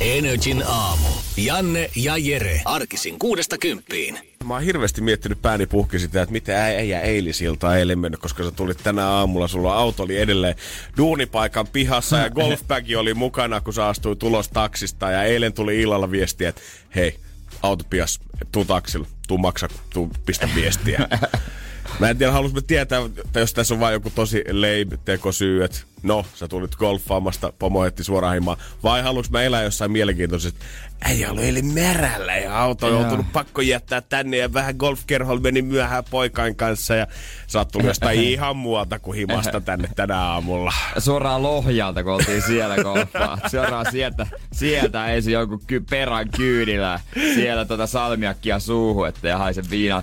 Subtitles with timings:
[0.00, 1.08] Energin aamu.
[1.36, 2.60] Janne ja Jere.
[2.64, 4.18] Arkisin kuudesta kymppiin.
[4.44, 8.50] Mä oon hirveästi miettinyt pääni puhki sitä, että mitä äijä eilisilta eilen mennyt, koska sä
[8.50, 10.54] tulit tänä aamulla, sulla auto oli edelleen
[10.96, 16.10] duunipaikan pihassa ja golfbagi oli mukana, kun sä astuit ulos taksista ja eilen tuli illalla
[16.10, 16.62] viestiä, että
[16.94, 17.18] hei,
[17.62, 18.20] auto pias,
[18.52, 21.08] tuu taksilla, tuu maksa, tuu pistä viestiä.
[21.98, 25.78] Mä en tiedä, haluaisin tietää, että jos tässä on vain joku tosi leib tekosyy, että
[26.02, 30.60] no, sä tulit golfaamasta, pomo etti suoraan himaan, vai haluaisin mä elää jossain mielenkiintoisesti,
[31.08, 35.62] ei ollut eli merällä ja auto on joutunut pakko jättää tänne ja vähän golfkerholla meni
[35.62, 37.06] myöhään poikain kanssa ja
[37.46, 40.72] sä oot tullut jostain ihan muualta kuin himasta tänne tänä aamulla.
[40.98, 43.38] Suoraan Lohjalta, kun oltiin siellä golfaa.
[43.50, 47.00] Suoraan sieltä, sieltä ensin joku ky- perän kyydillä.
[47.34, 50.02] Siellä tota salmiakkia suuhun, ettei haise viina.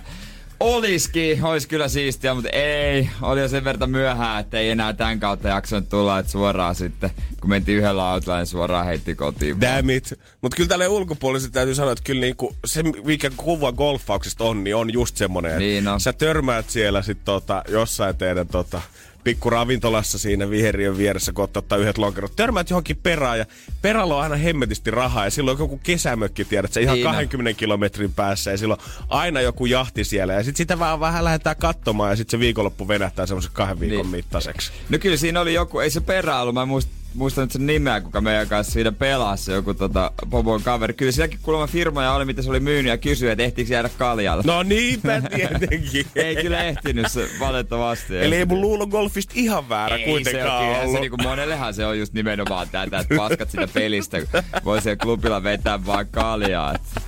[0.60, 3.08] Oliski, olisi kyllä siistiä, mutta ei.
[3.22, 7.10] Oli jo sen verran myöhään, että ei enää tämän kautta jaksanut tulla, että suoraan sitten,
[7.40, 9.60] kun mentiin yhdellä autolla, niin suoraan heitti kotiin.
[9.60, 10.20] Damn it.
[10.42, 14.76] Mutta kyllä tälle ulkopuolisesti täytyy sanoa, että kyllä niinku se, mikä kuva golfauksesta on, niin
[14.76, 16.00] on just semmonen, että Niin on.
[16.00, 18.82] sä törmäät siellä sit tota, jossain teidän tota,
[19.26, 22.36] pikku ravintolassa siinä viheriön vieressä, kun ottaa yhdet lonkerot.
[22.36, 23.46] Törmäät johonkin perään ja
[23.82, 27.12] perällä on aina hemmetisti rahaa ja silloin on joku kesämökki, tiedät sä, ihan Niin on.
[27.14, 31.56] 20 kilometrin päässä ja silloin aina joku jahti siellä ja sit sitä vähän, vähän lähdetään
[31.56, 34.10] katsomaan ja sit se viikonloppu venähtää semmoisen kahden viikon Niin.
[34.10, 34.72] mittaiseksi.
[34.88, 37.66] No kyllä siinä oli joku, ei se perä ollut, mä en muist, muista nyt sen
[37.66, 40.94] nimeä, kuka meidän kanssa siinä pelasi, joku tota, Bobon kaveri.
[40.94, 44.42] Kyllä sielläkin kuulemma firmoja oli, mitä se oli myynyt ja kysyi, että ehtiikö jäädä kaljalle.
[44.46, 46.06] No niinpä tietenkin.
[46.14, 48.18] Ei kyllä ehtinyt se valitettavasti.
[48.18, 50.92] Eli ei mun luulo golfista ihan väärä Ei kuitenkaan se, on, ollut.
[50.92, 54.96] se niinku monellehan se on just nimenomaan tätä, että paskat sitä pelistä, kun voi siellä
[54.96, 56.74] klubilla vetää vaan kaljaa.
[56.74, 57.00] Että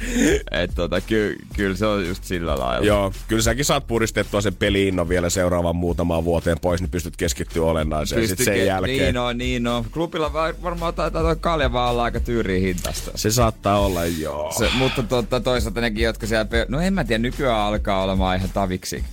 [0.50, 2.86] et tota, ky, kyllä se on just sillä lailla.
[2.86, 7.64] Joo, kyllä säkin saat puristettua sen peliinnon vielä seuraavan muutamaan vuoteen pois, niin pystyt keskittyä
[7.64, 8.98] olennaiseen sitten sen Pystyke- jälkeen.
[8.98, 9.84] Niin on, niin on.
[9.98, 13.10] Klubilla va- varmaan taitaa toi kalja vaan olla aika tyyriin hintasta.
[13.14, 14.52] Se saattaa olla, joo.
[14.58, 16.44] Se, mutta totta, toisaalta nekin, jotka siellä...
[16.44, 19.04] Pe- no en mä tiedä, nykyään alkaa olemaan ihan taviksi.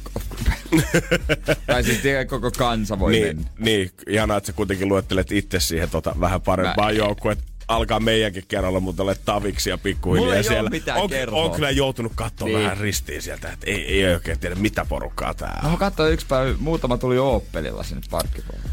[1.67, 3.43] tai siis tiedä, koko kansa voi niin, mennä.
[3.59, 7.37] niin, ihanaa, että sä kuitenkin luettelet itse siihen tota, vähän parempaan Mä- joukkueen.
[7.67, 10.69] Alkaa meidänkin kerralla, mutta olet taviksi ja pikkuhiljaa Mulla ei oo siellä.
[10.69, 11.43] mitään on, kerhoa.
[11.43, 12.59] on, kyllä joutunut katsoa Niin.
[12.63, 15.71] vähän ristiin sieltä, että ei, ei oikein tiedä mitä porukkaa tää on.
[15.71, 18.69] No katsoin yksi päivä, muutama tuli Oppelilla sinne parkkipuolelle.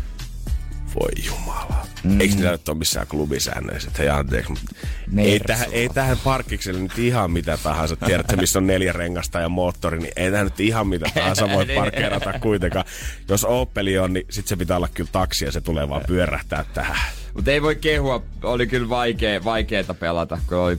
[1.00, 1.86] Voi jumala.
[2.04, 2.20] Mm.
[2.20, 3.88] Eikö niillä nyt ole missään klubisäännöissä?
[3.88, 4.76] Että hei anteeksi, mutta
[5.18, 7.96] ei tähän, ei tähän parkkikselle nyt ihan mitä tahansa.
[7.96, 11.66] Tiedätte, missä on neljä rengasta ja moottori, niin ei tähän nyt ihan mitä tahansa voi
[11.74, 12.84] parkkeerata kuitenkaan.
[13.28, 16.64] Jos Opeli on, niin sit se pitää olla kyllä taksi ja se tulee vaan pyörähtää
[16.74, 16.96] tähän.
[17.34, 20.78] Mutta ei voi kehua, oli kyllä vaikea, vaikeeta pelata, kun oli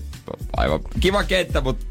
[0.58, 1.86] aivan kiva kenttä, mutta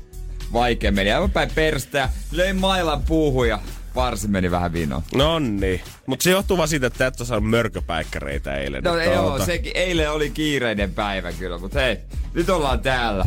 [0.52, 1.12] vaikea meni.
[1.12, 3.60] Aivan päin perstä, löin mailan puuhun ja
[3.94, 5.02] varsin meni vähän vinoon.
[5.14, 5.80] No niin.
[6.06, 8.84] Mutta se johtuu vaan siitä, että et ole saanut mörköpäikkäreitä eilen.
[8.84, 11.98] No Että joo, ota- sekin, eilen oli kiireinen päivä kyllä, mutta hei,
[12.34, 13.24] nyt ollaan täällä.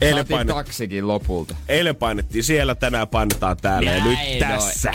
[0.00, 1.54] Eilen Saatiin paine- taksikin lopulta.
[1.68, 4.92] Eilen painettiin siellä, tänään painetaan täällä ja nyt Näin tässä.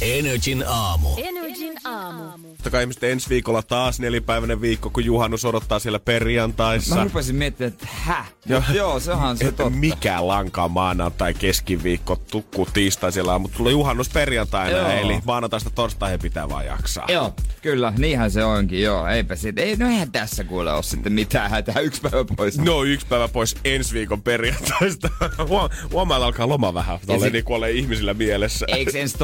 [0.00, 1.08] Energin aamu.
[1.16, 2.24] Energin aamu.
[2.48, 6.94] Totta kai ihmiset ensi viikolla taas nelipäiväinen viikko, kun juhannus odottaa siellä perjantaissa.
[6.96, 8.24] Mä rupesin miettimään, että hä?
[8.46, 8.62] Joo.
[8.74, 9.78] Joo, sehän se että totta.
[9.78, 14.88] mikä lankaa maanantai, keskiviikko, tukku, tiistai siellä on, mutta tulee juhannus perjantaina, Joo.
[14.90, 17.06] eli maanantaista torstaihin pitää vaan jaksaa.
[17.08, 19.06] Joo, kyllä, niinhän se onkin, joo.
[19.08, 22.58] Eipä siitä, ei, no eihän tässä kuule ole sitten mitään hätää, yksi päivä pois.
[22.58, 25.08] No yksi päivä pois ensi viikon perjantaista.
[25.48, 26.98] Huom- Huomaa, alkaa loma vähän.
[27.06, 28.66] Tolleen niin kuin ole ihmisillä mielessä.
[28.68, 29.18] Eikö ensi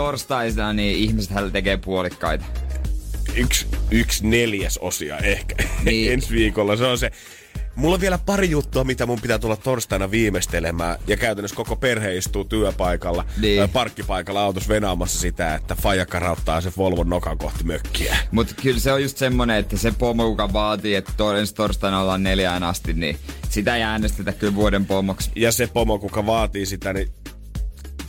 [0.61, 2.45] torstaina, niin ihmiset tekee puolikkaita.
[3.37, 5.55] Yksi, yksi neljäs osia ehkä
[5.85, 6.13] Niin.
[6.13, 6.77] ensi viikolla.
[6.77, 7.11] Se on se.
[7.77, 10.99] Mulla on vielä pari juttua, mitä mun pitää tulla torstaina viimeistelemään.
[11.07, 13.69] Ja käytännössä koko perhe istuu työpaikalla, Niin.
[13.69, 18.17] parkkipaikalla autossa venaamassa sitä, että faija karauttaa se Volvon nokan kohti mökkiä.
[18.31, 22.23] Mutta kyllä se on just semmonen, että se pomo, joka vaatii, että ensi torstaina ollaan
[22.23, 23.17] neljään asti, niin
[23.51, 25.31] sitä ei äänestetä kyllä vuoden pomoksi.
[25.37, 27.09] Ja se pomo, kuka vaatii sitä, niin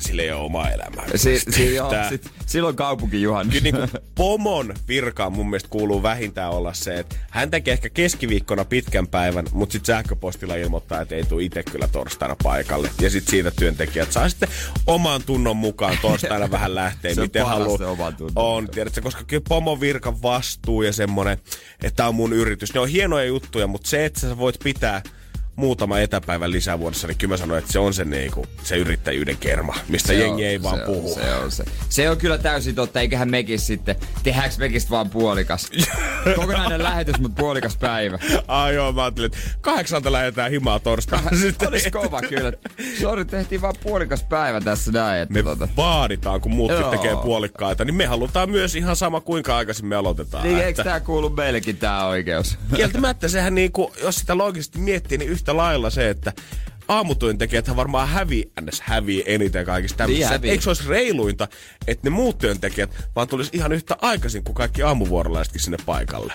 [0.02, 1.06] sillä ei ole omaa elämää.
[1.16, 3.54] Si- si- joo, Tää- sit, silloin kaupunkijuhannus.
[3.56, 7.90] Kyllä niin kuin pomon virkaan mun mielestä kuuluu vähintään olla se, että hän tekee ehkä
[7.90, 12.90] keskiviikkona pitkän päivän, mutta sitten sähköpostilla ilmoittaa, että ei tule itse kyllä torstaina paikalle.
[13.02, 14.50] Ja sitten siitä työntekijät saa sitten
[14.88, 16.72] oman tunnon mukaan torstaina vähän
[17.02, 17.78] Se on miten haluaa.
[17.78, 18.34] se oman tunnon.
[18.36, 21.34] On, tiedätkö, koska kyllä pomon virkan vastuu ja semmonen,
[21.84, 22.74] että tämä on mun yritys.
[22.74, 25.02] Ne on hienoja juttuja, mutta se, että sä voit pitää
[25.62, 29.76] muutama etäpäivän lisävuodessa, niin kyllä mä sanoin, että se on se, niinku, se yrittäjyyden kerma,
[29.88, 31.10] mistä Se jengi on, ei vaan se puhu.
[31.14, 31.64] On, se on se.
[31.90, 35.72] Se on kyllä täysin totta, eiköhän mekin sitten, tehdäänkö mekin vaan puolikas.
[36.36, 38.20] Kokonainen lähetys, mutta puolikas päivä.
[38.48, 41.30] Ai joo, mä ajattelin, että kahdeksalta lähdetään himaa torstaina.
[41.42, 42.54] Sitten Olisi kova kyllä.
[43.02, 45.22] Sori, tehtiin vaan puolikas päivä tässä näin.
[45.22, 45.68] Että me tota.
[45.78, 46.92] vaaditaan, kun muutkin Joo.
[46.92, 50.44] tekee puolikkaita, niin me halutaan myös ihan sama, kuinka aikaisin me aloitetaan.
[50.44, 52.58] Niin, että- eikö tää kuulu meillekin tää oikeus?
[52.76, 56.34] Kieltämättä sehän niinku, jos sitä loogisesti miettii, niin yhtä lailla se, että
[56.88, 58.82] aamutyöntekijäthän varmaan hävii, ns.
[58.82, 60.38] hävii eniten kaikista tämmöisissä.
[60.38, 60.52] Niin.
[60.52, 61.48] Eikö se olisi reiluinta,
[61.88, 66.34] että ne muut työntekijät vaan tulisi ihan yhtä aikaisin kuin kaikki aamuvuorolaisetkin sinne paikalle?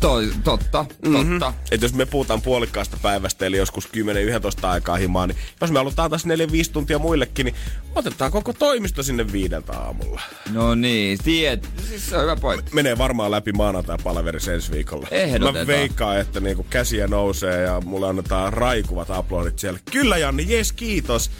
[0.00, 1.30] Toi, totta, Mhm.
[1.30, 1.54] totta.
[1.70, 6.10] Et jos me puhutaan puolikkaasta päivästä, eli joskus 10-11 aikaa himaan, niin jos me halutaan
[6.10, 7.54] taas 4-5 tuntia muillekin, niin
[7.94, 10.20] otetaan koko toimisto sinne viideltä aamulla.
[10.52, 11.68] No niin, tiet.
[11.88, 12.74] Siis se on hyvä pointti.
[12.74, 15.08] Menee varmaan läpi maanantai palaverissa ensi viikolla.
[15.10, 15.54] Ehdotetaan.
[15.54, 19.78] Mä veikkaan, että niinku käsiä nousee ja mulle annetaan raikuvat aplodit siellä.
[19.90, 21.30] Kyllä Janni, jes kiitos.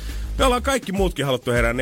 [0.43, 1.77] Me ollaan kaikki muutkin haluttu herää 4.20,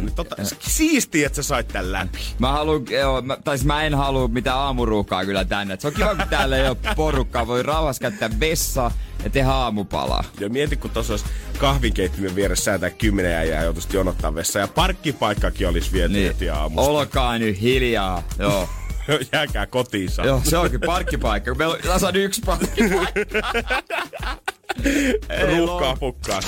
[0.00, 2.18] niin tota, siistiä, että sä sait tän läpi.
[2.38, 5.74] Mä haluan, joo, mä, tai siis mä en halua mitään aamuruuhkaa kyllä tänne.
[5.74, 7.46] Et se on kiva, kun täällä ei ole porukkaa.
[7.46, 8.92] Voi rauhassa käyttää vessaa
[9.24, 10.24] ja tehdä aamupalaa.
[10.40, 11.24] Ja mieti, kun tuossa olisi
[11.58, 16.26] kahvinkeittimen vieressä säätää kymmenen äijää joutuisi jonottaa vessa ja parkkipaikkakin olisi viety niin.
[16.26, 16.90] heti aamusta.
[16.90, 18.22] Olkaa nyt hiljaa.
[18.38, 18.68] Joo.
[19.32, 20.26] Jääkää kotiin saa.
[20.26, 21.54] Joo, se onkin parkkipaikka.
[21.54, 23.20] Meillä on tasan yksi parkkipaikka.
[25.56, 26.40] Ruuhkaa pukkaa.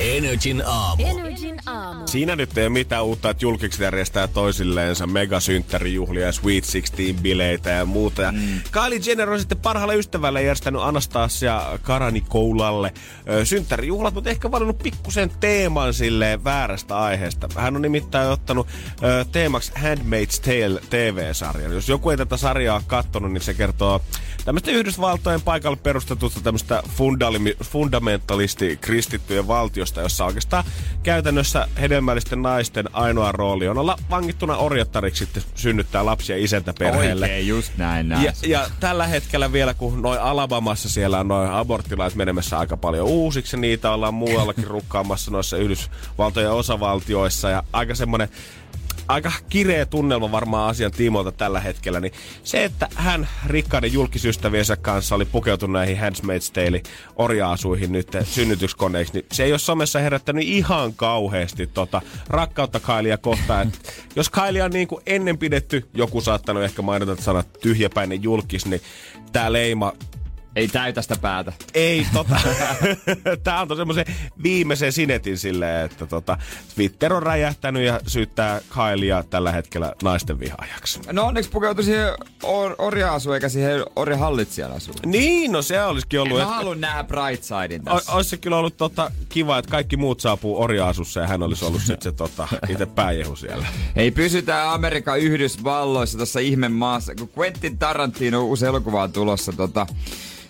[0.00, 1.06] Energin aamu.
[1.06, 2.06] Energin aamu.
[2.06, 7.84] Siinä nyt ei ole mitään uutta, että julkikset järjestää toisilleensa megasynttärijuhlia ja Sweet 16-bileitä ja
[7.84, 8.22] muuta.
[8.22, 8.60] Ja mm.
[8.70, 12.94] Kylie Jenner on sitten parhaalle ystävälle järjestänyt Anastasia Karanikoulalle
[13.28, 17.48] ö, synttärijuhlat, mutta ehkä valinnut pikkusen teeman silleen väärästä aiheesta.
[17.56, 18.66] Hän on nimittäin ottanut
[19.02, 21.72] ö, teemaksi Handmaid's Tale TV-sarjan.
[21.72, 24.02] Jos joku ei tätä sarjaa ole kattonut, niin se kertoo
[24.44, 26.82] tämmöistä Yhdysvaltojen paikalle perustetusta tämmöistä
[27.62, 30.64] fundamentalisti kristittyjen valtiosta, jossa oikeastaan
[31.02, 37.24] käytännössä hedelmällisten naisten ainoa rooli on olla vangittuna orjattariksi sitten synnyttää lapsia isäntä perheelle.
[37.24, 38.24] Oikein, just näin näin.
[38.24, 43.06] Ja, ja tällä hetkellä vielä, kun noin Alabamassa siellä on noin aborttilait menemässä aika paljon
[43.06, 48.28] uusiksi, niitä ollaan muuallakin rukkaamassa noissa Yhdysvaltojen osavaltioissa, ja aika semmoinen
[49.08, 52.12] aika kireä tunnelma varmaan asian tiimoilta tällä hetkellä, niin
[52.44, 56.82] se, että hän rikkaiden julkisystäviensä kanssa oli pukeutunut näihin Handmaid's Tale
[57.16, 63.72] orjaasuihin nyt synnytyskoneiksi, niin se ei ole somessa herättänyt ihan kauheasti tota rakkautta Kailia kohtaan.
[64.16, 68.80] Jos Kailia on niin kuin ennen pidetty, joku saattanut ehkä mainita sanat tyhjäpäinen julkis, niin
[69.32, 69.92] tämä leima
[70.56, 71.52] Ei täytä sitä päätä.
[71.74, 72.36] ei tota.
[73.44, 74.04] Tää antoi semmoisen
[74.42, 76.38] viimeisen sinetin silleen, että tota,
[76.74, 81.00] Twitter on räjähtänyt ja syyttää Kailia tällä hetkellä naisten vihaajaksi.
[81.12, 82.12] No onneksi pukeutui siihen
[82.42, 84.96] or- orja-asuun eikä siihen orjahallitsijan asuun.
[85.06, 86.36] Niin, no se olisikin ollut.
[86.38, 88.12] Mä että- haluan nähdä Brightsidein O- tässä.
[88.12, 91.80] Olisi se kyllä ollut tota, kiva, että kaikki muut saapuu orjaasussa ja hän olisi ollut
[91.82, 93.66] sitten se tota, itse pääjehu siellä.
[93.96, 99.86] Ei pysytään Amerikan Yhdysvalloissa tuossa ihme maassa, kun Quentin Tarantino uusi elokuva on tulossa tota,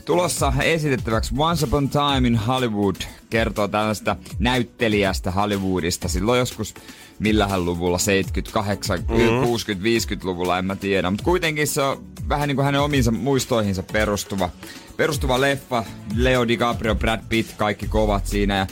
[0.08, 2.96] tulossa esitettäväksi Once Upon a Time in Hollywood
[3.30, 6.74] kertoo tällaista näyttelijästä Hollywoodista silloin joskus
[7.18, 9.46] millähän luvulla, 78, mm-hmm.
[9.46, 9.84] 60,
[10.14, 11.10] 50-luvulla, en mä tiedä.
[11.10, 14.50] Mutta kuitenkin se on vähän niin kuin hänen omiinsa muistoihinsa perustuva,
[14.96, 15.84] perustuva leffa.
[16.16, 18.56] Leo DiCaprio, Brad Pitt, kaikki kovat siinä.
[18.56, 18.66] Ja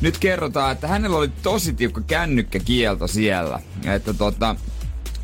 [0.00, 3.60] nyt kerrotaan, että hänellä oli tosi tiukka kännykkäkielto siellä.
[3.84, 4.56] Että tota,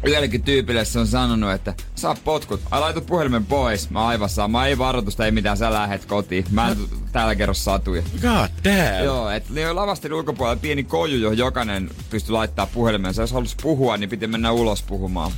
[0.05, 4.67] Yhdellekin tyypille se on sanonut, että saa potkut, ai laitu puhelimen pois, mä aivan sama,
[4.67, 6.45] ei varoitusta, ei mitään, sä lähet kotiin.
[6.51, 6.77] Mä en
[7.13, 8.03] täällä kerro satuja.
[8.03, 9.05] God damn.
[9.05, 13.23] Joo, että ne on lavastin ulkopuolella pieni koju, johon jokainen pystyi laittaa puhelimensa.
[13.23, 15.33] Jos halusi puhua, niin piti mennä ulos puhumaan.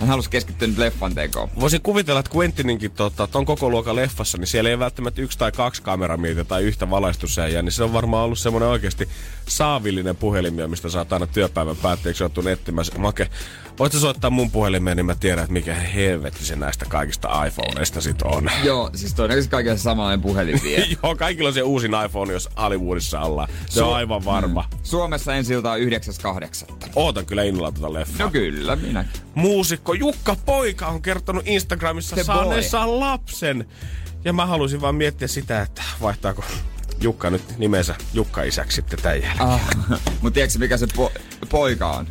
[0.00, 1.48] Hän halusi keskittyä nyt leffan tekoon.
[1.60, 5.52] Voisin kuvitella, että Quentininkin tota, ton koko luokan leffassa, niin siellä ei välttämättä yksi tai
[5.52, 9.08] kaksi kameramiitä tai yhtä valaistussäijää, niin se on varmaan ollut semmoinen oikeasti
[9.48, 12.86] saavillinen puhelimia, mistä saat aina työpäivän päätteeksi joutua nettimään.
[12.98, 13.30] Make,
[13.78, 18.00] voit sä soittaa mun puhelimeen, niin mä tiedän, että mikä helvetti se näistä kaikista iPhoneista
[18.00, 18.50] sit on.
[18.64, 20.86] Joo, siis todennäköisesti kaikilla samanlainen puhelin vie.
[21.02, 23.48] Joo, kaikilla on se uusin iPhone, jos Hollywoodissa ollaan.
[23.68, 24.68] Se on Su- aivan varma.
[24.82, 26.74] Suomessa ensi ilta on 9.8.
[26.94, 28.26] Ootan kyllä innolla tuota leffaa.
[28.26, 29.20] No kyllä, minäkin.
[29.34, 33.66] Muusikko Jukka Poika on kertonut Instagramissa saaneensa lapsen.
[34.24, 36.44] Ja mä halusin vaan miettiä sitä, että vaihtaako
[37.00, 39.48] Jukka nyt nimensä Jukka isäksi sitten tämän jälkeen.
[39.48, 39.60] Ah,
[40.22, 42.06] mutta tiedätkö mikä se po- poika on?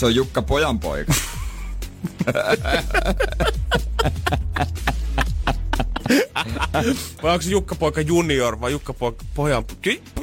[0.00, 1.12] Se on Jukka Pojan poika.
[7.22, 9.64] Vai onko se Jukka Poika junior vai Jukka Poika pojan,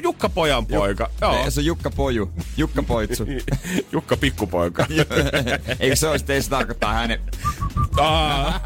[0.04, 1.10] Jukka Pojan poika?
[1.22, 1.44] Joo.
[1.44, 2.32] Ei, se on Jukka Poju.
[2.58, 3.26] Jukka Poitsu.
[3.94, 4.86] Jukka pikkupoika.
[5.80, 7.20] Eikö se olisi, ei se tarkoittaa hänen...
[7.98, 8.60] Aa,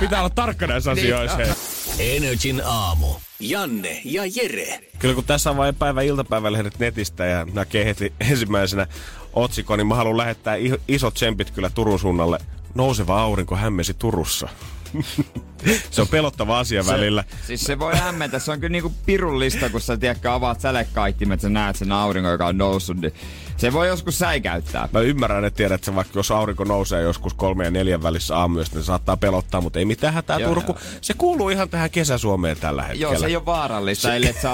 [0.00, 1.36] pitää olla tarkka näissä asioissa.
[1.36, 2.16] hei.
[2.16, 3.14] Energin aamu.
[3.40, 4.80] Janne ja Jere.
[4.98, 8.86] Kyllä kun tässä on vain päivä iltapäivälehdet netistä ja näkee heti ensimmäisenä
[9.32, 10.56] otsikon, niin mä haluan lähettää
[10.88, 12.38] isot tsempit kyllä Turun suunnalle.
[12.74, 14.48] Nouseva aurinko hämmesi Turussa.
[15.90, 17.24] se on pelottava asia se, välillä.
[17.46, 18.38] Siis se voi hämmentä.
[18.38, 22.46] Se on kyllä niinku pirullista, kun sä tiedätkö, avaat sälekaittimet, sä näet sen auringon, joka
[22.46, 22.96] on noussut.
[22.96, 23.12] Niin
[23.60, 24.88] se voi joskus säikäyttää.
[24.92, 28.76] Mä ymmärrän, että tiedät, että vaikka jos aurinko nousee joskus kolme ja neljän välissä aamuyöstä,
[28.76, 30.72] niin saattaa pelottaa, mutta ei mitään hätää joo, Turku.
[30.72, 30.80] Joo.
[31.00, 33.12] Se kuuluu ihan tähän kesäsuomeen tällä hetkellä.
[33.12, 34.16] Joo, se ei ole vaarallista, se...
[34.16, 34.52] ellei sä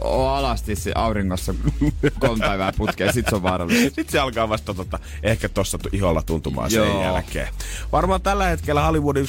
[0.00, 1.54] ole alasti se auringossa
[2.20, 3.84] kolme päivää putkeen, sit se on vaarallista.
[3.94, 6.86] Sitten se alkaa vasta tota, ehkä tuossa iholla tuntumaan joo.
[6.86, 7.48] sen jälkeen.
[7.92, 9.26] Varmaan tällä hetkellä Hollywoodin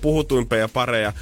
[0.00, 1.12] puhutuimpia pareja,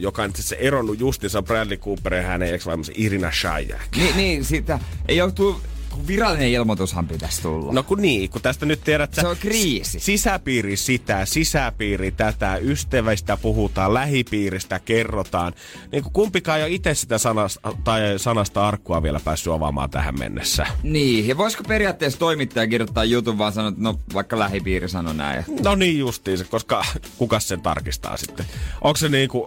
[0.00, 3.96] joka on se eronnut justinsa Bradley Cooperin ja hänen ex Irina Shayek.
[3.96, 7.72] Niin, niin, sitä ei ole tullut virallinen ilmoitushan pitäisi tulla.
[7.72, 10.00] No kun niin, kun tästä nyt tiedät, Se on kriisi.
[10.00, 15.52] Sisäpiiri sitä, sisäpiiri tätä, ystävistä puhutaan, lähipiiristä kerrotaan.
[15.92, 20.18] Niin kuin kumpikaan ei ole itse sitä sanasta, tai sanasta arkkua vielä päässyt avaamaan tähän
[20.18, 20.66] mennessä.
[20.82, 25.44] Niin, ja voisiko periaatteessa toimittaja kirjoittaa jutun vaan sanoa, että no vaikka lähipiiri sanoi näin.
[25.62, 26.84] No niin justiinsa, koska
[27.18, 28.46] kuka sen tarkistaa sitten?
[28.80, 29.44] Onko se niin kuin,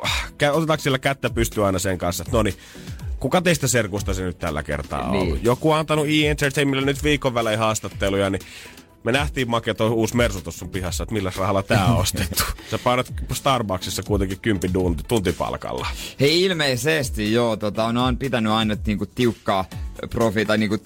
[0.52, 2.56] otetaanko sillä kättä pystyä aina sen kanssa, että no niin,
[3.22, 5.22] kuka teistä serkusta se nyt tällä kertaa on niin.
[5.22, 5.44] ollut?
[5.44, 8.42] Joku on antanut E-Entertainmentille nyt viikon välein haastatteluja, niin
[9.04, 12.44] me nähtiin Make tuo uusi Mersu tuossa pihassa, että millä rahalla tää on ostettu.
[12.72, 15.88] Sä painat Starbucksissa kuitenkin kympi tunti, tuntipalkalla.
[16.20, 19.66] Hei ilmeisesti joo, tota, on, on pitänyt aina niinku tiukkaa
[20.10, 20.78] profi tai niinku,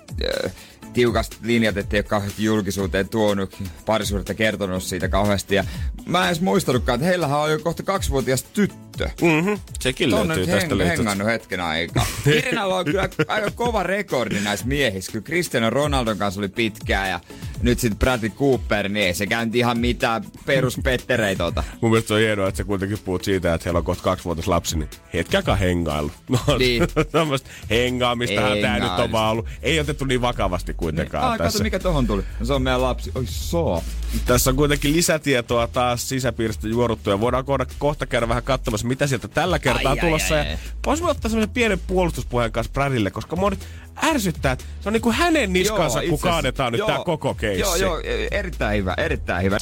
[0.45, 0.51] äh,
[0.93, 5.55] tiukasti linjat, ettei ole kauheasti julkisuuteen tuonut parisuudetta kertonut siitä kauheasti.
[5.55, 5.63] Ja
[6.05, 8.94] mä en edes muistanutkaan, että heillähän on jo kohta kaksivuotias tyttö.
[9.21, 9.59] Mm-hmm.
[9.79, 12.05] Sekin Tuonne löytyy tästä heng- hengannut hetken aikaa.
[12.37, 15.11] Irinalla on kyllä aika kova rekordi näissä miehissä.
[15.11, 17.19] Kyllä Cristiano Ronaldon kanssa oli pitkää ja
[17.61, 21.63] nyt sitten Bradley Cooper, niin ei se käynti ihan mitään peruspettereitä tota.
[21.81, 24.77] Mun mielestä on hienoa, että sä kuitenkin puhut siitä, että heillä on kohta kaksivuotias lapsi,
[24.77, 26.11] niin hetkäkään hengailu.
[26.29, 26.83] No, niin.
[27.11, 29.45] Tämmöistä hengaamistahan tää nyt on vaan ollut.
[29.61, 31.31] Ei otettu niin vakavasti kuitenkaan niin.
[31.31, 31.57] Ah, tässä.
[31.57, 32.23] Kato, mikä tohon tuli.
[32.39, 33.11] No, se on meidän lapsi.
[33.15, 33.83] Oi so.
[34.25, 37.45] Tässä on kuitenkin lisätietoa taas sisäpiiristä juoruttu ja voidaan
[37.77, 40.35] kohta käydä vähän katsomassa, mitä sieltä tällä kertaa ai, tulossa.
[40.35, 40.51] Ai, ai, ai.
[40.51, 43.67] Ja voisimme ottaa semmoisen pienen puolustuspuheen kanssa Bradille, koska mä nyt
[44.03, 47.61] ärsyttää, että se on niinku hänen niskansa, joo, kun kaadetaan nyt tää koko keissi.
[47.83, 49.57] Joo, joo, erittäin hyvä, erittäin hyvä.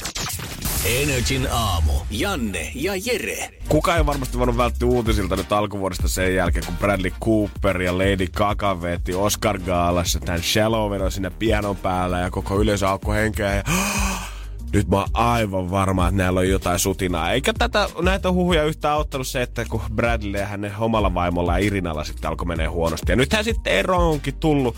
[0.84, 1.92] Energin aamu.
[2.10, 3.50] Janne ja Jere.
[3.68, 8.26] Kuka ei varmasti voinut välttyä uutisilta nyt alkuvuodesta sen jälkeen, kun Bradley Cooper ja Lady
[8.26, 13.54] Gaga veti Oscar Gaalassa tämän Shallow sinne pianon päällä ja koko yleisö alkoi henkeä.
[13.54, 13.62] Ja
[14.74, 17.32] nyt mä oon aivan varma, että näillä on jotain sutinaa.
[17.32, 21.66] Eikä tätä, näitä huhuja yhtään auttanut se, että kun Bradley ja hänen omalla vaimolla ja
[21.66, 23.12] Irinalla sitten alkoi menee huonosti.
[23.12, 24.76] Ja nythän sitten ero onkin tullut.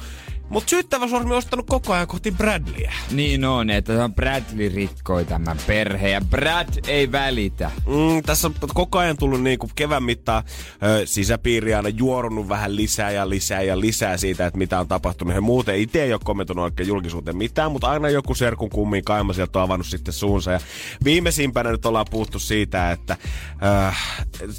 [0.49, 2.93] Mutta syyttävä sormi on ostanut koko ajan kohti Bradleyä.
[3.11, 7.71] Niin on, että Bradley rikkoi tämän perheen ja Brad ei välitä.
[7.87, 10.45] Mm, tässä on koko ajan tullut niin kuin kevään mittaan
[10.83, 15.35] ö, sisäpiiri aina juorunut vähän lisää ja lisää ja lisää siitä, että mitä on tapahtunut.
[15.35, 19.33] He muuten itse ei ole kommentoinut oikein julkisuuteen mitään, mutta aina joku serkun kummiin kaima
[19.33, 20.53] sieltä on avannut sitten suunsa.
[20.53, 20.61] Ja
[21.05, 23.17] viimeisimpänä nyt ollaan puhuttu siitä, että
[23.63, 23.93] ö,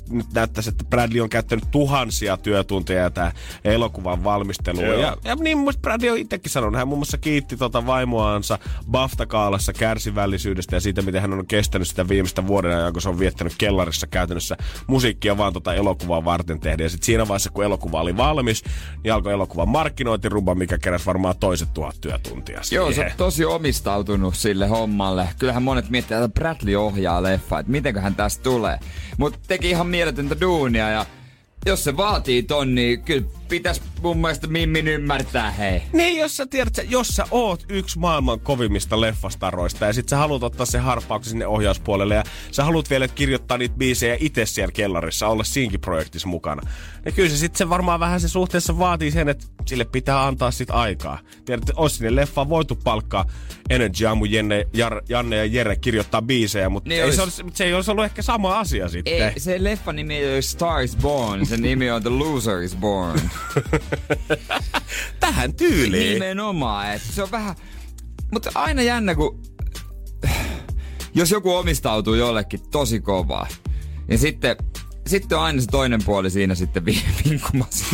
[0.09, 3.31] nyt näyttäisi, että Bradley on käyttänyt tuhansia työtunteja tämä
[3.63, 5.01] elokuvan valmisteluun.
[5.01, 6.77] Ja, ja niin myös Brady on itsekin sanonut.
[6.77, 8.59] Hän muun muassa kiitti tota vaimoansa
[8.91, 13.19] BAFTA-kaalassa kärsivällisyydestä ja siitä, miten hän on kestänyt sitä viimeistä vuoden ajan, kun se on
[13.19, 14.57] viettänyt kellarissa käytännössä
[14.87, 16.83] musiikkia vaan tota elokuvaa varten tehdä.
[16.83, 18.63] Ja sitten siinä vaiheessa, kun elokuva oli valmis,
[19.03, 22.83] niin alkoi elokuvan markkinointirumba, mikä keräsi varmaan toiset tuhat työtuntia siihen.
[22.83, 25.29] Joo, se on tosi omistautunut sille hommalle.
[25.39, 28.79] Kyllähän monet miettii, että Bradley ohjaa leffa, että mitenköhän tästä tulee.
[29.17, 31.05] Mutta teki ihan mieletöntä duunia ja
[31.65, 35.81] jos se vaatii ton, niin kyllä pitäisi mun mielestä Mimmin ymmärtää, hei.
[35.93, 40.43] Niin, jos sä tiedät, jos sä oot yksi maailman kovimmista leffastaroista ja sit sä haluat
[40.43, 45.27] ottaa se harppauksen sinne ohjauspuolelle ja sä haluat vielä kirjoittaa niitä biisejä itse siellä kellarissa,
[45.27, 46.61] olla siinkin projektissa mukana.
[47.05, 50.51] Ja kyllä se sitten se varmaan vähän se suhteessa vaatii sen, että sille pitää antaa
[50.51, 51.19] sit aikaa.
[51.45, 53.25] Tiedät, että sinne leffaan voitu palkkaa
[53.69, 57.15] Energy Amu, Jenne, Jar, Janne ja Jere kirjoittaa biisejä, mutta niin ei olisi...
[57.15, 59.13] se, olisi, se ei olisi ollut ehkä sama asia sitten.
[59.13, 63.21] Ei, se leffa nimi ei Star is Born, se nimi on The Loser is Born.
[65.19, 66.13] Tähän tyyliin.
[66.13, 67.55] Nimenomaan, että se on vähän...
[68.31, 69.41] Mutta aina jännä, kun...
[71.13, 73.47] Jos joku omistautuu jollekin tosi kovaa,
[74.07, 74.55] niin sitten,
[75.07, 76.85] sitten on aina se toinen puoli siinä sitten
[77.25, 77.85] vinkumassa.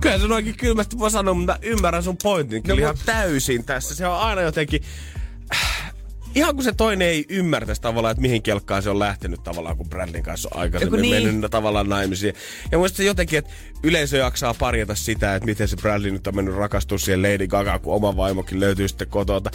[0.00, 3.94] Kyllä se noinkin kylmästi voi sanoa, mutta ymmärrän sun pointin kyllä no, ihan täysin tässä.
[3.94, 4.82] Se on aina jotenkin
[6.34, 9.88] ihan kun se toinen ei ymmärtäisi tavallaan, että mihin kelkkaan se on lähtenyt tavallaan, kun
[9.88, 11.26] Bradlin kanssa on aikaisemmin niin.
[11.26, 12.34] mennyt tavallaan naimisiin.
[12.72, 13.50] Ja mun se jotenkin, että
[13.82, 17.78] yleisö jaksaa parjata sitä, että miten se Bradley nyt on mennyt rakastua siihen Lady Gaga,
[17.78, 19.50] kun oma vaimokin löytyy sitten kotota.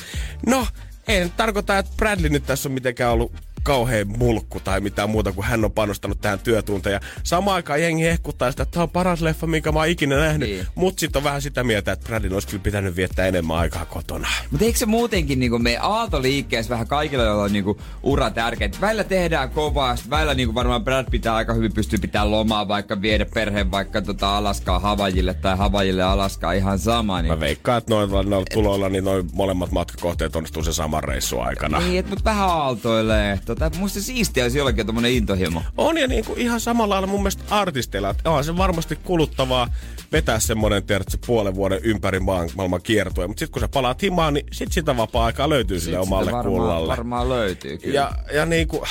[0.45, 0.67] No,
[1.07, 3.31] ei tarkoita, että Bradley nyt tässä on mitenkään ollut
[3.65, 6.99] kauhean mulkku tai mitään muuta, kuin hän on panostanut tähän työtunteja.
[7.23, 10.49] Samaan aikaan jengi hehkuttaa sitä, että tämä on paras leffa, minkä mä oon ikinä nähnyt.
[10.49, 10.67] Niin.
[10.75, 14.27] Mutta sitten on vähän sitä mieltä, että Bradin olisi kyllä pitänyt viettää enemmän aikaa kotona.
[14.51, 17.65] Mutta eikö se muutenkin niin me aaltoliikkeessä vähän kaikilla, joilla on niin
[18.03, 18.69] ura tärkeä.
[18.81, 23.25] Välillä tehdään kovaa, välillä niin varmaan Brad pitää aika hyvin pystyä pitää lomaa, vaikka viedä
[23.33, 27.21] perheen vaikka tota Alaskaa Havajille tai Havajille Alaskaa ihan sama.
[27.21, 27.33] Niin...
[27.33, 31.79] Mä veikkaan, että noilla, noilla tuloilla niin noin molemmat matkakohteet onnistuu se saman reissu aikana.
[31.79, 33.39] Niin, mutta vähän aaltoilee.
[33.45, 35.63] Tota, musta siistiä olisi jollakin tommonen intohimo.
[35.77, 39.69] On ja niin kuin ihan samalla lailla mun mielestä artisteilla, että on se varmasti kuluttavaa
[40.11, 43.27] vetää semmonen tiedätkö, puolen vuoden ympäri maan, maailman kiertue.
[43.27, 46.87] Mutta sitten kun sä palaat himaan, niin sit sitä vapaa-aikaa löytyy sille omalle varmaan, kullalle.
[46.87, 47.95] varmaan löytyy kyllä.
[47.95, 48.81] Ja, ja niin kuin,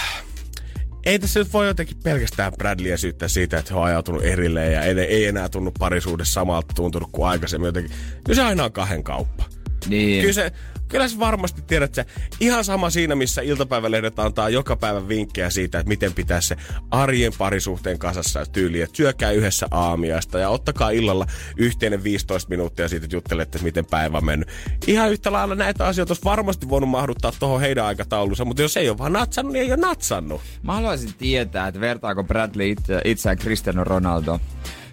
[1.07, 4.83] ei tässä nyt voi jotenkin pelkästään Bradleyä syyttää siitä, että he on ajautunut erilleen ja
[4.83, 7.97] ei, ei enää tunnu parisuudessa samalta tuntunut kuin aikaisemmin jotenkin.
[8.25, 9.54] Kyllä se aina on kahden kauppa.
[9.89, 10.21] Niin.
[10.21, 10.53] Kyllä se,
[10.89, 15.79] kyllä se varmasti tiedät, että ihan sama siinä, missä iltapäivälehdet antaa joka päivä vinkkejä siitä,
[15.79, 16.57] että miten pitää se
[16.91, 21.27] arjen parisuhteen kasassa tyyli, että syökää yhdessä aamiaista ja ottakaa illalla
[21.57, 24.49] yhteinen 15 minuuttia siitä, että juttelette, että miten päivä on mennyt.
[24.87, 28.89] Ihan yhtä lailla näitä asioita olisi varmasti voinut mahduttaa tuohon heidän aikataulunsa, mutta jos ei
[28.89, 30.41] ole vaan natsannut, niin ei ole natsannut.
[30.63, 34.41] Mä haluaisin tietää, että vertaako Bradley itse, itseään Cristiano Ronaldo,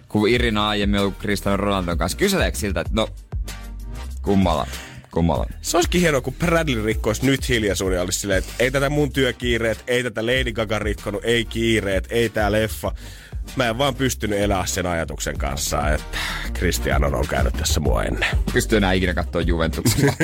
[0.08, 2.18] kun Irina aiemmin ollut Cristiano Ronaldon kanssa.
[2.18, 3.08] Kyseleekö siltä, että no,
[4.22, 4.66] kummalla?
[5.12, 5.46] kummalla.
[5.62, 9.12] Se olisikin hienoa, kun Bradley rikkoisi nyt hiljaisuuden ja olisi silleen, että ei tätä mun
[9.12, 12.94] työkiireet, ei tätä Lady Gaga rikkonut, ei kiireet, ei tää leffa.
[13.56, 16.18] Mä en vaan pystynyt elää sen ajatuksen kanssa, että
[16.54, 18.28] Cristiano on käynyt tässä mua ennen.
[18.52, 20.00] Pystyy enää ikinä katsoa Juventuksen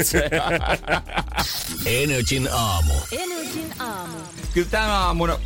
[1.87, 2.95] Energin aamu.
[3.13, 4.19] Energin aamu.
[4.55, 5.39] Kyllä tämä aamuna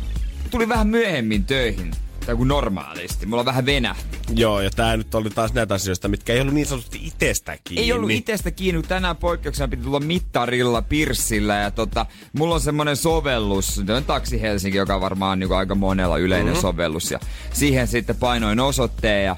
[0.51, 1.91] tuli vähän myöhemmin töihin
[2.25, 3.25] tai kuin normaalisti.
[3.25, 4.17] Mulla vähän venähti.
[4.35, 7.83] Joo, ja tää nyt oli taas näitä asioista, mitkä ei ollut niin sanotusti itsestä kiinni.
[7.83, 8.83] Ei ollut itsestä kiinni.
[8.83, 14.77] Tänään poikkeuksena piti tulla mittarilla, pirssillä ja tota, mulla on semmonen sovellus, on Taksi Helsinki,
[14.77, 16.61] joka varmaan niin aika monella yleinen mm-hmm.
[16.61, 17.11] sovellus.
[17.11, 17.19] Ja
[17.53, 19.35] siihen sitten painoin osoitteen ja,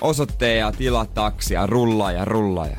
[0.00, 2.78] osoitteen ja tilaa taksia, rullaa ja rullaa ja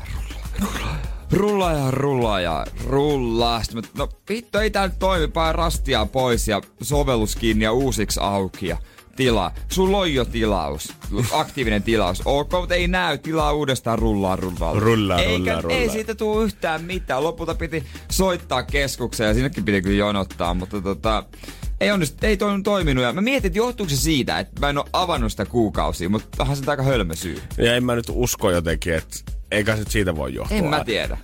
[0.60, 0.96] rullaa.
[1.32, 3.62] Rullaa ja rullaa ja rullaa.
[3.62, 8.20] Sitten mä, no vittu, ei tää nyt toimi, rastia pois ja sovellus kiinni ja uusiksi
[8.20, 8.66] auki.
[8.66, 8.76] Ja
[9.18, 9.54] tilaa.
[9.68, 10.92] Sulla on jo tilaus.
[11.32, 12.22] Aktiivinen tilaus.
[12.24, 13.18] Ok, mutta ei näy.
[13.18, 14.74] Tilaa uudestaan rullaa, rullaa.
[14.74, 15.78] Rullaa, Eikä, rullaa, rullaa.
[15.78, 17.22] Ei siitä tule yhtään mitään.
[17.24, 21.24] Lopulta piti soittaa keskukseen ja sinnekin piti kyllä jonottaa, mutta tota...
[21.80, 24.78] Ei, onnist, ei toi toiminut ja mä mietin, että johtuuko se siitä, että mä en
[24.78, 27.42] ole avannut sitä kuukausia, mutta onhan se aika hölmö syy.
[27.58, 29.16] Ja en mä nyt usko jotenkin, että
[29.50, 30.56] eikä se siitä voi johtua.
[30.56, 31.18] En mä tiedä.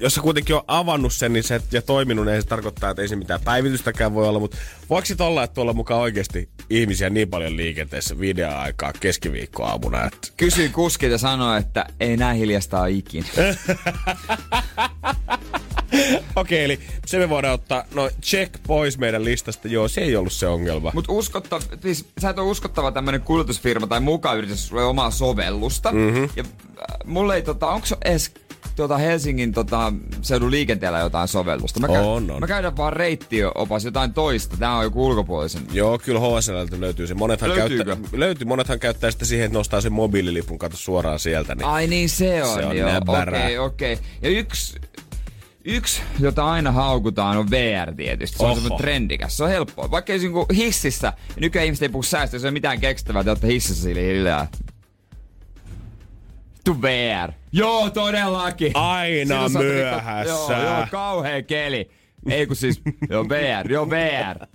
[0.00, 3.08] Jos sä kuitenkin on avannut sen niin se, ja toiminut, niin se tarkoittaa, että ei
[3.08, 4.38] se mitään päivitystäkään voi olla.
[4.38, 4.56] Mutta
[4.90, 10.04] voiko sit olla, että tuolla mukaan oikeasti ihmisiä niin paljon liikenteessä videoaikaa keskiviikkoaamuna?
[10.04, 10.28] Että...
[10.36, 13.26] Kysyin kuskit ja sanoi, että ei näin hiljasta ole ikinä.
[16.36, 19.68] Okei, eli se me voidaan ottaa, no check pois meidän listasta.
[19.68, 20.90] Joo, se ei ollut se ongelma.
[20.94, 25.92] Mutta uskottava, siis sä et ole uskottava tämmönen kulutusfirma tai mukaan yritys, sulla omaa sovellusta.
[25.92, 26.28] Mm-hmm.
[26.36, 28.32] Ja äh, mulle ei tota, onko edes
[28.76, 29.92] tuota Helsingin tota,
[30.22, 31.80] seudun liikenteellä jotain sovellusta.
[31.80, 32.40] Mä, käyn, on, on.
[32.40, 34.56] mä käydän vaan reittiopas jotain toista.
[34.56, 35.62] Tää on joku ulkopuolisen.
[35.72, 37.14] Joo, kyllä HSL löytyy se.
[37.14, 37.84] Monethan Löytyykö?
[37.84, 41.54] käyttää, löytyy, monethan käyttää sitä siihen, että nostaa sen mobiililipun kato suoraan sieltä.
[41.54, 42.90] Niin Ai niin se on, Se on joo.
[43.06, 43.92] Okei, okei.
[43.92, 44.04] Okay.
[44.22, 44.80] Ja yksi,
[45.64, 48.38] yksi, jota aina haukutaan, on VR tietysti.
[48.38, 49.36] Se on semmoinen trendikäs.
[49.36, 49.90] Se on helppoa.
[49.90, 50.20] Vaikka ei
[50.54, 53.82] hississä, ja nykyään ihmiset ei puhu säästöä, se ei ole mitään keksittävää, te olette hississä
[53.82, 54.46] sille hiljaa.
[56.68, 57.32] Tu VR.
[57.52, 58.70] Joo, todellakin.
[58.74, 60.30] Aina sä oot myöhässä.
[60.30, 61.90] Joo, joo, kauhea keli.
[62.30, 64.46] Ei kun siis, joo VR, joo VR.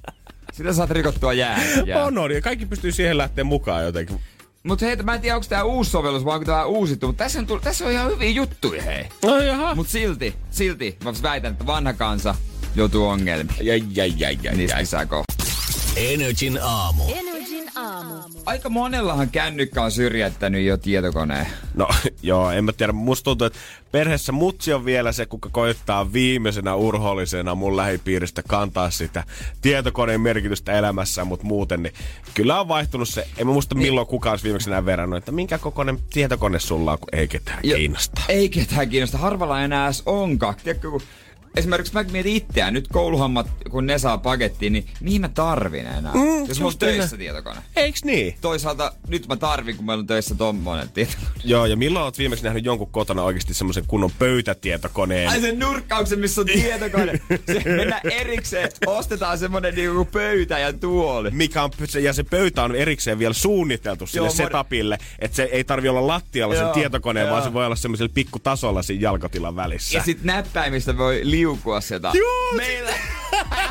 [0.52, 1.62] Sitä saat rikottua jää.
[1.86, 2.06] jää.
[2.06, 4.20] On, on, ja kaikki pystyy siihen lähteä mukaan jotenkin.
[4.64, 7.40] Mut hei, mä en tiedä onko tää uusi sovellus vai onko tää uusittu, mutta tässä
[7.40, 9.06] on, tullut, tässä on ihan hyviä juttuja hei.
[9.24, 9.76] No jaha.
[9.76, 12.36] Mut silti, silti, mä väitän, että vanha kansa
[12.76, 13.66] joutuu ongelmiin.
[13.66, 15.24] Jäi, jäi, jäi, jäi, Niistä jäi.
[15.96, 17.04] Energin aamu.
[17.04, 17.33] Energin
[17.84, 18.14] aamu.
[18.46, 21.48] Aika monellahan kännykkä on syrjäyttänyt jo tietokoneen.
[21.76, 21.88] No
[22.22, 22.94] joo, en mä tiedä.
[22.94, 23.60] Musta tuntuu, että
[23.92, 29.24] perheessä mutsi on vielä se, kuka koittaa viimeisenä urhollisena mun lähipiiristä kantaa sitä
[29.62, 31.94] tietokoneen merkitystä elämässä, mutta muuten niin
[32.34, 33.28] kyllä on vaihtunut se.
[33.38, 37.00] En mä muista milloin kukaan olisi viimeksi enää verrannut, että minkä kokoinen tietokone sulla on,
[37.00, 38.22] kun ei ketään Ja- kiinnosta.
[38.30, 39.18] Ei ketään kiinnosta.
[39.18, 40.56] Harvalla enää edes onkaan.
[40.64, 41.02] Tiedätkö, kun
[41.56, 46.14] esimerkiksi mä mietin itseään, nyt kouluhommat, kun ne saa pakettiin, niin mihin mä tarvin enää?
[46.14, 47.18] Mm, Jos mulla on töissä näin.
[47.20, 47.60] tietokone.
[47.76, 48.36] Eiks niin?
[48.42, 51.30] Toisaalta nyt mä tarvin, kun meillä on töissä tommonen tietokone.
[51.44, 55.30] Joo, ja milloin oot viimeksi nähnyt jonkun kotona oikeasti semmoisen kunnon pöytätietokoneen?
[55.30, 57.20] Ai sen nurkkauksen, missä on tietokone.
[57.46, 61.32] Se mennään erikseen, ostetaan semmonen niinku pöytä ja tuoli.
[61.32, 65.64] mikä on, ja se pöytä on erikseen vielä suunniteltu sille Joo, setupille, että se ei
[65.64, 67.32] tarvi olla lattialla sen Joo, tietokoneen, joo.
[67.32, 69.98] vaan se voi olla semmoisella pikkutasolla siinä jalkotilan välissä.
[69.98, 72.12] Ja sit näppäimistä voi liukua sieltä.
[72.14, 72.92] Joo, Meillä,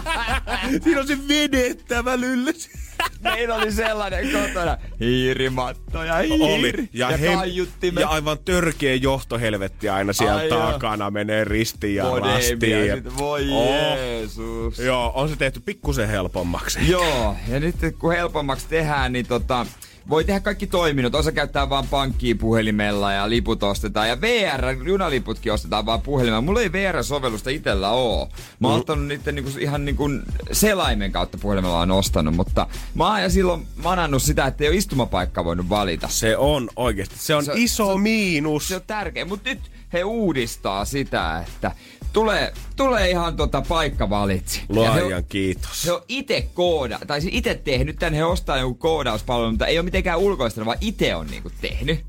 [0.84, 2.70] Siinä on se vedettävä lyllys.
[3.22, 4.76] meillä oli sellainen kotona.
[5.00, 6.42] Hiirimatto ja hiiri.
[6.42, 6.88] Oli.
[6.92, 8.00] Ja, ja hem- kaiuttimet.
[8.00, 10.72] ja aivan törkeä johtohelvetti aina siellä Ai joo.
[10.72, 12.86] takana menee ristiin ja rastiin.
[12.86, 13.66] ja- sit- Voi Oh.
[13.96, 14.78] Jeesus.
[14.78, 16.90] Joo, on se tehty pikkusen helpommaksi.
[16.90, 19.66] Joo, ja nyt kun helpommaksi tehdään, niin tota,
[20.08, 21.14] voi tehdä kaikki toiminnot.
[21.14, 24.08] Osa käyttää vaan pankkia puhelimella ja liput ostetaan.
[24.08, 26.40] Ja VR, junaliputkin ostetaan vaan puhelimella.
[26.42, 28.28] Mulla ei VR-sovellusta itellä oo.
[28.60, 30.10] Mä oon ottanut niiden niinku, ihan niinku
[30.52, 34.76] selaimen kautta puhelimella on ostanut, mutta mä oon ja silloin manannut sitä, että ei ole
[34.76, 36.08] istumapaikkaa voinut valita.
[36.08, 38.68] Se on oikeasti, se on Se- iso se- miinus.
[38.68, 39.60] Se on tärkeä, mutta nyt
[39.92, 41.72] he uudistaa sitä, että
[42.12, 44.62] tulee, tulee ihan tota paikka valitsi.
[44.68, 45.82] Luojan kiitos.
[45.82, 49.78] se on itse kooda, tai siis itse tehnyt tän, he ostaa joku koodauspalvelu, mutta ei
[49.78, 52.04] ole mitenkään ulkoistanut, vaan itse on niinku tehnyt.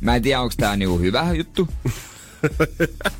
[0.00, 1.68] Mä en tiedä, onko tää niinku hyvä juttu.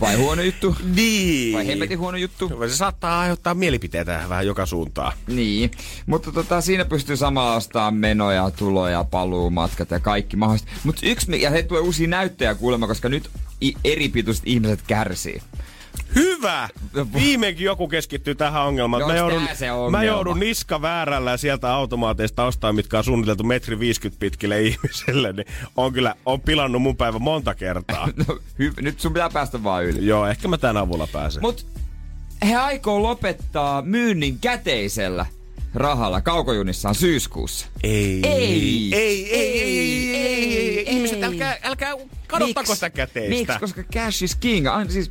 [0.00, 0.76] Vai huono juttu.
[0.94, 1.52] Niin.
[1.52, 2.52] Vai hemmetin huono juttu.
[2.68, 5.12] Se saattaa aiheuttaa mielipiteitä vähän joka suuntaan.
[5.26, 5.70] Niin,
[6.06, 10.72] mutta tota, siinä pystyy samalla ostamaan menoja, tuloja, paluumatkat ja kaikki mahdollista.
[10.85, 13.30] Mutta yksi, ja he tulee uusia näyttöjä kuulemma, koska nyt
[13.85, 15.42] eri pituiset ihmiset kärsii.
[16.14, 16.68] Hyvä!
[17.14, 19.02] Viimeinkin joku keskittyy tähän ongelmaan.
[19.02, 19.38] Mä onks joudun,
[19.72, 19.90] ongelma?
[19.90, 25.33] mä joudun niska väärällä ja sieltä automaateista ostaa, mitkä on suunniteltu metri 50 pitkille ihmiselle,
[25.33, 28.09] niin on kyllä on pilannut mun päivä monta kertaa.
[28.28, 30.07] No, hy- nyt sun pitää päästä vaan yli.
[30.07, 31.42] Joo, ehkä mä tämän avulla pääsen.
[31.42, 31.66] Mut
[32.48, 35.26] he aikoo lopettaa myynnin käteisellä
[35.74, 37.66] rahalla kaukojunissaan syyskuussa.
[37.83, 38.20] ei.
[38.24, 38.24] Ei.
[38.24, 40.94] Ei, ei, ei, Ei, ei, ei, ei.
[40.94, 41.24] Ihmiset, ei.
[41.24, 41.92] älkää, älkää
[42.26, 43.31] kadottako sitä käteistä.
[43.31, 43.59] Miksi?
[43.61, 44.66] Koska cash is king.
[44.66, 45.11] Aina siis,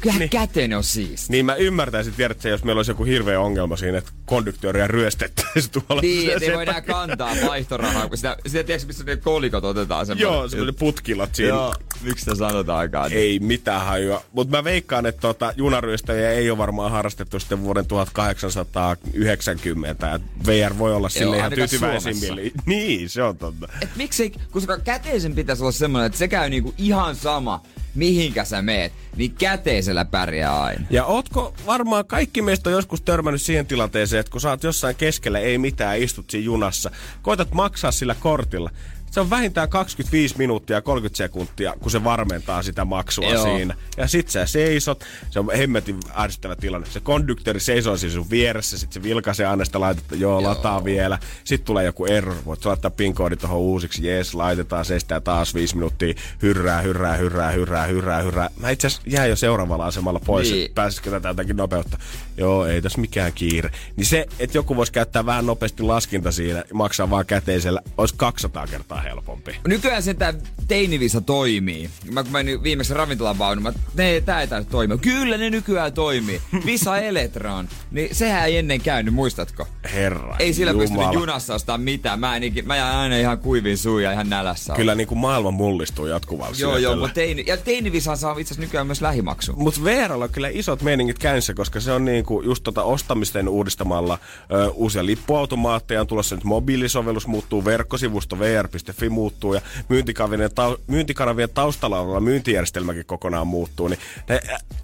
[0.00, 0.30] kyllähän Niin.
[0.30, 1.32] käteinen on siisti.
[1.32, 6.02] Niin mä ymmärtäisin, tiedätkö, jos meillä olisi joku hirveä ongelma siinä, että konduktööriä ryöstettäisiin tuolla.
[6.02, 10.32] Niin, ettei voi enää kantaa vaihtorahaa, kun sitä, sitä tiedätkö, missä ne kolikot otetaan semmoinen.
[10.34, 11.48] Joo, semmoinen putkilat siinä.
[11.48, 13.12] Joo, miksi sitä sanotaakaan?
[13.12, 14.22] Ei mitään hajua.
[14.32, 20.14] Mutta mä veikkaan, että tota, junaryöstäjiä ei ole varmaan harrastettu sitten vuoden 1890.
[20.14, 22.52] Et VR voi olla sille ihan tyytyväisin mieli.
[22.66, 23.68] Niin, se on totta.
[23.82, 27.62] Et miksei, koska käteisen pitäisi olla semmoinen, että se käy niinku ihan sama,
[27.94, 30.86] mihinkä sä meet, niin käteisellä pärjää aina.
[30.90, 34.96] Ja ootko varmaan kaikki meistä on joskus törmännyt siihen tilanteeseen, että kun sä oot jossain
[34.96, 36.90] keskellä, ei mitään, istut siinä junassa,
[37.22, 38.70] koitat maksaa sillä kortilla.
[39.10, 43.44] Se on vähintään 25 minuuttia ja 30 sekuntia, kun se varmentaa sitä maksua Joo.
[43.44, 43.74] siinä.
[43.96, 46.86] Ja sit sä seisot, se on hemmetin ärsyttävä tilanne.
[46.90, 50.84] Se konduktöri seisoo siinä sun vieressä, sit se vilkaisee aina sitä laitetta, joo, joo, lataa
[50.84, 51.18] vielä.
[51.44, 56.14] Sitten tulee joku error, voit laittaa PIN-koodi tuohon uusiksi, jees, laitetaan, seistää taas 5 minuuttia,
[56.42, 58.50] hyrrää, hyrrää, hyrrää, hyrrää, hyrrää, hyrrää.
[58.60, 60.58] Mä itse asiassa jää jo seuraavalla asemalla pois, Niin.
[60.58, 60.74] niin.
[60.74, 61.98] pääsisikö tätä jotakin nopeutta.
[62.40, 63.70] Joo, ei tässä mikään kiire.
[63.96, 68.14] Niin se, että joku voisi käyttää vähän nopeasti laskinta siinä ja maksaa vaan käteisellä, olisi
[68.16, 69.56] 200 kertaa helpompi.
[69.66, 70.34] Nykyään se tää
[70.68, 71.90] teinivisa toimii.
[72.12, 74.96] Mä kun menin viimeksi ravintolan vaunu, mä, ne, tää ei täytyy toimia.
[74.96, 76.40] Kyllä ne nykyään toimii.
[76.66, 77.68] Visa Eletron.
[77.90, 79.66] Niin sehän ei ennen käynyt, muistatko?
[79.92, 80.88] Herra Ei sillä Jumala.
[80.88, 82.20] pystynyt junassa ostaa mitään.
[82.20, 84.74] Mä, en, ikin- mä jään aina ihan kuivin suun ja ihan nälässä.
[84.76, 86.62] Kyllä niin kuin maailma mullistuu jatkuvasti.
[86.62, 89.52] Joo, joo, mutta teini, ja teinivisaan saa itse asiassa nykyään myös lähimaksu.
[89.56, 94.18] Mutta VRllä on kyllä isot meiningit käynnissä, koska se on niinku just tota ostamisten uudistamalla
[94.52, 101.50] ö, uusia lippuautomaatteja, on tulossa nyt mobiilisovellus muuttuu, verkkosivusto vr.fi muuttuu ja myyntikanavien, tau, myyntikanavien
[101.54, 104.40] taustalla oleva myyntijärjestelmäkin kokonaan muuttuu, niin ne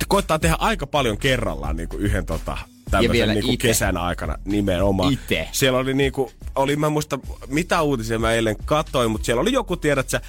[0.08, 2.58] koittaa tehdä aika paljon kerrallaan niinku yhden tota,
[2.90, 3.68] tämmöisen vielä niinku ite.
[3.68, 5.12] kesän aikana nimenomaan.
[5.12, 5.48] Ite.
[5.52, 7.18] Siellä oli niinku, oli mä muista
[7.48, 10.20] mitä uutisia mä eilen katsoin, mutta siellä oli joku, tiedät sä,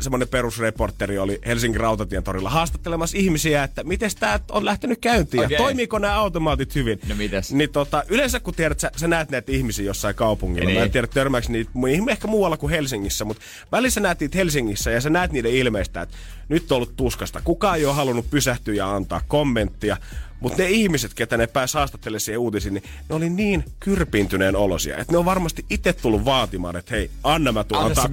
[0.00, 5.54] semmonen perusreporteri oli Helsingin Rautatien torilla haastattelemassa ihmisiä, että miten tää on lähtenyt käyntiin Okei.
[5.54, 7.00] ja toimiiko nämä automaatit hyvin.
[7.08, 7.52] No mites?
[7.52, 10.78] Niin tota, yleensä kun tiedät sä, sä näet näitä ihmisiä jossain kaupungilla, Niin.
[10.78, 11.70] mä en tiedä törmääkö niitä
[12.10, 16.16] ehkä muualla kuin Helsingissä, mutta välissä näet niitä Helsingissä ja sä näet niiden ilmeistä, että
[16.52, 17.40] nyt on ollut tuskasta.
[17.44, 19.96] Kukaan ei ole halunnut pysähtyä ja antaa kommenttia.
[20.40, 24.96] Mutta ne ihmiset, ketä ne pääsi haastattelemaan siihen uutisiin, niin ne oli niin kyrpiintyneen olosia,
[24.96, 28.08] että ne on varmasti itse tullut vaatimaan, että hei, anna mä Anna antaa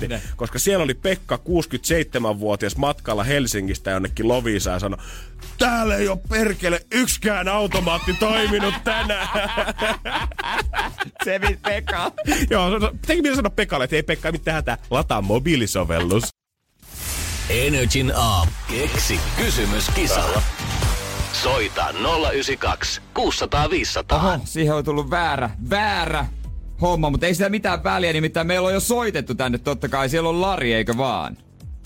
[0.00, 0.22] tänne.
[0.36, 4.98] Koska siellä oli Pekka, 67-vuotias, matkalla Helsingistä jonnekin Loviisaan ja sanoi,
[5.58, 9.28] täällä ei ole perkele yksikään automaatti toiminut tänään.
[11.24, 12.12] Se Pekka.
[12.50, 12.70] Joo,
[13.06, 16.41] teki minä sanoa Pekalle, että ei Pekka mitään hätää, lataa mobiilisovellus.
[17.52, 18.50] Energin aamu.
[18.68, 20.24] Keksi kysymys, kisa.
[21.32, 21.86] Soita
[22.32, 24.18] 092 600 500.
[24.18, 26.26] Oho, siihen on tullut väärä, väärä
[26.80, 30.08] homma, mutta ei sitä mitään väliä, nimittäin meillä on jo soitettu tänne totta kai.
[30.08, 31.36] Siellä on Lari, eikö vaan?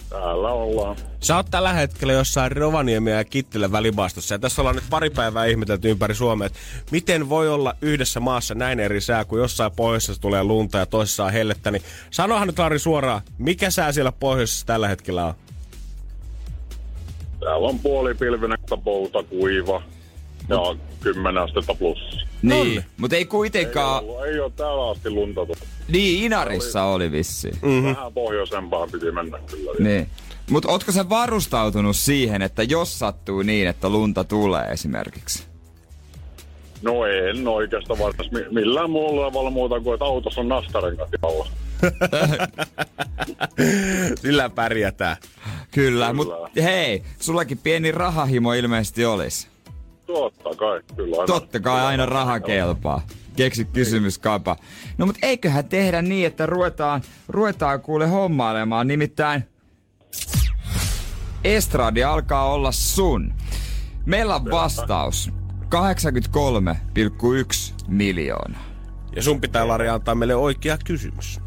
[0.08, 0.96] Täällä ollaan.
[1.20, 4.34] Sä oot tällä hetkellä jossain Rovaniemi ja Kittilän välimaastossa.
[4.34, 6.58] Ja tässä ollaan nyt pari päivää ihmetelty ympäri Suomea, että
[6.90, 11.24] miten voi olla yhdessä maassa näin eri sää, kun jossain pohjoisessa tulee lunta ja toisessa
[11.24, 11.70] on hellettä.
[11.70, 15.34] Niin sanohan nyt Lari suoraan, mikä sää siellä pohjoisessa tällä hetkellä on?
[17.46, 19.82] Täällä on puolipilvinen, pouta kuiva.
[20.48, 20.56] Ja
[21.00, 21.98] 10 astetta plus.
[22.42, 24.04] Niin, mutta ei Ei, kuitenkaan...
[24.04, 25.58] ollut, ei ole täällä asti lunta tullut.
[25.88, 27.50] Niin, Inarissa oli vissi.
[27.62, 27.94] Mm-hmm.
[27.94, 29.72] Vähän pohjoisempaan piti mennä kyllä.
[29.78, 30.08] Niin.
[30.50, 35.42] Mutta ootko sä varustautunut siihen, että jos sattuu niin, että lunta tulee esimerkiksi?
[36.82, 41.48] No en oikeastaan varmasti mi- millään muulla tavalla muuta kuin, että autossa on nastarenkat alla.
[44.22, 45.16] Sillä pärjätään.
[45.76, 46.12] Kyllä, Kyllä.
[46.12, 49.48] mutta hei, sullakin pieni rahahimo ilmeisesti olisi.
[50.06, 51.26] Totta kai, kyllä aina.
[51.26, 53.00] Totta kai aina raha kelpaa.
[53.36, 54.56] Keksi kysymys, kapa.
[54.98, 58.86] No mut eiköhän tehdä niin, että ruvetaan, ruvetaan kuule hommailemaan.
[58.86, 59.44] Nimittäin
[61.44, 63.34] Estradi alkaa olla sun.
[64.06, 65.30] Meillä on vastaus.
[65.74, 68.64] 83,1 miljoonaa.
[69.16, 71.40] Ja sun pitää Lari antaa meille oikea kysymys.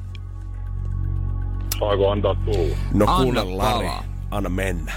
[1.80, 2.76] Saako antaa tulla?
[2.94, 4.09] No Anna kuule Lari, palaa.
[4.32, 4.94] Anna mennä.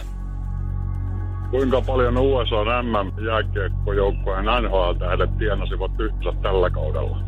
[1.51, 7.19] Kuinka paljon USA MM-jääkiekkojoukkojen NHL-tähdet tienasivat yhteensä tällä kaudella?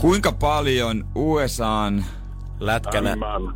[0.00, 2.04] Kuinka paljon USAn...
[2.60, 3.16] Lätkänä.
[3.16, 3.52] MM,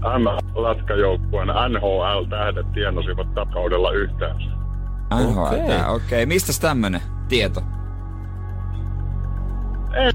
[0.00, 4.50] M-lätkäjoukkueen NHL-tähdet tienasivat tällä kaudella yhteensä.
[5.14, 5.60] NHL, Okei.
[5.60, 5.78] okei.
[5.88, 6.26] Okay.
[6.26, 7.60] Mistäs tämmönen tieto?
[9.94, 10.12] Ei.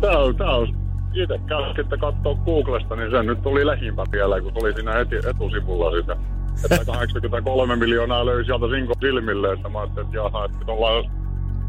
[0.00, 0.83] Tää on, tää on
[1.14, 6.00] itse käskitte katsoa Googlesta, niin se nyt tuli lähimpä vielä, kun tuli siinä heti etusivulla
[6.00, 6.16] sitä.
[6.64, 11.04] Että 83 miljoonaa löi sieltä Sinko silmille, että mä ajattelin, että jaha, että ollaan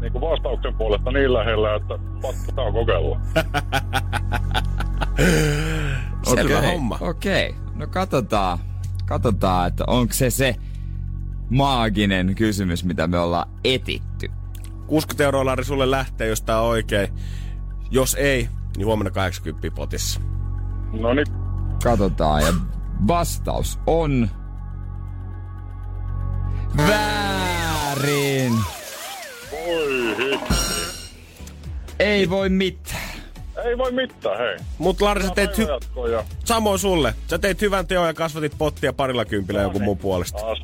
[0.00, 3.20] niin kuin vastauksen puolesta niin lähellä, että pakko kokeilla.
[6.22, 6.98] Selvä Okei, homma.
[7.00, 8.58] Okei, no katsotaan,
[9.06, 10.54] katsotaan, että onko se se
[11.50, 14.30] maaginen kysymys, mitä me ollaan etitty.
[14.86, 17.08] 60 euroa Lari sulle lähtee, jos tää on oikein.
[17.90, 20.20] Jos ei, niin huomenna 80 potissa.
[20.92, 21.26] No niin,
[21.84, 22.52] Katsotaan, ja
[23.08, 24.30] vastaus on...
[26.76, 28.52] Väärin!
[29.52, 30.38] voi.
[31.98, 33.16] Ei voi mitään.
[33.64, 34.56] Ei voi mitään, hei.
[34.78, 37.14] Mut Lari, sä teit hy- ja samoin sulle.
[37.26, 40.38] Sä teit hyvän teon ja kasvatit pottia parilla kympillä jonkun muun puolesta.
[40.38, 40.58] taas.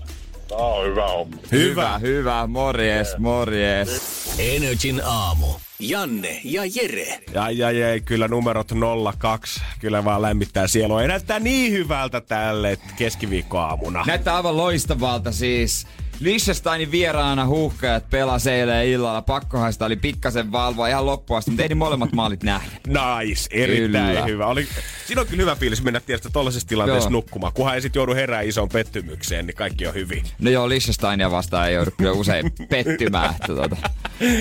[0.49, 1.37] Tää on hyvä homma.
[1.53, 2.47] Hyvä, hyvä.
[2.47, 4.35] Morjes, morjes.
[4.39, 5.47] Energin aamu.
[5.83, 7.21] Janne ja Jere.
[7.35, 8.73] Ja, ja, ja kyllä numerot
[9.19, 11.03] 02 kyllä vaan lämmittää sielua.
[11.03, 14.05] Ei näyttää niin hyvältä tälle keskiviikkoaamuna.
[14.07, 15.87] Näyttää aivan loistavalta siis.
[16.23, 19.23] Liechtensteinin vieraana huuhkajat pelasi eilen illalla.
[19.23, 22.71] Pakkohaista oli pikkasen valvoa ihan loppuun asti, mutta ei molemmat maalit nähdä.
[22.87, 24.27] Nice, erittäin Kyllä.
[24.27, 24.47] hyvä.
[24.47, 24.69] Oli,
[25.07, 27.13] siinä on kyllä hyvä fiilis mennä tietysti tollaisessa tilanteessa Joo.
[27.13, 27.53] nukkumaan.
[27.53, 30.25] Kunhan ei sit joudu herää isoon pettymykseen, niin kaikki on hyvin.
[30.39, 33.31] No joo, Liechtensteinia vastaan ei joudu kyllä usein pettymään.
[33.31, 33.77] Että Tota.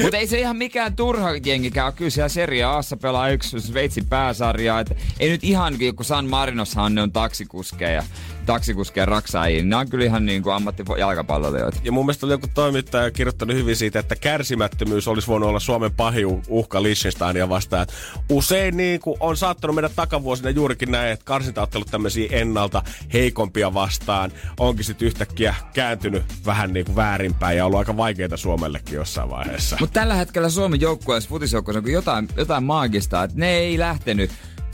[0.01, 1.93] Mutta ei se ihan mikään turha jengikään ole.
[1.93, 4.79] Kyllä siellä Serie Aassa pelaa yksi Sveitsin pääsarja.
[4.79, 8.03] Et ei nyt ihan, kun San Marinossahan ne on taksikuskeja,
[8.51, 9.57] taksikuskeja raksaajia.
[9.57, 11.79] niin Ne on kyllä ihan niin kuin ammattijalkapalloilijoita.
[11.83, 15.91] Ja mun mielestä oli joku toimittaja kirjoittanut hyvin siitä, että kärsimättömyys olisi voinut olla Suomen
[15.91, 17.87] pahin uh- uhka Liechtensteinia vastaan.
[18.29, 22.83] Usein niin kuin on saattanut mennä takavuosina juurikin näin, että karsintaottelut tämmöisiä ennalta
[23.13, 28.95] heikompia vastaan onkin sitten yhtäkkiä kääntynyt vähän niin kuin väärinpäin ja ollut aika vaikeita Suomellekin
[28.95, 29.77] jossain vaiheessa.
[29.79, 34.31] Mutta tällä hetkellä Suomen joukkueessa, futisjoukkueessa on jotain, jotain maagista, että ne ei lähtenyt,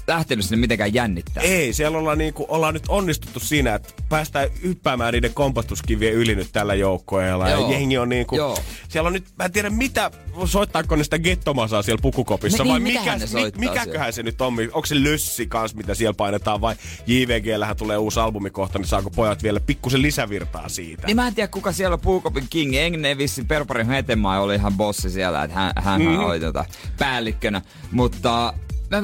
[0.07, 1.43] lähtenyt sinne mitenkään jännittää.
[1.43, 6.49] Ei, siellä ollaan, niinku, ollaan nyt onnistuttu siinä, että päästään hyppäämään niiden kompastuskivien yli nyt
[6.51, 7.49] tällä joukkoeella.
[7.49, 8.57] Ja jengi on niinku, Joo.
[8.89, 10.11] siellä on nyt, mä en tiedä mitä,
[10.45, 14.85] soittaako ne sitä gettomasaa siellä pukukopissa Niin, vai mikä, soittaa mikäköhän se nyt on, onko
[14.85, 16.75] se lössi kans, mitä siellä painetaan vai
[17.07, 21.07] JVGllähän tulee uusi albumi kohta, niin saako pojat vielä pikkusen lisävirtaa siitä?
[21.07, 22.75] Niin mä en tiedä, kuka siellä on Puukopin King.
[22.75, 26.19] Engne vissi Perparin Hetemaa oli ihan bossi siellä, että hän, hän mm.
[26.19, 26.65] oli tota
[26.99, 27.61] päällikkönä.
[27.91, 28.53] Mutta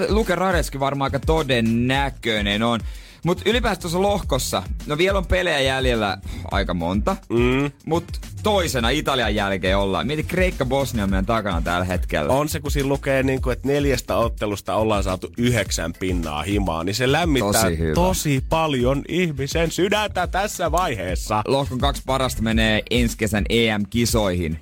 [0.10, 2.80] Luke Radeski varmaan aika todennäköinen on.
[3.26, 6.17] Mutta ylipäätään tuossa lohkossa, no vielä on pelejä jäljellä
[6.52, 7.72] aika monta, mm.
[7.86, 10.08] mutta toisena Italian jälkeen ollaan.
[10.08, 12.34] Mieti Kreikka Bosnia meidän takana tällä hetkellä.
[12.34, 16.84] On se, kun siinä lukee, niin kuin, että neljästä ottelusta ollaan saatu yhdeksän pinnaa himaa,
[16.84, 17.93] niin se lämmittää Tosi hyvä.
[17.93, 21.41] tosi paljon ihmisen sydäntä tässä vaiheessa.
[21.48, 24.60] Lohkon kaksi parasta menee ensi kesän EM-kisoihin.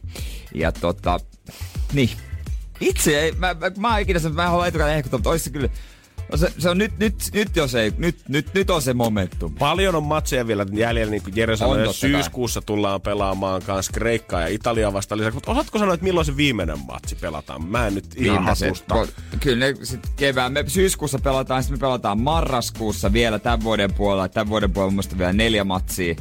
[0.55, 1.19] Ja tota,
[1.93, 2.09] niin.
[2.81, 5.49] Itse ei, mä, mä, mä oon ikinä sen, mä halua etukäteen hehkuttaa, mutta olisi se
[5.49, 5.69] kyllä,
[6.35, 9.55] se, se on nyt, nyt, nyt jos ei, nyt, nyt, nyt on se momentum.
[9.55, 11.93] Paljon on matseja vielä jäljellä, niin kuin Jere On sanoi, kai.
[11.93, 15.35] syyskuussa tullaan pelaamaan kanssa Kreikkaa ja Italiaa vastaan lisäksi.
[15.35, 17.65] Mutta osaatko sanoa, että milloin se viimeinen matsi pelataan?
[17.65, 18.95] Mä en nyt ihan hatusta.
[19.39, 24.29] Kyllä ne sit kevään, me syyskuussa pelataan, sitten me pelataan marraskuussa vielä tämän vuoden puolella.
[24.29, 26.15] Tämän vuoden puolella muista vielä neljä matsia.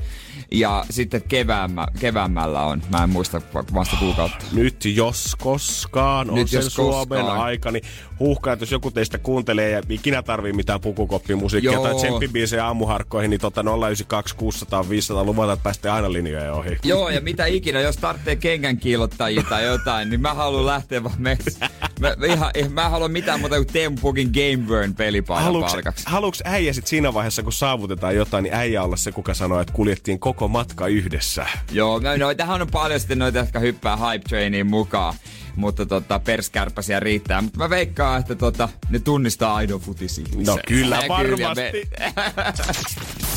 [0.53, 3.41] Ja sitten keväämmä, keväämmällä on, mä en muista
[3.75, 4.45] vasta kuukautta.
[4.53, 7.41] Nyt jos koskaan on Nyt sen jos Suomen koskaan.
[7.41, 7.85] aika, niin
[8.21, 11.83] huuhkaa, että jos joku teistä kuuntelee ja ikinä tarvii mitään pukukoppimusiikkia Joo.
[11.83, 16.79] tai tsemppibiisejä aamuharkkoihin, niin tota 092 600 500 luvataan, että pääsette aina linjojen ohi.
[16.85, 21.15] Joo, ja mitä ikinä, jos tarvitsee kengän kiilottajia tai jotain, niin mä haluan lähteä vaan
[21.23, 21.71] metsään.
[22.01, 26.05] Mä, ihan, mä en halua mitään muuta kuin Tempukin Game Burn pelipaikan Haluuks, palkaksi.
[26.07, 29.73] haluuks äijä sit siinä vaiheessa, kun saavutetaan jotain, niin äijä olla se, kuka sanoo, että
[29.73, 31.47] kuljettiin koko matka yhdessä?
[31.73, 35.15] Joo, no, no tähän on paljon sitten noita, jotka hyppää hype trainiin mukaan.
[35.57, 37.43] Mutta tota, perskärpäsiä riittää.
[37.43, 40.45] Mutta mä veikkaan, että tota, ne tunnistaa aidon futisihmisen.
[40.47, 41.89] No kyllä, Ja varmasti.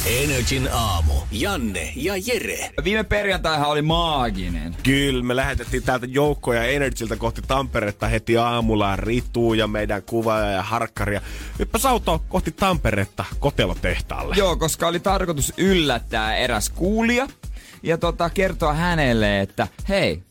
[0.23, 1.13] Energin aamu.
[1.31, 2.71] Janne ja Jere.
[2.83, 4.75] Viime perjantaihan oli maaginen.
[4.83, 8.95] Kyllä, me lähetettiin täältä joukkoja Energyltä kohti Tamperetta heti aamulla.
[8.95, 11.21] Ritu ja meidän kuvaaja ja harkkaria.
[11.59, 14.35] Hyppäs auto kohti Tamperetta kotelotehtaalle.
[14.37, 17.27] Joo, koska oli tarkoitus yllättää eräs kuulija
[17.83, 20.23] ja tota, kertoa hänelle, että hei,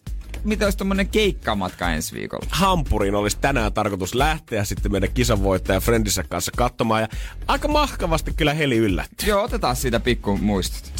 [0.45, 2.47] mitä olisi tommonen keikkamatka ensi viikolla?
[2.51, 7.03] Hampuriin olisi tänään tarkoitus lähteä sitten meidän kisanvoittaja Friendissä kanssa katsomaan.
[7.03, 7.09] Ja
[7.49, 9.27] aika mahkavasti kyllä Heli yllätti.
[9.29, 10.93] Joo, otetaan siitä pikku muistot.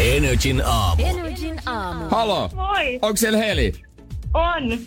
[0.00, 1.04] Energin aamu.
[1.06, 2.04] Energin aamu.
[2.10, 3.72] Halo, Moi, onko siellä Heli?
[4.34, 4.78] on.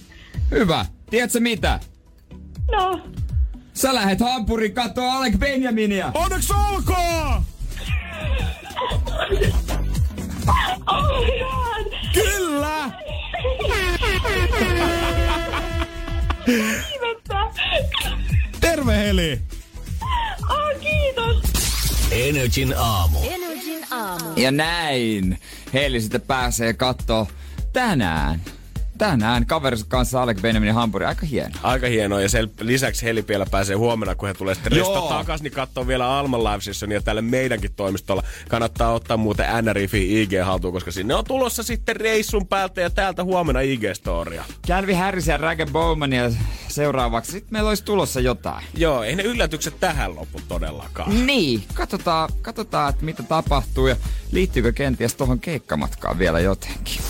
[0.52, 0.86] Hyvä.
[1.10, 1.80] Tiedätkö mitä?
[2.72, 3.02] No,
[3.74, 6.12] Sä lähet Hampuriin kattoo Alec Benjaminia.
[6.16, 7.44] Onneksi olkoon!
[10.88, 11.86] oh my god!
[12.14, 12.92] Kyllä!
[18.60, 19.42] Terve Heli!
[20.50, 21.38] Oh, kiitos!
[22.12, 23.20] Energin aamu.
[23.24, 24.34] Energin aamu.
[24.36, 25.40] Ja näin.
[25.74, 27.28] Heli sitten pääsee kattoo
[27.74, 28.42] tänään.
[29.04, 31.06] Tänään kaverissa kanssa Alec Benjaminin Hampuri.
[31.06, 31.56] Aika hieno.
[31.64, 34.74] Aika hienoa ja sen lisäksi Heli vielä pääsee huomenna, kun he tulee sitten
[35.10, 38.24] takas, niin katsoo vielä Alman Live Sessionia tälle meidänkin toimistolla.
[38.50, 43.24] Kannattaa ottaa muuten NRIFin IG haltuun, koska sinne on tulossa sitten reissun päältä ja täältä
[43.24, 44.44] huomenna IG-storia.
[44.68, 46.32] Calvin Harris ja Rage Bowmania
[46.68, 47.32] seuraavaksi.
[47.32, 48.66] Sitten meillä olisi tulossa jotain.
[48.78, 51.28] Joo, ei ne yllätykset tähän loppu todellakaan.
[51.28, 53.96] Niin, katsotaan, katsotaan että mitä tapahtuu ja
[54.32, 57.02] liittyykö kenties tuohon keikkamatkaan vielä jotenkin.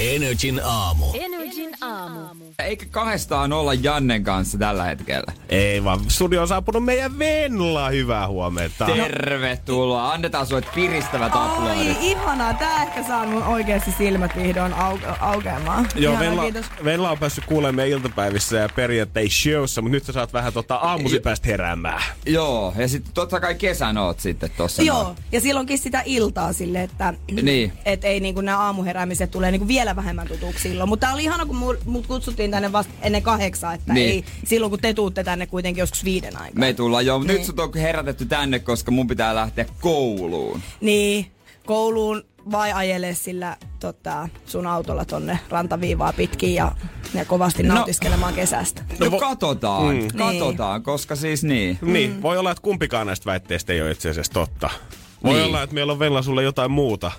[0.00, 1.04] Energin aamu.
[1.14, 2.20] Energin aamu.
[2.58, 5.32] Eikä kahdestaan olla Jannen kanssa tällä hetkellä.
[5.48, 7.88] Ei vaan, studio on saapunut meidän Venla.
[7.90, 8.86] Hyvää huomenta.
[8.86, 10.12] Tervetuloa.
[10.12, 11.96] Annetaan sulle piristävät aplodit.
[12.00, 12.54] ihanaa.
[12.54, 15.88] Tää ehkä saa mun oikeasti silmät vihdoin au- aukeamaan.
[15.94, 16.66] Joo, Ihanaa, Venla, kiitos.
[16.84, 21.20] Venla on päässyt kuulemaan iltapäivissä ja perjantai showssa, mutta nyt sä saat vähän tota aamusi
[21.20, 22.02] päästä heräämään.
[22.26, 24.82] Joo, ja sitten totta kai kesän oot sitten tossa.
[24.82, 25.16] Joo, noin.
[25.32, 27.72] ja silloinkin sitä iltaa sille, että Niin.
[27.84, 30.88] et ei niinku nämä aamuheräämiset tulee niinku vielä vähemmän tutuksi silloin.
[30.88, 34.10] Mutta oli ihana, kun mut, kutsuttiin tänne vasta ennen kahdeksaa, että Niin.
[34.10, 36.60] ei silloin kun te tuutte tänne kuitenkin joskus viiden aikaa.
[36.60, 37.18] Me tullaan jo.
[37.18, 37.44] Nyt Niin.
[37.46, 40.62] sut on herätetty tänne, koska mun pitää lähteä kouluun.
[40.80, 41.26] Niin,
[41.66, 42.22] kouluun
[42.52, 46.72] vai ajele sillä tota, sun autolla tonne rantaviivaa pitkin ja,
[47.14, 47.74] ja kovasti No.
[47.74, 48.82] nautiskelemaan kesästä.
[48.98, 50.08] No, vo- katsotaan, Mm.
[50.18, 51.78] katsotaan, koska siis niin.
[51.82, 54.70] Niin, voi olla, että kumpikaan näistä väitteistä ei ole itse asiassa totta.
[55.24, 55.44] Voi Niin.
[55.46, 57.12] olla, että meillä on Venla sulle jotain muuta.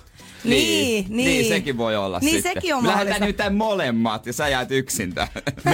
[0.43, 1.25] Niin, niin.
[1.25, 2.53] Niin, sekin voi olla Niin, sitten.
[2.53, 5.29] sekin on Me lähdetään nyt molemmat ja sä jäät yksin tähän.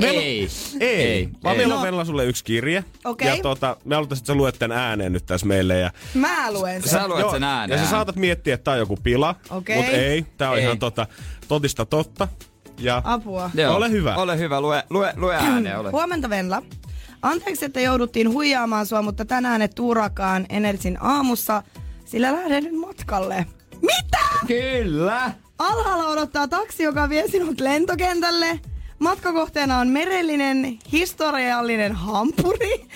[0.00, 0.48] Meillä- Ei.
[0.80, 1.28] Ei, Ei.
[1.44, 1.58] vaan ei.
[1.58, 1.86] meillä on No.
[1.86, 2.84] Venla sulle yksi kirje.
[3.04, 3.28] Okei.
[3.28, 5.78] Ja tota, me halutaan, että sä luet tämän ääneen nyt tässä meille.
[5.78, 6.90] Ja, Mä luen sen.
[6.90, 7.78] Sä luet sen ääneen.
[7.80, 9.34] Ja sä saatat miettiä, että tää on joku pila.
[9.50, 9.76] Okei.
[9.76, 10.64] Mutta ei, tää on Ei.
[10.64, 11.06] ihan tota,
[11.48, 12.28] totista totta.
[12.78, 13.50] Ja Apua.
[13.54, 13.76] Joo.
[13.76, 14.14] Ole hyvä.
[14.16, 15.78] Ole hyvä, lue, lue, lue ääneen.
[15.78, 15.90] Ole.
[15.90, 16.62] Huomenta Venla.
[17.22, 21.62] Anteeksi, että jouduttiin huijaamaan sua, mutta tänään et tuurakaan Energin aamussa,
[22.06, 23.46] sillä lähden nyt matkalle.
[23.82, 24.18] Mitä?
[24.46, 25.32] Kyllä.
[25.58, 28.60] Alhaalla odottaa taksi, joka vie sinut lentokentälle.
[28.98, 32.86] Matkakohteena on merellinen, historiallinen hampuri.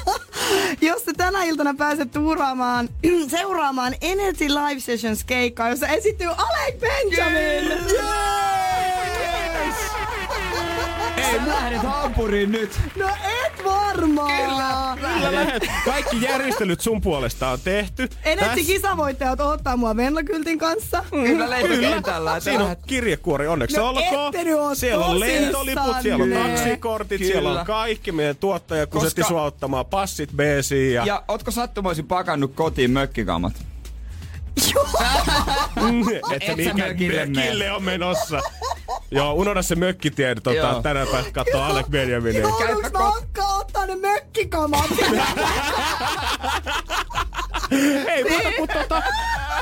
[0.80, 2.88] Jos sä tänä iltana pääset tuuraamaan,
[3.36, 7.78] seuraamaan Energy Live Sessions keikkaa, jossa esittyy Alec Benjamin.
[11.22, 12.80] Ei, sä lähdet hampuriin nyt.
[12.96, 14.98] No et varmaan.
[14.98, 15.62] Kyllä lähet.
[15.84, 18.08] Kaikki järjestelyt sun puolesta on tehty.
[18.24, 21.04] Energy kisavoittajat ottaa mua Venla-kyltin kanssa.
[21.10, 22.40] Kyllä lentokentällä.
[22.40, 24.76] Siinä on kirjekuori, onneksi No olkoon.
[24.76, 26.48] Siellä on lentoliput, siellä on Kyllä.
[26.48, 27.32] taksikortit, Kyllä.
[27.32, 28.12] siellä on kaikki.
[28.12, 31.06] Meidän tuottaja kusetti Koska- sua ottamaan passit BC ja...
[31.06, 32.90] Ja ootko sattumoisin pakannut kotiin
[34.60, 36.20] mökkikamat?
[36.30, 38.40] että mikä mökille on menossa.
[39.10, 40.34] Joo, unohda se mökkitie.
[40.34, 40.82] Tota, Joo.
[40.82, 42.42] tänään päästä katsoa Alec Benjaminia.
[42.42, 44.90] Voinko mä ottaa, ottaa ne mökkikamat?
[48.06, 49.02] Ei muuta kuin tota,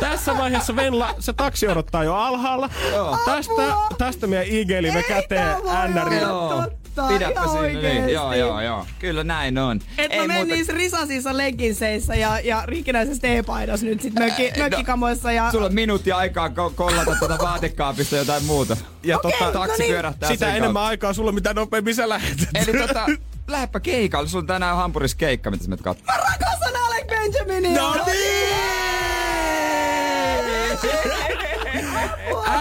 [0.00, 2.70] tässä vaiheessa Venla, se taksi odottaa jo alhaalla.
[2.90, 3.18] Joo.
[3.24, 3.62] Tästä,
[3.98, 5.56] tästä meidän IG-live käteen
[5.88, 6.79] NRI.
[7.08, 8.00] Pidäpä ihan siinä, oikeesti.
[8.00, 8.08] niin.
[8.14, 8.86] Joo, joo, joo.
[8.98, 9.80] Kyllä näin on.
[9.98, 15.50] Et mä menis risasissa legginseissä ja, ja rikkinäisessä teepaidassa nyt sit mökki, mökkikamoissa ja...
[15.50, 18.76] Sulla on minuutti aikaa ko- kollata tuota vaatekaapista jotain muuta.
[19.02, 19.92] Ja Okei, tota, no taksi niin.
[19.92, 20.88] pyörähtää sitä sen enemmän kautta.
[20.88, 22.48] aikaa sulla, mitä nopeammin sä lähetät.
[22.54, 23.06] Eli tota,
[23.48, 24.28] lähdepä keikalle.
[24.28, 26.20] Sulla on tänään Hampuris keikka, mitä sä menet katsomaan.
[26.20, 27.82] Mä rakastan Alec Benjaminia!
[27.82, 28.50] No niin!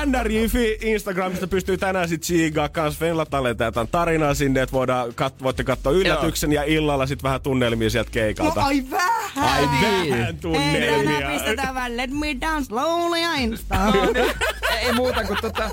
[0.06, 0.36] NRJ
[0.82, 5.92] Instagramista pystyy tänään sit siigaa kans Venla tallentaa tarinaa sinne, että voidaan kat- voitte katsoa
[5.92, 8.62] yllätyksen ja illalla sit vähän tunnelmia sieltä No keikalta.
[8.62, 9.20] ai vähän!
[9.54, 10.12] Ai niin.
[10.14, 11.14] vähän Ei tunnelmia.
[11.20, 13.94] tänään pistetään vaan Let me down slowly ja Instaan.
[14.82, 15.70] Ei muuta kuin tota,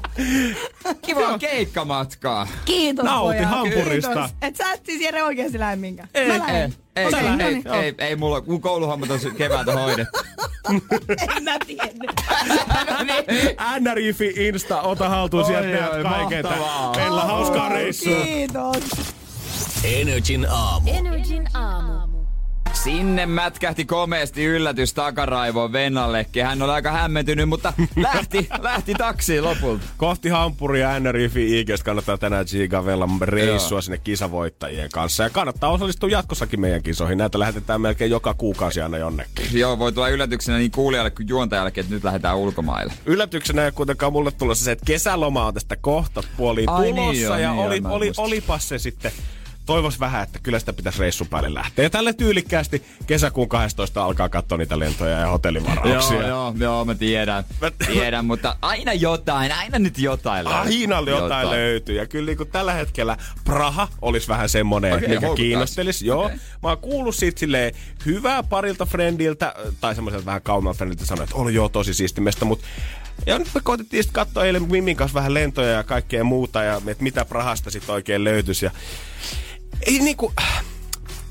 [1.03, 2.49] kivaa keikkamatkaa.
[2.65, 3.51] Kiitos Nauti pojat.
[3.51, 4.13] Hampurista.
[4.13, 4.31] Kiitos.
[4.43, 6.09] Et sä et siis Jere oikeesti lähde minkään.
[6.15, 6.63] Ei, Mä lähden.
[6.63, 7.69] Ei, ei, ei, ei, niin.
[7.69, 10.19] ei, ei, mulla, mun kouluhommat on keväältä hoidettu.
[11.37, 12.13] En mä tiedä.
[13.81, 16.45] NRJ Insta, ota haltuun Oi, sieltä oi, kaiken.
[16.97, 18.25] Meillä hauskaa reissua.
[18.25, 18.85] Kiitos.
[19.85, 20.91] Energin aamu.
[20.91, 22.06] Energin aamu.
[22.87, 26.45] Sinne mätkähti komeasti yllätys takaraivoon Vennallekin.
[26.45, 29.85] Hän oli aika hämmentynyt, mutta lähti, lähti taksiin lopulta.
[29.97, 33.83] Kohti Hampuria NRIFI IGstä kannattaa tänään Gigavella reissua Joo.
[33.83, 35.23] sinne kisavoittajien kanssa.
[35.23, 37.19] Ja kannattaa osallistua jatkossakin meidän kisoihin.
[37.19, 39.47] Näitä lähetetään melkein joka kuukausi aina jonnekin.
[39.53, 42.93] Joo, voi tulla yllätyksenä niin kuulijalle kuin juontajallekin, että nyt lähdetään ulkomaille.
[43.07, 47.13] Yllätyksenä ei kuitenkaan mulle tulossa se, että kesäloma on tästä kohta puoliin Ai tulossa.
[47.13, 49.13] niin joo, ja niin oli, joo, oli, olipas se sitten
[49.67, 51.85] toivos vähän, että kyllä sitä pitäisi reissun päälle lähteä.
[51.85, 56.21] Ja tälle tyylikkäästi kesäkuun 12 alkaa katsoa niitä lentoja ja hotellivarauksia.
[56.21, 57.45] Joo, joo, joo, mä tiedän.
[57.61, 60.61] Mä- tiedän, mutta aina jotain, aina nyt jotain löytyy.
[60.61, 61.97] Aina jotain, jotain löytyy.
[61.97, 66.07] Ja kyllä niin tällä hetkellä Praha olisi vähän semmonen, okay, mikä kiinnostelisi.
[66.07, 66.25] Joo.
[66.25, 66.37] Okei.
[66.63, 67.75] Mä oon kuullut siitä silleen
[68.07, 72.67] hyvää parilta friendiltä, tai semmoiselta vähän kaumalta friendiltä sanoa, että oli joo tosi siistimestä, mutta
[73.27, 76.81] ja nyt me koitettiin sitten katsoa eilen Mimmin kanssa vähän lentoja ja kaikkea muuta, ja
[76.87, 78.65] että mitä Prahasta sitten oikein löytyisi.
[78.65, 78.71] Ja
[79.83, 80.33] ei niinku...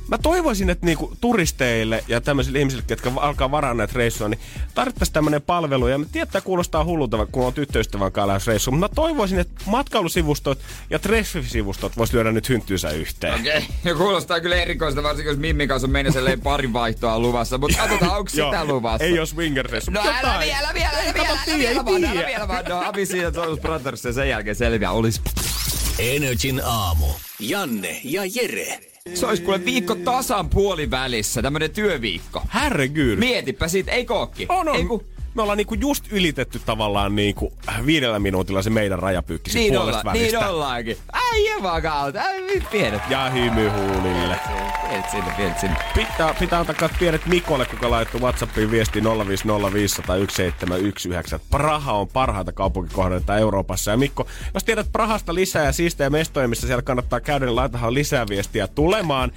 [0.08, 4.40] Mä toivoisin, että niinku turisteille ja tämmöisille ihmisille, jotka alkaa varaa näitä reissuja, niin
[4.74, 5.88] tarvittaisiin tämmöinen palvelu.
[5.88, 8.78] Ja mä tiedän, että kuulostaa hullulta, kun on tyttöystävän kanssa lähes reissuun.
[8.78, 13.34] Mutta mä toivoisin, että matkailusivustot ja treffisivustot vois lyödä nyt hynttyynsä yhteen.
[13.40, 17.58] Okei, ja kuulostaa kyllä erikoista, varsinkin jos Mimmin kanssa on silleen parin vaihtoa luvassa.
[17.58, 19.06] Mutta katsotaan, onko sitä luvassa.
[19.06, 19.92] Ei ole swinger-reissu.
[19.92, 20.40] No mutta älä jotain.
[20.40, 22.66] vielä, vielä, älä vielä, älä tiedä, vielä ei vaan, älä vielä vaan.
[22.66, 24.92] No, Avi siinä Jonas Brothers ja sen jälkeen selviää.
[24.92, 25.22] Olis.
[26.00, 27.08] Energin aamu.
[27.40, 28.80] Janne ja Jere.
[29.14, 32.42] Se olisi kuule viikko tasan puolivälissä, tämmönen työviikko.
[32.54, 33.18] Herregud.
[33.18, 34.46] Mietipä siitä, ei kookki.
[34.50, 34.76] On, on.
[34.76, 35.06] Ei kun,
[35.36, 37.54] Me ollaan niinku just ylitetty tavallaan niinku
[37.86, 40.50] viidellä minuutilla se meidän rajapyykki niin, puolesta olla, niin välistä.
[40.50, 40.98] ollaankin.
[41.12, 43.02] Ai vakautta, ai pienet.
[43.10, 44.40] Ja hymyhuulille.
[44.88, 45.78] Pienet sinne, pienet sinne.
[45.96, 49.06] Pitää, pitää antaa pienet Mikolle, joka laittoi Whatsappiin viesti 050501719.
[51.50, 53.92] Praha on parhaita kaupunkikohteita Euroopassa.
[53.92, 57.94] Ja Mikko, jos tiedät Prahasta lisää ja siistejä mestoja, missä siellä kannattaa käydä, niin laitahan
[57.94, 59.32] lisää viestiä tulemaan.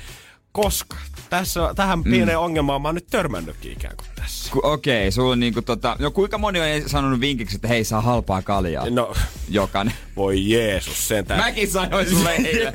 [0.53, 0.97] Koska
[1.31, 4.53] tässä, tähän pieneen ongelmaan mä oon nyt törmännytkin ikään kuin tässä.
[4.53, 5.97] Ku, okei, sulla on niinku tota...
[5.99, 8.91] No kuinka moni on sanonut vinkiksi, että hei saa halpaa kaljaa?
[8.91, 9.15] No,
[9.49, 9.95] Jokainen.
[10.17, 11.41] voi Jeesus, sentään.
[11.41, 12.73] Mäkin sanoin sulle eilen.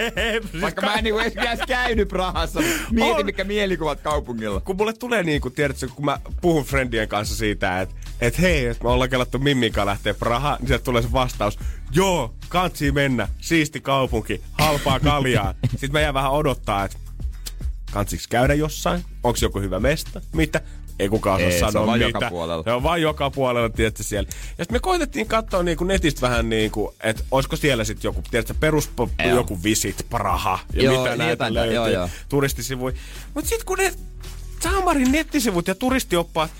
[0.61, 2.59] Vaikka ka- mä en niinku edes käynyt Prahassa.
[2.91, 3.25] Mieti, On.
[3.25, 4.59] mikä mielikuvat kaupungilla.
[4.59, 8.65] kun mulle tulee niin kuin, tiedätkö, kun mä puhun friendien kanssa siitä, että et hei,
[8.65, 11.59] että me ollaan kelattu Mimmin kanssa lähteä Praha, niin sieltä tulee se vastaus,
[11.91, 15.53] joo, kansi mennä, siisti kaupunki, halpaa kaljaa.
[15.71, 16.97] Sitten mä jään vähän odottaa, että
[17.93, 19.03] kansiks käydä jossain?
[19.23, 20.21] Onko joku hyvä mesta?
[20.33, 20.61] Mitä?
[20.99, 22.07] Ei kukaan osaa Ei, se on sanoa vaan mitä.
[22.17, 22.63] joka puolella.
[22.63, 24.29] Se on vaan joka puolella, tiedätkö siellä.
[24.57, 28.09] Ja sitten me koitettiin katsoa niin kuin netistä vähän niin kuin, että olisiko siellä sitten
[28.09, 28.89] joku, tiedätkö, perus
[29.35, 31.75] joku Visit Praha ja Joo, mitä niin näitä löytyy.
[31.75, 32.09] joo, joo.
[32.29, 32.93] Turistisivui.
[33.33, 33.93] Mutta sitten kun ne
[34.59, 36.51] Samarin nettisivut ja turistioppaat,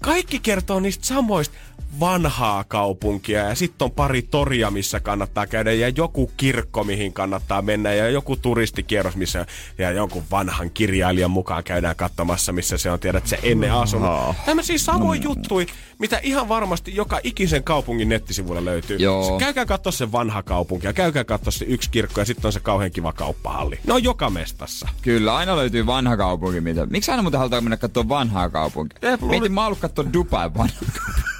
[0.00, 1.54] kaikki kertoo niistä samoista
[2.00, 7.62] vanhaa kaupunkia ja sitten on pari toria, missä kannattaa käydä ja joku kirkko, mihin kannattaa
[7.62, 9.46] mennä ja joku turistikierros, missä
[9.78, 14.10] ja jonkun vanhan kirjailijan mukaan käydään katsomassa, missä se on, tiedät, se ennen asunut.
[14.46, 15.66] Tämmöisiä samoja juttuja,
[15.98, 18.96] mitä ihan varmasti joka ikisen kaupungin nettisivuilla löytyy.
[18.96, 19.24] Joo.
[19.24, 22.52] Se- Käykää katsoa se vanha kaupunki ja käykää katsoa se yksi kirkko ja sitten on
[22.52, 23.78] se kauhean kiva kauppahalli.
[23.86, 24.88] Ne on joka mestassa.
[25.02, 26.60] Kyllä, aina löytyy vanha kaupunki.
[26.60, 26.86] Mitä.
[26.86, 28.98] Miksi aina muuten halutaan mennä katsoa vanhaa kaupunkia?
[29.02, 31.39] Eh, Mietin, mä oon ollut katsoa Dubai vanhaa kaupunkia.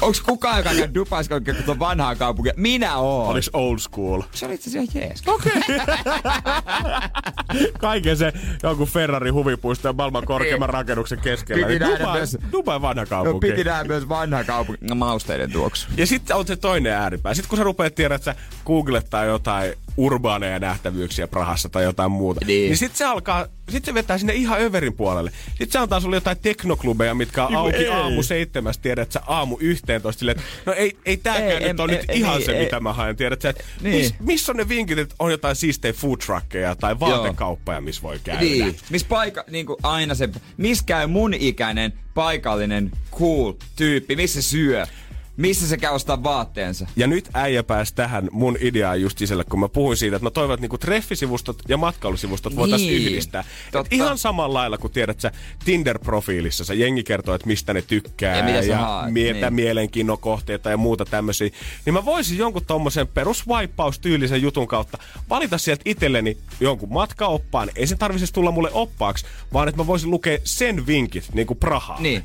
[0.00, 2.52] Onks kukaan, joka käy Dubaissa katsoa vanhaa kaupunkia?
[2.56, 3.28] Minä oon.
[3.28, 4.22] Olis old school.
[4.32, 5.22] Se oli itse asiassa jees.
[5.26, 5.52] Okei.
[7.80, 8.32] Kaiken se
[8.62, 11.66] jonkun Ferrari huvipuisto ja maailman korkeimman rakennuksen keskellä.
[11.66, 13.50] Piti Niin nähdä Dubai, myös- Dubai vanha No, kaupunki.
[13.50, 14.84] piti nähdä myös vanha kaupunki.
[14.84, 15.88] No, mausteiden tuoksu.
[15.96, 17.34] Ja sitten on se toinen ääripää.
[17.34, 18.34] Sitten kun sä rupeat tiedä, että sä
[18.66, 22.48] googlettaa jotain urbaaneja nähtävyyksiä Prahassa tai jotain muuta, Niin.
[22.48, 25.30] niin, niin sitten se alkaa, sit se vetää sinne ihan överin puolelle.
[25.48, 27.88] Sitten se antaa sulle jotain teknoklubeja, mitkä on auki ei.
[27.88, 31.80] aamu seitsemästä, tiedät sä aamu yhteentoista silleen, että no ei, ei tääkään Ei, nyt en-
[31.80, 32.64] ole nyt ei, ihan niin, se, ei.
[32.64, 33.16] mitä mä haen.
[33.16, 33.96] Tiedät sä, että Niin.
[33.96, 38.18] miss, missä on ne vinkit, että on jotain siistejä food truckeja tai vaatekauppoja, missä voi
[38.24, 38.40] käydä.
[38.40, 44.48] Niin, miss paikka, niinku aina se, missä käy mun ikäinen, paikallinen, cool tyyppi, missä se
[44.48, 44.86] syö,
[45.36, 46.86] missä se käy ostaa vaatteensa.
[46.96, 50.30] Ja nyt äijä pääsi tähän mun ideaan just sisälle, kun mä puhuin siitä, että mä
[50.30, 53.40] toivon, että niinku treffisivustot ja matkailusivustot voitaisiin Niin, yhdistää.
[53.40, 53.94] Et totta.
[53.94, 55.32] ihan samalla lailla, kun tiedät sä
[55.64, 59.54] Tinder-profiilissa, sä jengi kertoo, että mistä ne tykkää Ja mitä ja mietä niin.
[59.54, 61.50] mielenkiinnon kohteita ja muuta tämmöisiä.
[61.84, 64.98] Niin mä voisin jonkun tommosen peruswipeout-tyylisen jutun kautta
[65.30, 67.70] valita sieltä itselleni jonkun matkaoppaan.
[67.76, 71.58] Ei se tarvitsisi tulla mulle oppaaksi, vaan että mä voisin lukea sen vinkit, niin kuin
[71.58, 72.02] Prahaan.
[72.02, 72.22] Niin.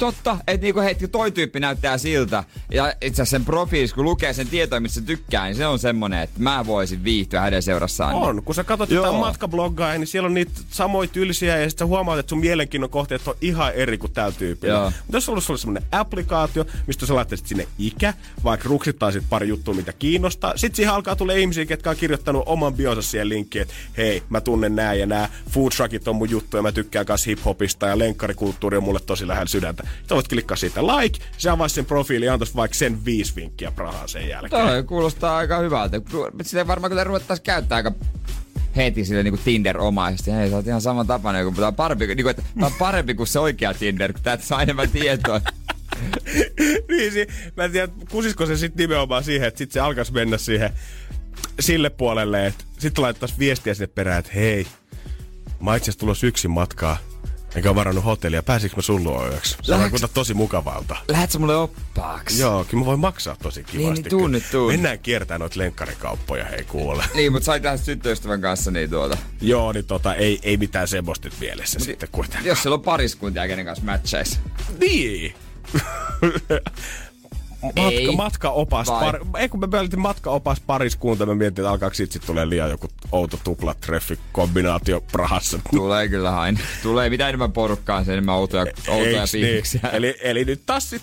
[0.00, 2.44] Totta, että niinku heti toi tyyppi näyttää siltä.
[2.72, 5.78] Ja itse asiassa sen profiilis, kun lukee sen tietoa, mistä se tykkää, niin se on
[5.78, 8.14] semmonen, että mä voisin viihtyä hänen seurassaan.
[8.14, 9.04] On, kun sä katsot Joo.
[9.04, 12.90] jotain matkabloggaa, niin siellä on niitä samoja tyylisiä ja sitten sä huomaat, että sun mielenkiinnon
[12.90, 14.84] kohteet on ihan eri kuin tällä tyypillä.
[14.84, 19.74] Mutta jos sulla olisi semmoinen applikaatio, mistä sä laittaisit sinne ikä, vaikka ruksittaisit pari juttua,
[19.74, 20.56] mitä kiinnostaa.
[20.56, 24.40] Sitten siihen alkaa tulla ihmisiä, ketkä on kirjoittanut oman bionsa siihen linkkiin, että hei, mä
[24.40, 27.98] tunnen nää ja nää food truckit on mun juttu ja mä tykkään myös hiphopista ja
[27.98, 29.89] lenkkarikulttuuri on mulle tosi lähellä sydäntä.
[29.98, 33.70] Sitten voit klikkaa siitä like, se avaisi sen profiili ja antaisi vaikka sen viisi vinkkiä
[33.70, 34.66] Prahaan sen jälkeen.
[34.66, 36.00] Toi kuulostaa aika hyvältä.
[36.42, 37.92] Sitä varmaan kyllä ruvettaisiin käyttää aika
[38.76, 40.30] heti sille niinku Tinder-omaisesti.
[40.30, 43.26] Hei, sä oot ihan sama tapainen, kun on parempi, niinku, että tää on parempi kuin
[43.26, 45.40] se oikea Tinder, kun täältä saa enemmän tietoa.
[46.90, 47.26] niin, si-
[47.56, 50.70] mä en tiedä, kusisiko se sitten nimenomaan siihen, että sit se alkaisi mennä siihen
[51.60, 54.66] sille puolelle, että sitten laittaisi viestiä sinne perään, että hei,
[55.60, 56.96] mä itse asiassa tulossa yksin matkaa,
[57.54, 59.56] enkä ole varannut hotellia, pääsikö mä sun luo yöksi?
[59.62, 60.96] Se vaikuttaa tosi mukavalta.
[61.08, 62.40] Lähet sä mulle oppaaksi?
[62.42, 63.92] Joo, kyllä mä voin maksaa tosi kivasti.
[64.02, 64.32] niin, tuu kyllä.
[64.32, 64.68] nyt, tuu.
[64.68, 67.04] Mennään kiertämään noita lenkkarikauppoja, hei kuule.
[67.14, 69.16] Niin, mutta sai tehdä tyttöystävän kanssa niin tuota.
[69.40, 72.44] Joo, niin tota, ei, ei mitään semmoista nyt mielessä sitten kuitenkaan.
[72.44, 74.40] Jos siellä on pariskuntia, kenen kanssa matcheis.
[74.80, 75.34] Niin!
[77.62, 79.00] Matka, matkaopas, Vai?
[79.00, 82.70] par, ei kun me päätin matkaopas pariskunta, mä mietin, että alkaako siitä sit tulee liian
[82.70, 85.60] joku outo tuplatreffi kombinaatio Prahassa.
[85.70, 86.60] Tulee kyllä aina.
[86.82, 89.24] Tulee mitä enemmän porukkaa, sen enemmän outoja, outoja.
[89.32, 89.62] Niin?
[89.92, 91.02] Eli, eli nyt taas sit,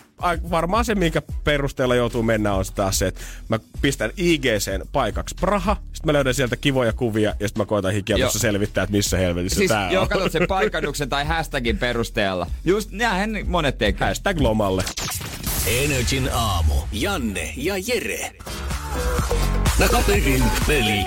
[0.51, 5.35] varmaan se, minkä perusteella joutuu mennä, on sit taas se, että mä pistän IGCn paikaksi
[5.41, 8.41] Praha, sitten mä löydän sieltä kivoja kuvia, ja sitten mä koitan hikielossa Joo.
[8.41, 10.09] selvittää, että missä helvetissä Siis tää joo, on.
[10.09, 12.47] katsot sen paikannuksen tai hashtagin perusteella.
[12.65, 14.07] Just näinhän monet tekee.
[14.07, 14.83] Hashtag lomalle.
[15.67, 16.73] Energin aamu.
[16.91, 18.31] Janne ja Jere.
[19.79, 21.05] Takaperin peli.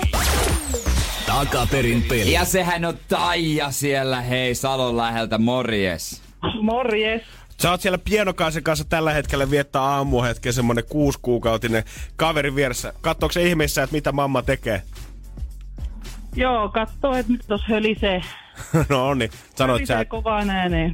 [1.25, 2.33] Takaperin peli.
[2.33, 6.21] Ja sehän on Taija siellä, hei, Salon läheltä, morjes.
[6.61, 7.21] Morjes.
[7.61, 11.83] Sä oot siellä pienokaisen kanssa tällä hetkellä viettää aamua hetken semmonen kuusikuukautinen
[12.15, 12.93] kaveri vieressä.
[13.01, 14.81] Katsooko se ihmeessä, että mitä mamma tekee?
[16.35, 18.21] Joo, katsoo, että nyt tos hölisee.
[18.89, 19.31] no niin.
[19.55, 20.15] Sanoit sä, että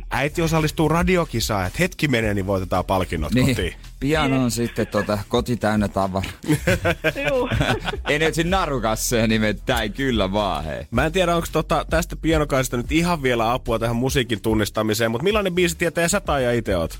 [0.09, 3.73] äiti osallistuu radiokisaan, että hetki menee, niin voitetaan palkinnot Niin, kotiin.
[3.99, 6.29] pian on sitten tota, koti täynnä tavara.
[7.29, 7.49] Juu.
[8.09, 10.83] Ei nyt siinä narukasseja nimittäin, kyllä vaan hei.
[10.91, 15.23] Mä en tiedä, onko tota, tästä pienokaisesta nyt ihan vielä apua tähän musiikin tunnistamiseen, mutta
[15.23, 16.99] millainen biisi tietää sä tai ja itse oot?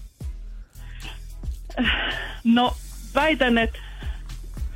[2.44, 2.76] No,
[3.16, 3.80] väitän, että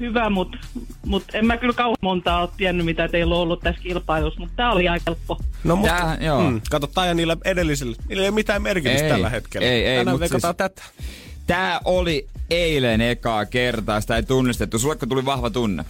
[0.02, 0.58] hyvä, mutta
[1.06, 4.56] mut en mä kyllä kauan montaa ole tiennyt, mitä teillä on ollut tässä kilpailussa, mutta
[4.56, 5.38] tää oli aika helppo.
[5.64, 6.50] No mutta, Tää, joo.
[6.52, 9.68] Mm, kato, tai niillä edellisillä, niillä ei ole mitään merkitystä Ei, tällä hetkellä.
[9.68, 10.82] ei, ei, Tänään mut veikataan siis- tätä.
[11.48, 14.80] Tää oli eilen ekaa kertaa, sitä ei tunnistettu.
[14.80, 15.86] Sulleko tuli vahva tunne?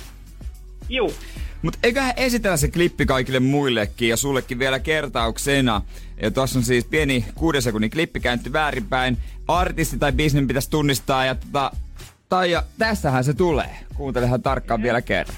[0.89, 1.13] Juu.
[1.61, 5.81] Mutta eiköhän esitellä se klippi kaikille muillekin ja sullekin vielä kertauksena.
[6.21, 9.17] Ja tuossa on siis pieni kuuden sekunnin klippi käänty väärinpäin.
[9.47, 11.71] Artisti tai bisnes pitäisi tunnistaa ja tota,
[12.31, 13.77] tai ja tästähän se tulee.
[13.95, 15.35] Kuuntelehan tarkkaan vielä kerran.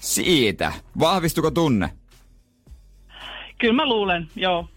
[0.00, 0.72] Siitä.
[0.98, 1.90] Vahvistuko tunne?
[3.58, 4.68] Kyllä mä luulen, joo.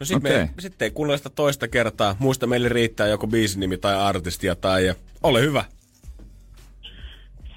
[0.00, 0.32] No sit okay.
[0.32, 0.44] Okei.
[0.44, 2.16] me, sitten ei kuunnella sitä toista kertaa.
[2.18, 5.64] Muista meille riittää joku biisinimi tai artistia tai ja ole hyvä.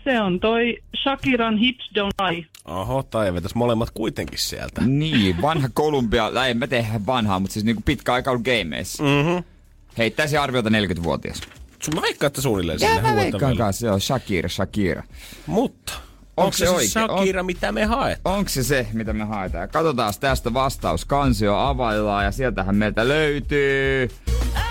[0.03, 2.50] Se on toi Shakiran Hips Don't Lie.
[2.65, 4.81] Oho, tai vetäis molemmat kuitenkin sieltä.
[4.81, 9.03] Niin, vanha Kolumbia, tai en mä tehdä vanhaa, mutta siis niinku pitkä aika ollut gameissa.
[9.03, 9.43] Mm-hmm.
[9.97, 11.41] Heittäisi arviota 40-vuotias.
[11.83, 15.03] Sun mä veikkaan, että suunnilleen sinne mä veikkaan kanssa, joo, Shakira, Shakira.
[15.45, 15.93] Mutta,
[16.37, 16.89] onko se, se oikein?
[16.89, 18.19] Shakira, mitä me haet?
[18.25, 19.69] Onko se se, mitä me haetaan?
[19.69, 21.05] Katsotaan tästä vastaus.
[21.05, 24.09] Kansio availlaan ja sieltähän meiltä löytyy...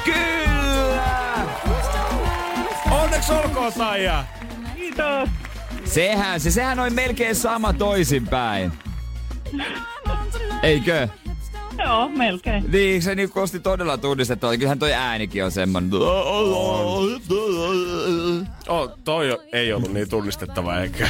[0.05, 1.03] Kyllä!
[2.91, 4.24] On Onneksi olkoon, Saija!
[4.74, 5.28] Kiitos.
[5.93, 8.72] Sehän, se, sehän on melkein sama toisinpäin.
[10.62, 11.09] Eikö?
[11.84, 12.64] Joo, melkein.
[12.72, 14.57] Niin, se niin kuulosti todella tunnistettava.
[14.57, 15.91] Kyllähän toi äänikin on semmonen.
[18.68, 21.09] Oh, toi ei ollut niin tunnistettava eikä.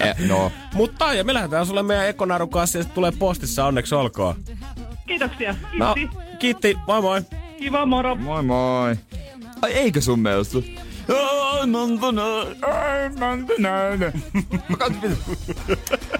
[0.00, 3.94] Eh, no, Mutta ja me lähdetään sulle meidän Ekonarun kanssa ja se tulee postissa onneksi
[3.94, 4.34] olkoon.
[5.06, 5.54] Kiitoksia.
[5.78, 6.16] No, Kiitti.
[6.38, 7.20] kiitti, moi moi.
[7.58, 8.14] Kiva, moro.
[8.14, 8.96] moi moi.
[9.62, 10.58] Ai eikö sun mielestä?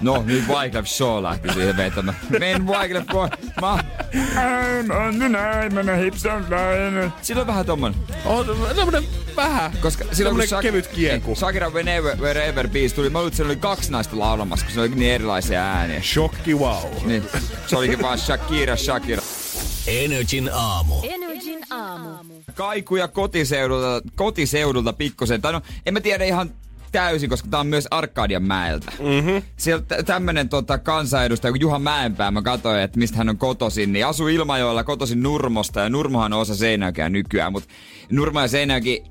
[0.01, 2.17] No, nyt Wyclef Shaw lähti siihen vetämään.
[2.39, 3.29] Men Wyclef boy,
[3.61, 3.79] mä...
[5.05, 5.21] On
[7.03, 7.13] on.
[7.21, 7.99] Sillä on vähän tommonen.
[8.25, 9.03] On semmonen
[9.35, 9.71] vähän.
[9.81, 11.35] Koska silloin kun Semmonen kevyt kieku.
[11.35, 14.89] Shakira Whenever, Wherever biisi tuli, mä että siellä oli kaksi naista laulamassa, kun se oli
[14.89, 16.01] niin erilaisia ääniä.
[16.01, 16.91] Shokki wow.
[17.05, 17.23] Niin,
[17.67, 19.21] se olikin vaan Shakira, Shakira.
[19.87, 20.95] Energin aamu.
[21.03, 22.33] Energin aamu.
[22.55, 25.41] Kaikuja kotiseudulta, kotiseudulta pikkusen.
[25.41, 26.51] Tai no, en mä tiedä ihan
[26.91, 28.91] täysin, koska tää on myös Arkadian mäeltä.
[28.99, 29.41] Mm-hmm.
[29.57, 34.05] Sieltä tämmönen tota, kansanedustaja kuin Juha Mäenpää, mä katsoin, että mistä hän on kotoisin, niin
[34.05, 37.69] asuu Ilmajoella kotoisin Nurmosta, ja Nurmohan on osa Seinäjokea nykyään, mutta
[38.11, 39.03] Nurmo ja Seinäjoki,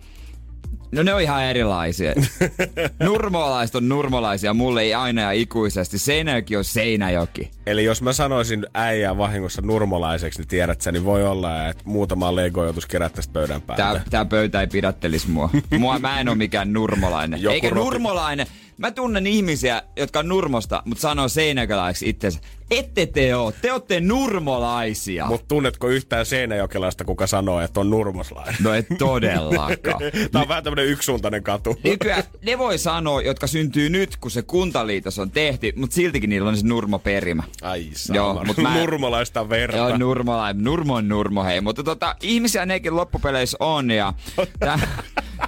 [0.93, 2.13] no ne on ihan erilaisia.
[3.03, 5.99] Nurmolaiset on nurmolaisia, mulle ei aina ja ikuisesti.
[5.99, 7.51] Seinäjoki on Seinäjoki.
[7.67, 12.37] Eli jos mä sanoisin äijää vahingossa nurmolaiseksi, niin tiedät sä, niin voi olla, että muutama
[12.37, 13.85] Lego joutuisi kerää tästä pöydän päälle.
[13.85, 15.51] Tää, tää pöytä ei pidättelis mua.
[15.79, 17.43] mua mä en oo mikään nurmolainen.
[17.43, 18.47] Joku Eikä roti- nurmolainen.
[18.79, 22.41] Mä tunnen ihmisiä, jotka on nurmosta, mutta sanoo seinäkäläiksi itsensä.
[22.71, 25.27] Ette te oo, te ootte nurmolaisia.
[25.27, 28.55] Mutta tunnetko yhtään seinäjokelaista, kuka sanoo, että on nurmoslainen?
[28.63, 29.73] No et todellakaan.
[30.33, 31.77] Tää on vähän tämmönen yksisuuntainen katu.
[31.85, 36.49] Nykyään ne voi sanoa, jotka syntyy nyt, kun se kuntaliitos on tehty, mutta siltikin niillä
[36.49, 37.43] on se nurmoperimä.
[37.63, 38.45] Ai Joo, sama.
[38.45, 39.77] mut mä- Nurmolaista verta.
[39.77, 40.65] Joo, nurmolainen.
[40.65, 41.61] Nurmo on nurmo, hei.
[41.61, 43.91] Mutta tota, ihmisiä nekin loppupeleissä on.
[43.91, 44.13] Ja
[44.59, 44.89] tähän,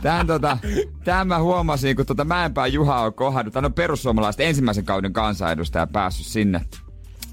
[0.03, 0.59] tähän, tota,
[1.05, 3.55] tähän mä huomasin, kun tota Mäenpää Juha on kohdannut.
[3.55, 6.61] Hän on perussuomalaisten ensimmäisen kauden kansanedustaja päässyt sinne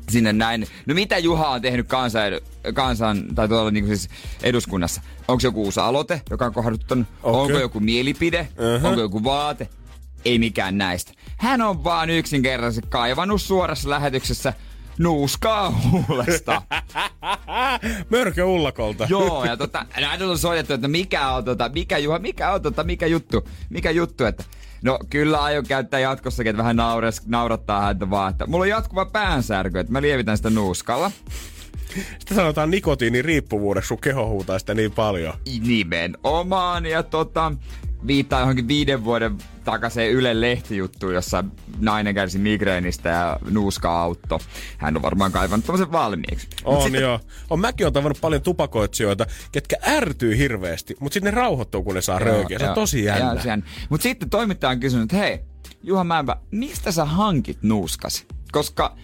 [0.10, 0.68] sinne näin.
[0.86, 2.24] No mitä Juha on tehnyt kansan,
[2.74, 4.10] kansan tai tuolla niin siis
[4.44, 5.02] eduskunnassa?
[5.28, 6.92] Onko joku uusi aloite, joka on kohdannut?
[6.92, 7.06] Okei.
[7.24, 8.48] Onko joku mielipide?
[8.52, 8.90] Uh-huh.
[8.90, 9.70] Onko joku vaate?
[10.26, 11.12] Ei mikään näistä.
[11.38, 14.54] Hän on vaan yksinkertaisesti kaivannut suorassa lähetyksessä
[15.00, 16.62] nuuskaa huulesta.
[18.10, 19.08] Mörkö ullakolta.
[19.10, 22.84] Joo, ja tota, näitä on soitettu, että mikä on, tota, mikä Juha, mikä on, tota,
[22.84, 24.44] mikä juttu, mikä juttu, että
[24.82, 29.06] No kyllä aion käyttää jatkossakin, että vähän naures, naurattaa häntä vaan, että mulla on jatkuva
[29.06, 31.12] päänsärky, että mä lievitän sitä nuuskalla.
[32.20, 35.34] Sitä sanotaan nikotiiniriippuvuudeksi, kun keho huutaa sitä niin paljon.
[35.62, 37.52] Nimenomaan, ja tota,
[38.08, 41.44] viittaa johonkin viiden vuoden takaisin Yle lehtijuttuun, jossa
[41.80, 44.40] nainen kärsi migreenistä ja nuuska autto.
[44.78, 46.48] Hän on varmaan kaivannut tämmöisen valmiiksi.
[46.66, 47.20] On sitten- joo.
[47.50, 52.02] On mäkin on tavannut paljon tupakoitsijoita, ketkä ärtyy hirveästi, mutta sitten ne rauhoittuu, kun ne
[52.02, 52.60] saa röökiä.
[52.60, 53.64] Se on tosi jännä.
[53.90, 55.40] Mutta sitten toimittaja on kysynyt, että hei,
[55.84, 58.26] Juha Mäenpä, mistä sä hankit nuuskasi?
[58.52, 58.96] Koska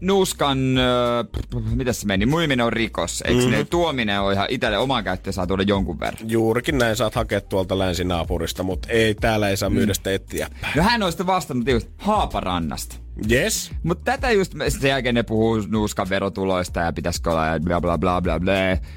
[0.00, 3.22] nuuskan, äh, mitä se meni, muiminen on rikos.
[3.26, 3.56] Eikö mm-hmm.
[3.56, 6.30] ne tuominen on ihan itselle omaan käyttöön saa tuoda jonkun verran?
[6.30, 10.50] Juurikin näin saat hakea tuolta länsinaapurista, mutta ei, täällä ei saa myydä sitä etsiä.
[10.76, 12.96] No hän on sitten vastannut just Haaparannasta.
[13.30, 13.72] Yes.
[13.82, 17.98] Mutta tätä just, sen jälkeen ne puhuu nuuskan verotuloista ja pitäisikö olla ja bla bla
[17.98, 18.52] bla bla bla.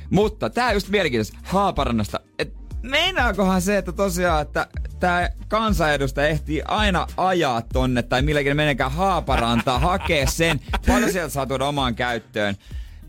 [0.09, 4.67] Mutta tää just mielenkiintoista Haaparannasta, että meinaakohan se, että tosiaan, että
[4.99, 10.59] tämä kansanedustaja ehtii aina ajaa tonne tai milläkin menekään Haaparantaa hakea sen.
[10.88, 12.55] Paljon sieltä saa tuoda omaan käyttöön.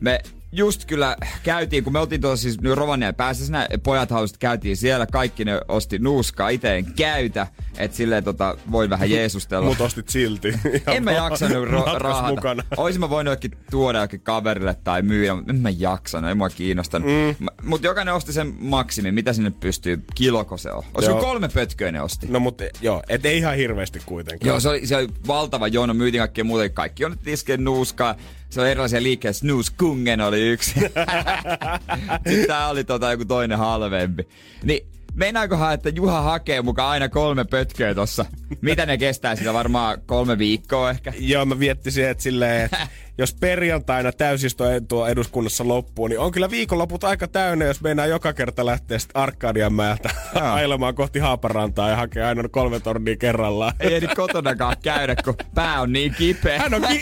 [0.01, 0.21] Me
[0.53, 5.07] just kyllä käytiin, kun me oltiin tuossa siis nyt Rovaniemellä päässä, pojat halusivat, käytiin siellä,
[5.07, 7.47] kaikki ne osti nuuskaa, itse en käytä,
[7.79, 9.67] että silleen tota, voin vähän jeesustella.
[9.67, 10.55] Mut ostit silti.
[10.87, 12.29] En mä jaksanut ro- rahata.
[12.29, 12.63] mukana.
[12.77, 16.49] Oisin mä voinut jokin tuoda jokin kaverille tai myydä, mutta en mä jaksanut, ei mua
[16.49, 17.09] kiinnostanut.
[17.09, 17.47] Mm.
[17.63, 20.83] Mutta jokainen osti sen maksimi, mitä sinne pystyy, kiloko se on.
[20.95, 22.27] Olisiko kolme pötköä ne osti?
[22.31, 24.49] No mutta joo, et ei ihan hirveästi kuitenkaan.
[24.49, 26.69] Joo, se oli, se oli valtava jono, myytiin kaikkea muuta.
[26.69, 28.15] Kaikki on tiskeen nuuskaa.
[28.51, 29.39] Se oli erilaisia liikkeitä.
[29.39, 30.75] Snooze Kungen oli yksi.
[30.81, 34.29] Sitten tää oli tota joku toinen halvempi.
[34.63, 38.25] Niin Meinaakohan, että Juha hakee mukaan aina kolme pötköä tossa?
[38.61, 41.13] Mitä ne kestää sitä varmaan kolme viikkoa ehkä?
[41.19, 42.89] Joo, mä viettisin, että silleen, että
[43.21, 48.33] jos perjantaina täysisto tuo eduskunnassa loppuu, niin on kyllä viikonloput aika täynnä, jos meinaa joka
[48.33, 53.73] kerta lähteä sitten Arkadianmäeltä ailemaan kohti Haaparantaa ja hakea aina kolme tornia kerrallaan.
[53.81, 56.59] Ei ehdi kotonakaan käydä, kun pää on niin kipeä.
[56.59, 57.01] Hän on ki-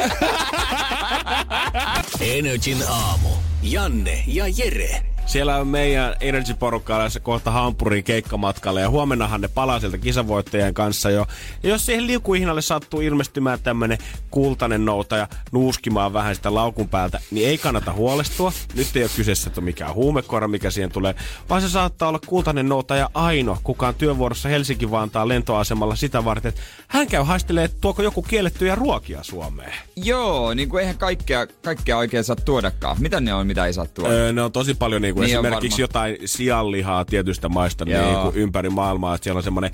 [2.39, 3.29] Energin aamu.
[3.63, 5.03] Janne ja Jere.
[5.29, 11.11] Siellä on meidän Energy-porukka lähdössä kohta Hampurin keikkamatkalle ja huomennahan ne palaa sieltä kisavoittajien kanssa
[11.11, 11.27] jo.
[11.63, 13.99] Ja jos siihen liukuihinalle sattuu ilmestymään tämmönen
[14.31, 18.53] kultainen noutaja nuuskimaan vähän sitä laukun päältä, niin ei kannata huolestua.
[18.75, 21.15] Nyt ei ole kyseessä, että mikään huumekoira, mikä siihen tulee,
[21.49, 26.61] vaan se saattaa olla kultainen noutaja Aino, kuka on työvuorossa Helsinki-Vantaan lentoasemalla sitä varten, että
[26.89, 29.73] hän käy haistelee, että tuoko joku kiellettyjä ruokia Suomeen.
[29.97, 32.97] Joo, niin kuin eihän kaikkea, kaikkea oikein saa tuodakaan.
[33.01, 34.11] Mitä ne on, mitä ei saa tuoda?
[34.11, 38.05] Öö, ne on tosi paljon niin kuin Niin on esimerkiksi jotain sianlihaa tietystä maista Joo.
[38.05, 39.15] niin kuin ympäri maailmaa.
[39.15, 39.71] Että siellä on semmoinen,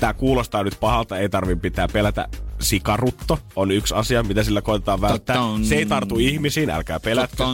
[0.00, 2.28] tämä kuulostaa nyt pahalta, ei tarvi pitää pelätä.
[2.60, 5.36] Sikarutto on yksi asia, mitä sillä koitetaan välttää.
[5.36, 5.64] Toton.
[5.64, 7.44] Se ei tartu ihmisiin, älkää pelätkö.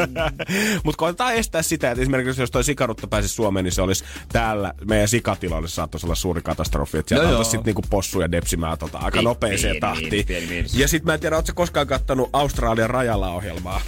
[0.84, 4.74] Mutta koitetaan estää sitä, että esimerkiksi jos toi sikarutto pääsisi Suomeen, niin se olisi täällä
[4.88, 6.98] meidän sikatiloille saattaisi olla suuri katastrofi.
[6.98, 10.26] Että sieltä No sitten niinku possuja depsimään tota aika nopeeseen tahtiin.
[10.74, 13.80] Ja sitten mä en tiedä, ootko koskaan kattanut Australian rajalla ohjelmaa?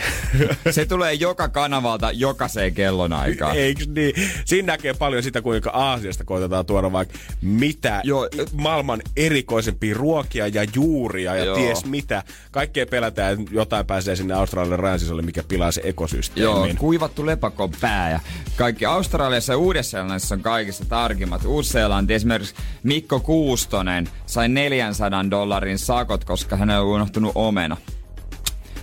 [0.70, 3.56] Se tulee joka kanavalta jokaiseen kellonaikaan.
[3.56, 4.14] Eiks niin?
[4.44, 8.28] Siinä näkee paljon sitä, kuinka Aasiasta koitetaan tuoda vaikka mitä Joo.
[8.52, 11.56] maailman erikoisempia ruokia ja juuria ja Joo.
[11.56, 12.22] ties mitä.
[12.50, 16.52] Kaikkea pelätään, että jotain pääsee sinne Australian rajan sisälle, mikä pilaa se ekosysteemin.
[16.52, 18.20] Joo, kuivattu lepakon pää ja
[18.56, 21.44] kaikki Australiassa ja Uudessa-Seelannissa on kaikista tarkimmat.
[21.44, 27.76] Uusi-Seelanti esimerkiksi Mikko Kuustonen sai 400 dollarin sakot, koska hän on unohtunut omena.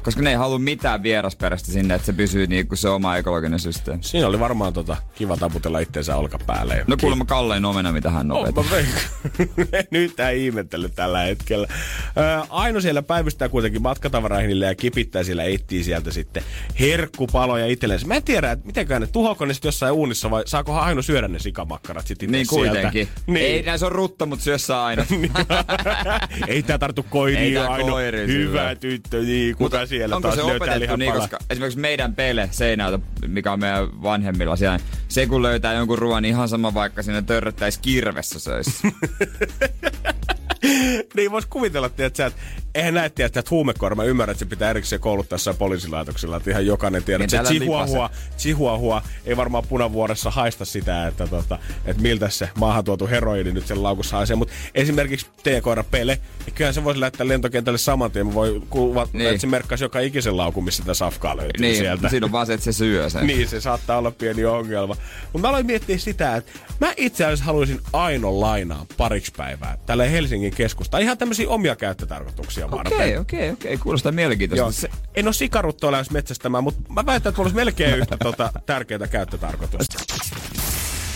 [0.04, 3.60] Koska ne ei halua mitään vierasperäistä sinne, että se pysyy niin kuin se oma ekologinen
[3.60, 4.04] systeemi.
[4.04, 6.84] Siinä oli varmaan tota, kiva taputella itseensä olkapäälle.
[6.88, 9.06] No kuulemma kallein omena, mitä hän Oh, mä veikkaan.
[9.92, 11.68] Nyt ei ihmettely tällä hetkellä.
[12.18, 16.44] Ö, Aino siellä päivystää kuitenkin matkatavarahinille ja kipittää siellä etsii sieltä sitten
[16.80, 18.08] herkkupaloja itsellensä.
[18.08, 21.28] Mä en tiedä, että mitenkään ne tuhoako ne sitten jossain uunissa vai saako Aino syödä
[21.28, 22.92] ne sikamakkarat sitten Niin kuitenkin.
[23.06, 23.22] Sieltä.
[23.28, 23.46] Niin.
[23.46, 25.06] Ei näissä on rutto, mutta syössä aina.
[26.48, 27.92] ei tää tartu Ei koiriin, tää Aino.
[27.92, 32.16] koiriin Hyvä tyttö, niin, kuka siellä onko taas se löytää opetettu niin, koska esimerkiksi meidän
[32.16, 36.74] pele seinältä, mikä on meidän vanhemmilla siellä, se kun löytää jonkun ruoan, niin ihan sama
[36.74, 38.72] vaikka sinne törröttäisi kirvessä söisi.
[41.16, 42.42] niin vois kuvitella, tiedätkö, että
[42.76, 46.52] eihän näet tiedä, että huumekoira, mä ymmärrän, että se pitää erikseen kouluttaa jossain poliisilaitoksilla, että
[46.52, 52.02] ihan jokainen tiedä, Niin että chihuahua, chihuahua ei varmaan punavuoressa haista sitä, että, tota, että
[52.02, 56.74] miltä se maahan tuotu heroini nyt sen laukussa haisee, mutta esimerkiksi teekoira Pele, niin kyllähän
[56.74, 59.30] se voisi lähteä lentokentälle saman tien, voi kuva, Niin.
[59.30, 62.10] että se merkkaisi joka ikisen laukun, missä sitä safkaa löytyy niin, sieltä.
[62.10, 63.28] siinä on vaan se, että se syö sen.
[63.34, 64.96] Niin, se saattaa olla pieni ongelma.
[65.34, 66.52] Mutta mä aloin miettiä sitä, että
[66.82, 70.98] mä itse asiassa haluaisin Ainon lainaa pariksi päivää tälle Helsingin keskusta.
[70.98, 72.94] Ihan tämmöisiä omia käyttötarkoituksia varten.
[72.98, 73.78] Okei, okei, okei.
[73.78, 74.62] Kuulostaa mielenkiintoista.
[74.64, 74.72] Joo.
[74.72, 78.52] Se, En ole sikaruttoa lähes metsästämään, mutta mä väitän, että mulla olisi melkein yhtä tota,
[78.66, 80.04] tärkeää käyttötarkoitusta.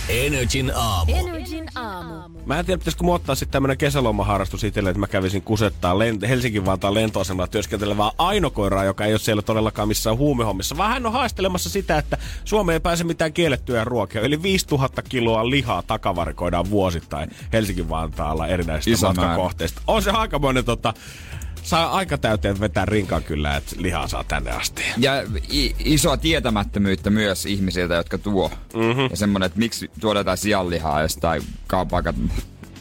[0.10, 1.16] Energin aamu.
[1.16, 2.40] Energin aamu.
[2.46, 6.28] Mä en tiedä, pitäisikö mun ottaa sitten tämmönen kesälomaharrastus itselle, että mä kävisin kusettaa lent-
[6.28, 11.12] Helsinki Vantaan lentoasemalla työskentelevää ainokoiraa, joka ei ole siellä todellakaan missään huumehommissa, vaan hän on
[11.12, 14.22] haistelemassa sitä, että Suomeen ei pääse mitään kiellettyjä ruokia.
[14.22, 19.28] Yli 5000 kiloa lihaa takavarikoidaan vuosittain Helsinki Vantaalla erinäisistä Iso määrä.
[19.30, 19.82] matkakohteista.
[19.88, 20.94] On se aikamoinen tota,
[21.68, 24.84] saa aika täyteen vetää rinkaan kyllä, että lihaa saa tänne asti.
[24.98, 25.12] ja
[25.54, 28.52] i- isoa tietämättömyyttä myös ihmisiltä, jotka tuo.
[28.74, 29.08] Mm-hmm.
[29.10, 32.16] Ja semmonen, että miksi tuodaan sianlihaa jostain kaupakat.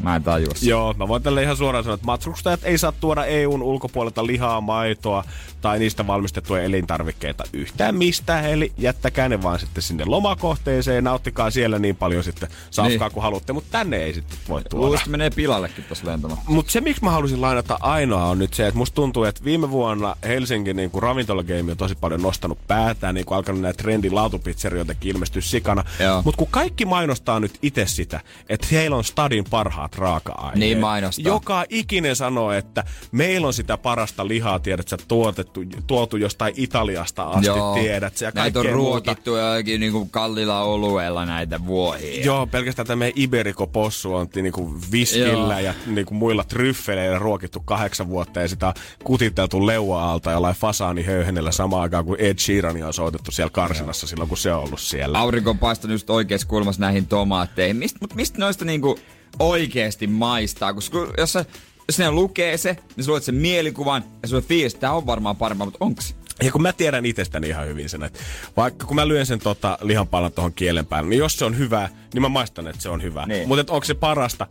[0.02, 0.70] Mä en tajua sitä.
[0.70, 4.60] Joo, mä voin tälle ihan suoraan sanoa, että matkustajat ei saa tuoda EUn ulkopuolelta lihaa,
[4.60, 5.24] maitoa
[5.66, 8.44] tai niistä valmistettuja elintarvikkeita yhtään mistään.
[8.44, 13.12] Eli jättäkää ne vaan sitten sinne lomakohteeseen, nauttikaa siellä niin paljon sitten safkaa Niin.
[13.12, 14.84] kuin haluatte, mutta tänne ei sitten voi tuoda.
[14.84, 16.40] Luulisin, että menee pilallekin tossa lentämään.
[16.46, 19.70] Mutta se, miksi mä halusin lainata ainoa on nyt se, että musta tuntuu, että viime
[19.70, 25.14] vuonna Helsingin niin ravintolagame on tosi paljon nostanut päätään, niin kuin alkanut näitä trendin laatupizzerioitakin
[25.14, 25.84] ilmestyä sikana.
[26.24, 30.58] Mutta kun kaikki mainostaa nyt itse sitä, että heillä on stadin parhaat raaka-aineet.
[30.58, 31.24] Niin mainostaa.
[31.24, 35.55] Joka ikinen sanoo, että meillä on sitä parasta lihaa, tiedät sä, tuotettu,
[35.86, 38.92] tuotu jostain Italiasta asti, tiedät sä, ja Näitä on kaikkea muuta.
[38.92, 42.24] ruokittu jollakin niinku kallilla olueella näitä vuohia.
[42.24, 45.58] Joo, pelkästään tämä Iberico Possu on niinku viskillä Joo.
[45.58, 52.04] ja niinku muilla tryffeleillä ruokittu kahdeksan vuotta ja sitä kutiteltu leua-alta jollain fasaanihöyhenellä samaan aikaan
[52.04, 55.18] kuin Ed Sheerania on soitettu siellä karsinassa silloin, kun se on ollut siellä.
[55.18, 57.76] Aurinko on paistanut just oikeassa kulmassa näihin tomaatteihin.
[57.76, 58.98] Mist, mut mistä noista niinku
[59.38, 60.74] oikeesti maistaa?
[60.74, 61.44] Koska jos sä,
[61.88, 65.06] jos ne lukee se, niin sä luet sen mielikuvan ja sulle fiilis, että tää on
[65.06, 66.14] varmaan parempaa, mutta onks?
[66.42, 68.18] Ja kun mä tiedän itsestäni ihan hyvin sen, että
[68.56, 71.88] vaikka kun mä lyön sen tota lihanpalan tuohon kielen päälle, niin jos se on hyvää,
[72.14, 73.26] niin mä maistan, että se on hyvää.
[73.26, 73.48] Niin.
[73.48, 74.46] Mutta onko se parasta?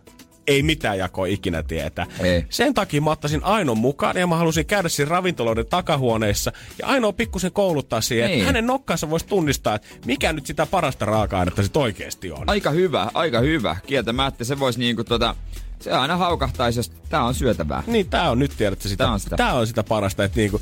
[0.48, 2.06] Ei mitään jakoa ikinä tietää.
[2.20, 2.46] Ei.
[2.50, 7.14] Sen takia mä ottaisin Ainon mukaan ja mä halusin käydä siinä ravintoloiden takahuoneissa ja Ainoa
[7.14, 8.38] pikkusen kouluttaa siihen, Niin.
[8.40, 12.44] että hänen nokkansa voisi tunnistaa, että mikä nyt sitä parasta raaka-ainetta sit oikeasti on.
[12.48, 13.76] Aika hyvä, aika hyvä.
[13.88, 15.36] Kieltämättä se voisi niinku tota...
[15.80, 17.84] Se aina haukahtaisi, jos tää on syötävää.
[17.88, 19.36] Niin, tää on nyt tiedätkö sitä, Tää on sitä.
[19.36, 20.62] Tää on sitä parasta, että niinku,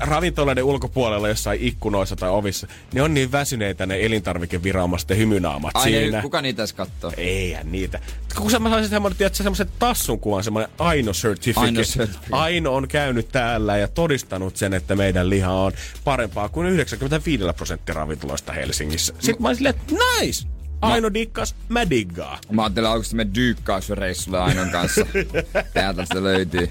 [0.00, 6.16] ravintoloiden ulkopuolella jossain ikkunoissa tai ovissa, ne on niin väsyneitä ne elintarvikeviranomaisten hymynaamat Ai siinä.
[6.16, 7.12] ne, kuka niitä edes kattoo?
[7.16, 8.00] Eihän niitä.
[8.36, 11.66] Kun mä saisin semmoinen, tiedätkö, semmoisen tassun kuvan, semmoinen Aino certificate.
[11.66, 12.28] Aino certificate.
[12.32, 15.72] Aino on käynyt täällä ja todistanut sen, että meidän liha on
[16.04, 19.14] parempaa kuin 95 prosenttia ravintoloista Helsingissä.
[19.18, 20.59] Sitten mä olin silleen, että nice!
[20.80, 22.38] Aino dikkas, mä diggaan.
[22.52, 25.06] Mä ajattelin, onko me dyykkausreissulle Ainon kanssa.
[25.74, 26.68] Täältä se löytyy.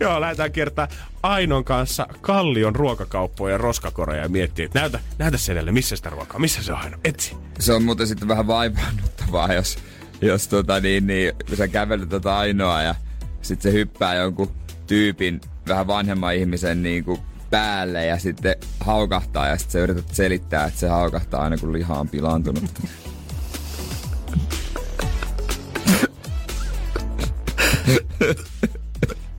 [0.00, 0.88] Joo, lähdetään kertaa
[1.22, 6.10] Ainon kanssa Kallion ruokakauppoja ja roskakoreja ja miettiä, että näytä, näytä sen edelle, missä sitä
[6.10, 7.36] ruokaa, missä se on Aino, etsi.
[7.58, 9.78] Se on muuten sitten vähän vaivaannuttavaa, jos,
[10.20, 12.94] jos tota niin, niin, sä kävelet tota ainoa ja
[13.42, 14.54] sitten se hyppää jonkun
[14.86, 17.20] tyypin, vähän vanhemman ihmisen niin kuin
[17.50, 21.98] päälle ja sitten haukahtaa ja sitten sä yrität selittää, että se haukahtaa aina kun liha
[21.98, 22.64] on pilaantunut.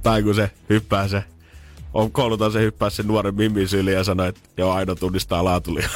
[0.03, 1.23] Tai kun se hyppää se,
[1.93, 5.89] on koulutan se hyppää sen nuoren mimmin syliin ja sanoo, että joo, Aino tunnistaa laatulia.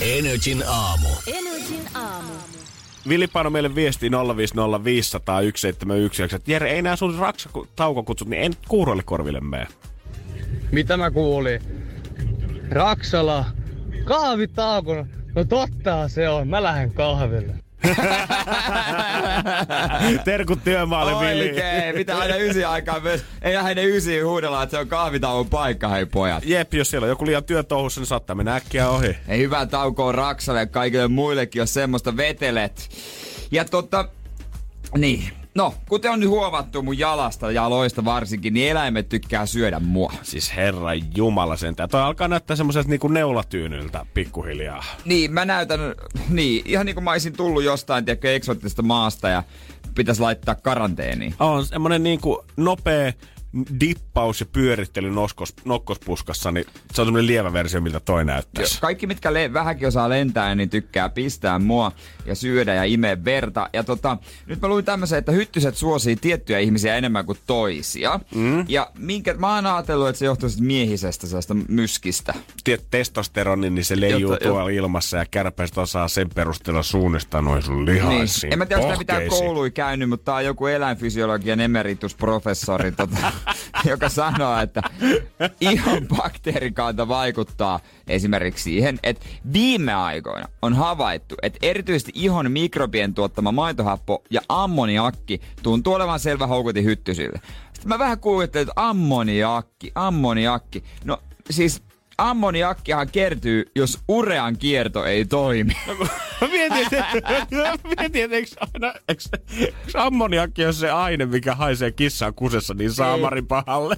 [0.00, 1.08] Energin aamu.
[1.26, 2.32] Energin aamu.
[3.08, 4.12] Vili paino meille viesti 050501719,
[6.34, 9.66] että Jere, ei nää sun raksa taukokutsut, niin en kuuroille korville mene.
[10.74, 11.60] Mitä mä kuulin?
[12.70, 13.44] Raksala,
[14.04, 15.06] kahvitauko.
[15.34, 17.54] No totta se on, mä lähden kahville.
[20.24, 21.48] Terkut työmaalle, Vili.
[21.48, 23.24] Oikein, mitä aina ysi aikaa myös.
[23.42, 26.44] Ei lähde ysi huudella, että se on kahvitauon paikka, hei pojat.
[26.46, 29.16] Jep, jos siellä on joku liian työtouhussa, niin saattaa mennä äkkiä ohi.
[29.28, 32.88] Ei hyvää taukoa Raksalle ja kaikille muillekin, jos semmoista vetelet.
[33.50, 34.08] Ja tota,
[34.96, 35.43] niin.
[35.54, 40.12] No, kuten on nyt huomattu mun jalasta, jaloista varsinkin, niin eläimet tykkää syödä mua.
[40.22, 41.88] Siis herra jumala sentään.
[41.88, 44.84] Toi alkaa näyttää semmoiselta niinku neulatyynyltä pikkuhiljaa.
[45.04, 45.80] Niin, mä näytän,
[46.28, 49.42] niin, ihan niin kuin mä olisin tullut jostain, tiedätkö, eksottisesta maasta ja
[49.94, 51.34] pitäisi laittaa karanteeniin.
[51.40, 53.12] On semmonen niinku nopea
[53.80, 58.80] dippaus ja pyörittely noskos, nokkospuskassa, niin se on semmonen lievä versio, miltä toi näyttäisi.
[58.80, 61.92] Kaikki, mitkä le- vähänkin osaa lentää, niin tykkää pistää mua
[62.26, 63.68] ja syödä ja imeä verta.
[63.72, 68.20] Ja tota, nyt mä luin tämmöisen, että hyttyset suosii tiettyjä ihmisiä enemmän kuin toisia.
[68.34, 68.64] Mm.
[68.68, 72.34] Ja minkä, mä oon ajatellut, että se johtuu miehisestä sellaista myskistä.
[72.64, 77.62] Tiedät, testosteroni, niin se leijuu Jotta- tuolla ilmassa ja kärpäistä osaa sen perusteella suunnistaa noin
[77.62, 77.94] sun Niin.
[77.94, 79.44] lihaisiin En mä tiedä, onko tää mitään pohkeisiin.
[79.46, 83.32] koului käynyt, mutta tää on joku eläinfysiologian emeritusprofessori, tota,
[83.90, 84.82] joka sanoo, että
[85.60, 93.52] ihon bakteerikanta vaikuttaa esimerkiksi siihen, että viime aikoina on havaittu, että erityisesti ihon mikrobien tuottama
[93.52, 97.40] maitohappo ja ammoniakki tuntuu olevan selvä houkutin hyttysille.
[97.72, 100.84] Sitten mä vähän kuulin, että ammoniakki, ammoniakki.
[101.04, 101.18] No
[101.50, 101.82] siis
[102.18, 105.76] ammoniakkihan kertyy, jos urean kierto ei toimi.
[106.40, 107.06] Mä mietin, että,
[108.30, 109.22] eikö aina, eikö,
[109.58, 113.96] eikö ammoniakki on se aine, mikä haisee kissaan kusessa niin saamarin pahalle.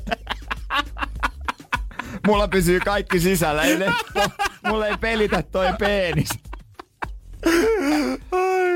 [2.26, 3.78] Mulla pysyy kaikki sisällä, ei.
[4.68, 6.28] Mulla ei pelitä toi peenis.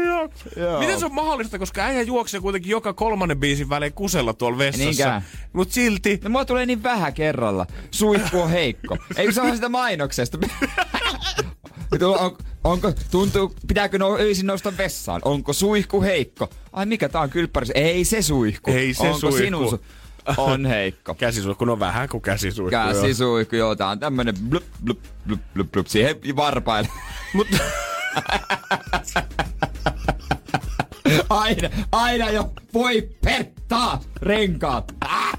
[0.07, 0.29] Joo.
[0.57, 0.81] Joo.
[0.81, 4.85] Miten se on mahdollista, koska äijä juoksee kuitenkin joka kolmannen biisin välein kusella tuolla vessassa.
[4.85, 5.23] Niinkään.
[5.53, 7.67] Mut silti, No mulla tulee niin vähän kerralla.
[7.91, 8.97] Suihku on heikko.
[9.17, 10.39] Eikö se sitä mainoksesta?
[12.19, 15.21] On, onko, tuntuu, pitääkö no, öisin nousta vessaan?
[15.25, 16.49] Onko suihku heikko?
[16.73, 17.73] Ai mikä tää on kylppäris?
[17.75, 18.71] Ei se suihku.
[18.71, 19.39] Ei se onko suihku.
[19.39, 19.81] Sinun su-
[20.37, 21.15] on heikko.
[21.25, 22.75] käsisuihku, no vähän kuin käsisuihku.
[22.75, 22.85] joo.
[22.87, 26.89] Käsisuihku, joo, tää on tämmönen blup, blup, blup, blup, blup, siihen varpaille.
[27.35, 27.57] Mutta
[31.31, 34.95] aina, aina jo voi pettaa renkaat.
[35.01, 35.39] Ah!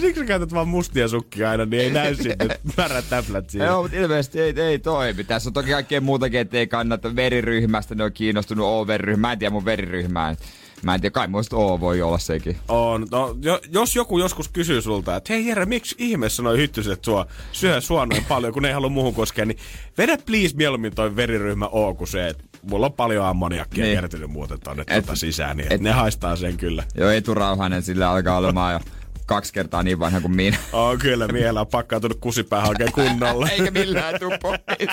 [0.00, 3.66] siksi sä käytät vaan mustia sukkia aina, niin ei näy sinne märät täplät siinä.
[3.66, 5.24] Joo, mutta ilmeisesti ei, ei toimi.
[5.24, 7.94] Tässä on toki kaikkea muutakin, ettei kannata veriryhmästä.
[7.94, 9.20] Ne on kiinnostunut O-veriryhmään.
[9.20, 10.36] Mä en tiedä mun veriryhmää.
[10.84, 12.56] Mä en tiedä, kai muista O voi olla sekin.
[12.68, 13.06] On.
[13.10, 17.26] No, jo, jos joku joskus kysyy sulta, että hei Jere, miksi ihmeessä noi hyttyset sua,
[17.52, 19.58] syö sua noin paljon, kun ne ei halua muuhun koskea, niin
[19.98, 23.98] vedä please mieluummin toi veriryhmä O kuin se, että mulla on paljon ammoniakkia Niin.
[23.98, 26.84] kertynyt muuten tonne Et- tota sisään, niin et- et, ne haistaa sen kyllä.
[26.94, 28.80] Joo, eturauhanen sillä alkaa olemaan jo
[29.26, 30.56] kaksi kertaa niin vanha kuin minä.
[30.72, 33.48] On kyllä, miehellä on pakkautunut kusipäähän oikein kunnolla.
[33.52, 34.88] Eikä millään tuu pois.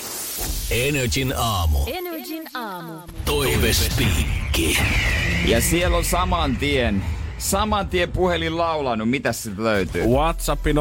[0.72, 1.78] Energin aamu.
[1.88, 2.94] Energin aamu.
[3.26, 4.78] Toivespiikki.
[5.46, 7.04] Ja siellä on saman tien,
[7.40, 9.10] saman tien puhelin laulanut.
[9.10, 10.06] Mitäs sieltä löytyy?
[10.06, 10.76] WhatsAppi 050501719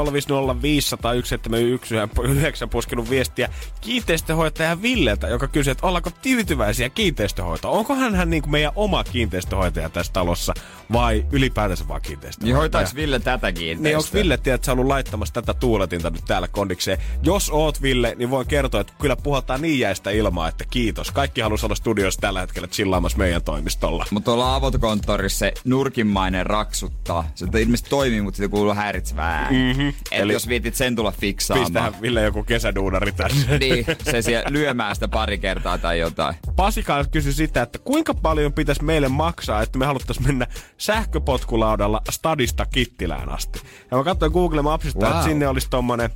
[2.70, 3.48] poskenut viestiä
[3.80, 7.78] kiinteistöhoitaja Villeltä, joka kysyy, että ollaanko tyytyväisiä kiinteistöhoitoon.
[7.78, 10.54] Onkohan hän niin kuin meidän oma kiinteistöhoitaja tässä talossa
[10.92, 12.52] vai ylipäätänsä vaan kiinteistöhoitaja?
[12.52, 13.82] Niin hoitaaks Ville tätä kiinteistöä?
[13.82, 16.98] Niin onko Ville, tiedät, sä ollut laittamassa tätä tuuletinta nyt täällä kondikseen?
[17.22, 21.10] Jos oot Ville, niin voin kertoa, että kyllä puhaltaa niin jäistä ilmaa, että kiitos.
[21.10, 24.06] Kaikki haluaisi olla studiossa tällä hetkellä chillaamassa meidän toimistolla.
[24.10, 27.30] Mutta tuolla avotokonttorissa se nurkimmainen raksuttaa.
[27.34, 29.74] Se ilmeisesti toimii, mutta siitä kuuluu häiritsevää ääni.
[29.74, 29.88] Mhm.
[29.88, 31.66] Et Eli- jos vietit sen tulla fiksaamaan.
[31.66, 33.58] Pistähän Ville joku kesäduunari tänne.
[33.58, 36.34] Niin, se siellä lyömään sitä pari kertaa tai jotain.
[36.56, 40.46] Pasika kysyi sitä, että kuinka paljon pitäisi meille maksaa, että me haluttaisiin mennä
[40.78, 43.60] sähköpotkulaudalla stadista Kittilään asti.
[43.90, 45.06] Ja mä katsoin Google Mapsista.
[45.06, 45.12] Wow.
[45.14, 46.10] että sinne olisi tommonen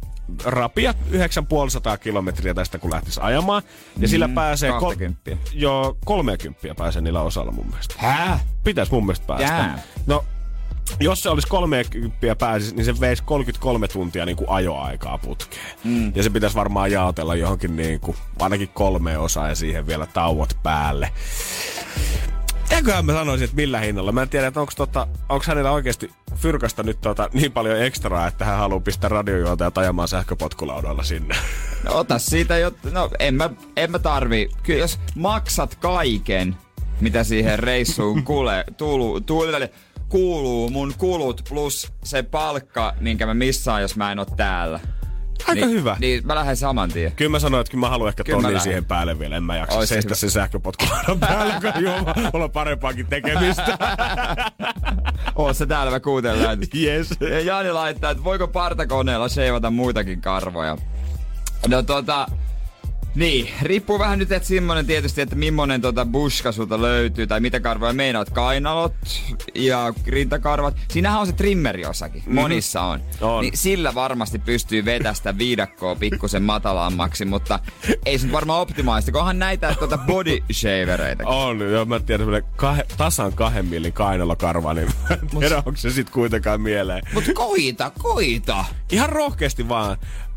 [0.45, 3.62] rapia 950 kilometriä tästä, kun lähtisi ajamaan.
[3.99, 4.70] Ja sillä Mm, pääsee...
[4.81, 5.31] 20.
[5.53, 7.95] joo, 30 pääsee niillä osalla mun mielestä.
[7.99, 8.41] Hää?
[8.64, 9.47] Pitäis mun mielestä päästä.
[9.47, 9.83] Jää.
[10.07, 10.25] No,
[11.01, 15.77] jos se olisi 30 pääsisi, niin se veisi 33 tuntia niin kuin ajoaikaa putkeen.
[15.85, 16.12] Mm.
[16.14, 20.57] Ja se pitäisi varmaan jaotella johonkin niin kuin, ainakin kolme osaa ja siihen vielä tauot
[20.62, 21.12] päälle.
[22.73, 24.12] Eiköhän mä sanoisin, että millä hinnalla.
[24.12, 25.09] Mä en tiedä, että onko tota,
[25.47, 31.03] hänellä oikeasti fyrkasta nyt tota, niin paljon ekstraa, että hän haluaa pistää radiojuontajat ajamaan sähköpotkulaudalla
[31.03, 31.35] sinne.
[31.85, 34.49] No ota siitä jo, no en mä, en mä tarvi.
[34.62, 36.57] Kyllä jos maksat kaiken,
[37.01, 39.57] mitä siihen reissuun kuule, tuulu, tuulu,
[40.09, 44.81] kuuluu, mun kulut plus se palkka, minkä mä missaan, jos mä en oo täällä.
[45.49, 45.97] Aika niin, hyvä.
[46.01, 47.12] Niin mä lähden saman tien.
[47.12, 49.37] Kyllä mä sanoin, että kyllä mä haluan ehkä tonnin siihen päälle vielä.
[49.37, 53.78] En mä jaksa Ois se seistä sen sähköpotkulaudan päällä, kun juoma, mulla on parempaakin tekemistä.
[55.37, 56.59] Oot sä täällä, mä kuuntelen.
[56.74, 57.11] yes.
[57.20, 60.76] Ja Jani laittaa, että voiko partakoneella sheivata muitakin karvoja.
[61.68, 62.26] No tota,
[63.14, 67.60] niin, riippuu vähän nyt, että semmonen tietysti, että millainen tota buska sulta löytyy, tai mitä
[67.60, 68.94] karvoja meinaat, kainalot
[69.54, 70.76] ja rintakarvat.
[70.88, 73.00] Siinähän on se trimmeriosakin, monissa on.
[73.20, 73.42] On.
[73.42, 77.58] Niin sillä varmasti pystyy vetästä viidakkoa pikkusen matalammaksi, mutta
[78.06, 81.26] ei se nyt varmaan optimaalista, kunhan näitä tota body shavereita.
[81.26, 85.76] On, joo, mä tiedän semmonen kahe, tasan kahden millin kainalokarva, niin mä en tiedä, onko
[85.76, 87.02] se sit kuitenkaan mieleen.
[87.14, 88.64] Mut koita, koita!
[88.90, 89.96] Ihan rohkeasti vaan.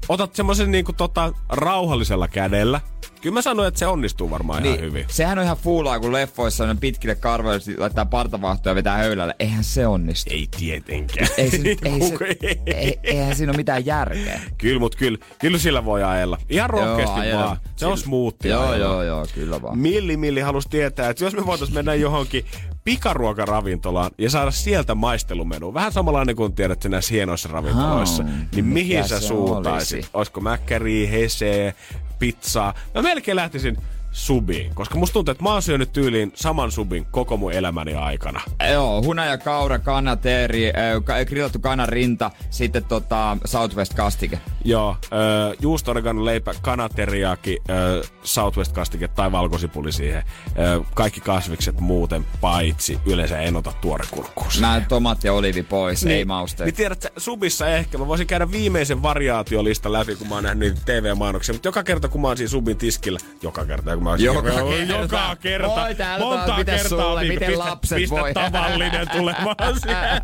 [0.10, 2.82] Otat semmoisen niinku tota rauhallisella kädellä.
[3.22, 4.76] Kyllä mä sanoin, että se onnistuu varmaan niin.
[4.76, 5.06] ihan hyvin.
[5.10, 9.36] Sehän on ihan fuulaa, kun leffoissa on pitkille karvoille laittaa partavahtoja ja vetää höylälle.
[9.40, 10.34] Eihän se onnistu.
[10.34, 11.28] Ei tietenkään.
[11.38, 12.18] Ei se, ei se,
[12.66, 14.42] ei, eihän siinä ole mitään järkeä.
[14.58, 16.38] Kyllä, mut kyllä, kyllä sillä voi ajella.
[16.50, 17.44] Ihan rohkeasti ajella.
[17.44, 17.58] vaan.
[17.76, 18.52] Se on smoothia.
[18.52, 18.86] Joo, ajella.
[18.86, 19.78] joo, joo, kyllä vaan.
[19.78, 22.46] Milli Milli halusi tietää, että jos me voitais mennä johonkin
[22.86, 28.66] pikaruokaravintolaan ja saada sieltä maistelumenu, vähän samanlainen kuin tiedät sä näissä hienoissa ravintoloissa, Oh, niin
[28.66, 29.96] mihin sä suuntaisit?
[29.98, 30.10] olisi?
[30.14, 31.74] Olisiko mäkkäriä, heseä,
[32.20, 32.74] pizzaa?
[32.96, 33.78] Mä melkein lähtisin
[34.16, 38.42] subiin, koska musta tuntuu, että mä oon syönyt tyyliin saman subin koko mun elämäni aikana.
[38.74, 44.40] Joo, hunaja, kaura, kanateeri, äh, grillattu kanarinta, sitten tota Southwest-kastike.
[44.64, 45.94] Joo, äh, juusto
[46.24, 50.24] leipä, kanateriaki, äh, Southwest-kastike tai valkosipuli siihen.
[50.48, 54.48] Äh, kaikki kasvikset muuten, paitsi yleensä en ota tuorekurkkua.
[54.60, 56.66] Mä tomaatti ja oliivi pois, ei mausteita.
[56.66, 61.54] Niin tiedät, subissa ehkä mä voisin käydä viimeisen variaatiolista läpi, kun mä oon nähnyt TV-mainoksia.
[61.54, 64.64] Mutta joka kerta, kun mä oon siinä subin tiskillä, joka kerta, kun oon Joka siinä-
[64.88, 65.16] kerta.
[65.16, 65.68] joka kerta.
[65.98, 68.34] Taas, monta mites kertaa sulle, viikko, miten pistä, lapset pistä voi?
[68.34, 70.22] tavallinen tulemaan siellä.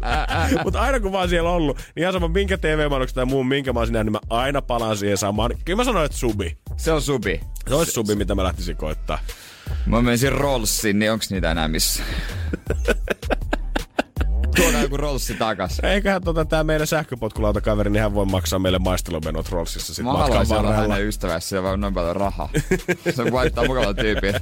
[0.63, 3.73] Mutta aina kun mä oon siellä ollut, niin ihan sama minkä TV-mainoksen tai muun, minkä
[3.73, 5.51] mä oon nähnyt, niin mä aina palaan siihen samaan.
[5.65, 6.57] Kyllä mä sanoin, että subi.
[6.77, 7.39] Se on subi.
[7.69, 9.19] Se olisi subi, mitä mä lähtisin koittaa.
[9.85, 12.03] Mä menisin Rollsiin, niin onks niitä enää missä?
[14.91, 15.79] Joku Rollsi takas.
[15.83, 20.29] Eiköhän tota, tää meidän sähköpotkulautokaveri, niin hän voi maksaa meille maistelumenot Rollsissa sit Mä matkan
[20.29, 20.93] haluaisin olla varrella.
[20.93, 22.49] hänen ystävässä ja vaan noin paljon rahaa.
[23.15, 24.35] Se vaihtaa mukavalla tyypin.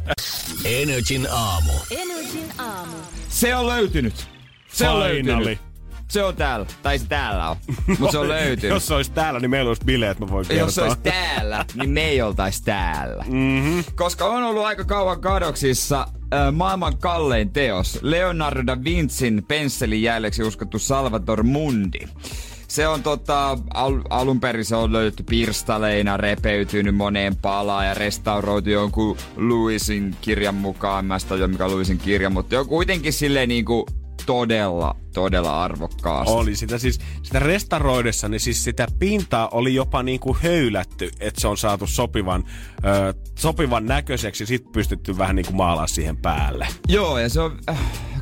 [0.66, 1.72] Energin aamu.
[1.92, 2.96] Energin aamu.
[3.30, 4.28] Se on löytynyt.
[4.74, 5.46] Se on Finally.
[5.46, 5.69] löytynyt.
[6.10, 6.66] Se on täällä.
[6.84, 7.56] Tai se täällä on.
[7.88, 8.74] Mutta se on löytynyt.
[8.74, 10.66] Jos se olisi täällä, niin meillä olisi bileet, mä voin kertoa.
[10.68, 13.24] Jos se olisi täällä, niin me ei oltais täällä.
[13.28, 13.84] Mm-hmm.
[13.96, 18.00] Koska on ollut aika kauan kadoksissa äh, maailman kallein teos.
[18.02, 22.00] Leonardo da Vincin pensselin jäljeksi uskottu Salvator Mundi.
[22.68, 28.70] Se on tota, al- alun perin se on löydetty pirstaleina, repeytynyt moneen palaan ja restauroitu
[28.70, 31.06] jonkun Louisin kirjan mukaan.
[31.06, 33.86] Mä sitä mikä on Louisin kirja, mutta jo kuitenkin silleen niinku
[34.30, 36.34] todella, todella arvokkaasti.
[36.34, 41.48] Oli sitä siis, sitä restauroidessa, niin siis sitä pintaa oli jopa niinku höylätty, että se
[41.48, 42.44] on saatu sopivan,
[42.86, 46.68] ö, sopivan näköiseksi, sit pystytty vähän niinku maalaa siihen päälle.
[46.88, 47.78] Joo, ja se on äh,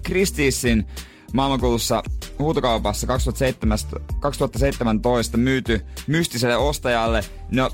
[0.06, 0.86] Christiesin
[1.34, 2.04] maailmankuulussa
[2.40, 7.70] huutokaupassa 2017, 2017 myyty mystiselle ostajalle, no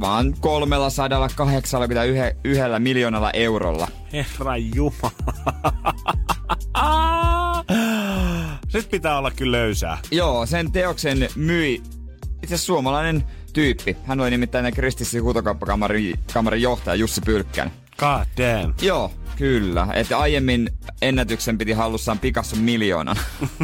[0.00, 2.22] vaan 381
[2.78, 3.88] miljoonalla eurolla.
[4.12, 5.10] Herra Jumala.
[8.68, 9.98] Sitten pitää olla kyllä löysää.
[10.10, 11.82] Joo, sen teoksen myi
[12.42, 13.96] itse suomalainen tyyppi.
[14.04, 17.70] Hän oli nimittäin Kristissin huutokauppakamarin kamarin johtaja Jussi Pylkkän.
[17.98, 18.74] God damn.
[18.82, 19.86] Joo, kyllä.
[19.94, 20.70] Että aiemmin
[21.02, 23.16] ennätyksen piti hallussaan Picasso miljoonan.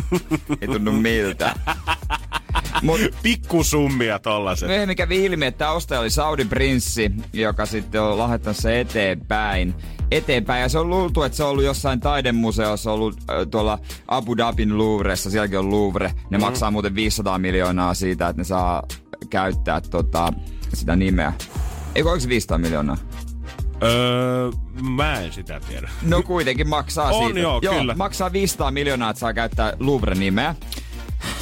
[0.61, 1.55] Ei tunnu miltä.
[2.83, 4.69] Mut Pikkusummia tollaset.
[4.69, 9.75] myöhemmin kävi ilmi, että tämä ostaja oli Saudi prinssi, joka sitten on lahjoittanut se eteenpäin.
[10.11, 10.63] Eteenpäin.
[10.63, 14.79] Ja se on luultu, että se on ollut jossain taidemuseossa, ollut äh, tuolla Abu Dhabin
[14.79, 16.13] Louvressa, sielläkin on Louvre.
[16.31, 16.45] Ne mm.
[16.45, 18.83] maksaa muuten 500 miljoonaa siitä, että ne saa
[19.31, 20.33] käyttää tota,
[20.75, 21.33] sitä nimeä.
[21.95, 22.97] Eikö oliko se 500 miljoonaa?
[23.83, 24.51] Öö,
[24.97, 25.91] mä en sitä tiedä.
[26.03, 27.41] No kuitenkin maksaa On siitä.
[27.41, 27.95] joo, kyllä.
[27.95, 30.55] maksaa 500 miljoonaa, että saa käyttää Louvre-nimeä.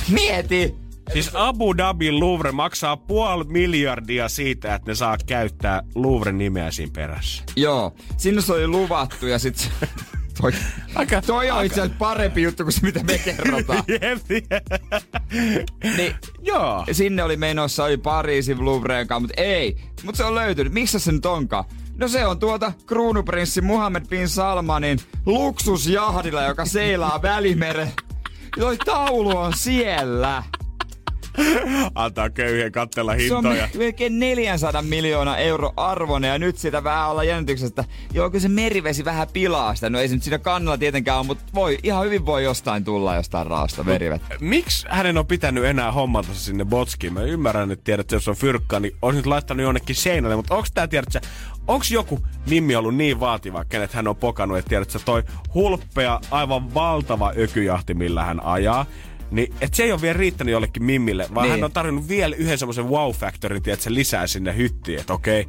[0.08, 0.87] Mieti!
[1.12, 6.92] Siis Abu Dhabin Louvre maksaa puoli miljardia siitä, että ne saa käyttää Louvren nimeä siinä
[6.96, 7.44] perässä.
[7.56, 9.70] Joo, sinne se oli luvattu ja sit
[10.42, 10.52] toi,
[10.94, 13.84] Aika- toi on itse asiassa parempi juttu kuin se, mitä me kerrotaan.
[14.02, 14.46] Jep,
[15.96, 16.84] niin, Joo.
[16.92, 19.76] sinne oli menossa, oli Pariisin Louvreen kanssa, mutta ei.
[20.02, 20.72] Mutta se on löytynyt.
[20.72, 21.64] Missä se nyt onkaan?
[21.96, 27.92] No se on tuota kruunuprinssi Muhammed bin Salmanin luksusjahdilla, joka seilaa Välimeren.
[28.58, 30.42] Toi taulu on siellä.
[31.94, 33.68] Antaa köyhien kattella Se on hintoja.
[33.74, 37.84] me- melkein 400 miljoonaa euro arvoinen ja nyt sitä vähän olla jännityksestä.
[38.12, 39.90] Joo, kyllä se merivesi vähän pilaa sitä.
[39.90, 43.14] No ei se nyt siinä kannalla tietenkään ole, mutta voi, ihan hyvin voi jostain tulla
[43.16, 44.34] jostain raasta merivettä.
[44.40, 47.12] Miksi hänen on pitänyt enää hommata se sinne botskiin?
[47.12, 50.36] Mä ymmärrän, että tiedät, että jos on fyrkkaa, niin nyt laittanut jonnekin seinälle.
[50.36, 51.20] Mutta onko tää, tiedät sä,
[51.68, 52.20] onko joku
[52.50, 55.22] Mimmi ollut niin vaativa, kenet hän on pokannut, että tiedät sä, toi
[55.54, 58.86] hulppea, aivan valtava ökyjahti, millä hän ajaa,
[59.30, 61.50] niin et se ei ole vielä riittänyt jollekin Mimmille, vaan Niin.
[61.50, 65.46] hän on tarjonnut vielä yhden semmoisen wow-factorin, tiedät sä, lisää sinne hyttiin, että okei,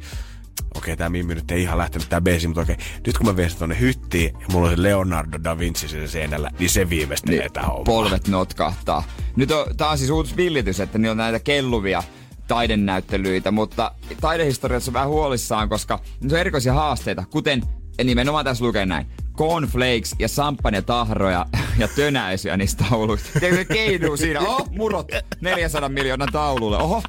[0.74, 2.76] okei, tämä Mimmi nyt ei ihan lähtenyt tää beesi, mutta okei,
[3.06, 6.08] nyt kun mä vien sen tonne hyttiin ja mulla on se Leonardo da Vinci sen
[6.08, 7.84] seinällä, niin se viimeistelee niin, tää homma.
[7.84, 9.02] polvet notkahtaa.
[9.36, 12.02] Nyt on taas siis uutisvillitys, että niillä on näitä kelluvia
[12.48, 17.62] taidenäyttelyitä, mutta taidehistoriassa on vähän huolissaan, koska nyt on erikoisia haasteita, kuten
[18.04, 19.06] nimenomaan tässä lukee näin.
[19.40, 21.46] Cornflakes ja samppanjatahroja
[21.78, 23.40] ja tönäisyä niistä tauluista.
[23.40, 24.40] Tiedätkö, keiduu siinä.
[24.40, 25.08] Oh, murot
[25.40, 26.76] 400 miljoonan taululle.
[26.76, 27.02] Oho,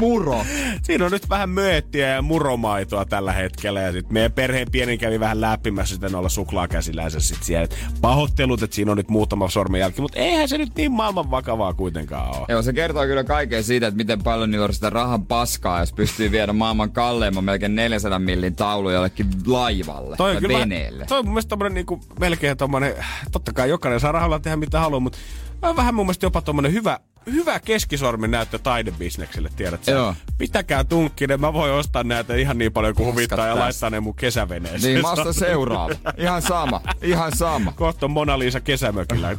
[0.00, 0.44] muro.
[0.82, 3.80] Siinä on nyt vähän mööttiä ja muromaitoa tällä hetkellä.
[3.80, 7.64] Ja sitten meidän perheen pieni kävi vähän läppimässä sitä noilla suklaakäsillänsä sit siellä.
[7.64, 11.74] Et Pahoittelut, että siinä on nyt muutama sormenjälki, mutta eihän se nyt niin maailman vakavaa
[11.74, 12.46] kuitenkaan ole.
[12.48, 15.92] Joo, se kertoo kyllä kaiken siitä, että miten paljon niillä on sitä rahan paskaa, jos
[15.92, 21.06] pystyy viedä maailman kalleimman melkein 400 millin taulu jollekin laivalle Toi tai kyllä veneelle.
[21.06, 22.94] Toi on mun mielestä tommonen niinku, melkein tommonen,
[23.32, 25.18] totta kai jokainen saa rahalla tehdä mitä haluaa, mutta
[25.62, 26.98] on vähän mun mielestä jopa tommonen hyvä,
[27.32, 29.92] hyvä keskisormen näyttö taidebisnekselle, tiedät sä.
[29.92, 30.14] Joo.
[30.38, 34.14] Pitäkää tunkkinen, mä voin ostaa näitä ihan niin paljon kuin huvittaa ja laittaa ne mun
[34.14, 34.94] kesäveneeseen.
[34.94, 35.94] Niin, mä ostan seuraava.
[36.16, 37.72] Ihan sama, ihan sama.
[37.72, 39.36] Kohta on Mona Lisa kesämökillä.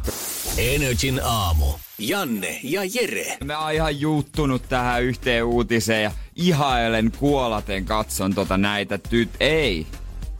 [0.58, 1.66] Energin aamu.
[1.98, 3.38] Janne ja Jere.
[3.44, 9.28] Mä oon ihan juuttunut tähän yhteen uutiseen ja ihailen kuolaten katson tota näitä tyt...
[9.40, 9.86] Ei.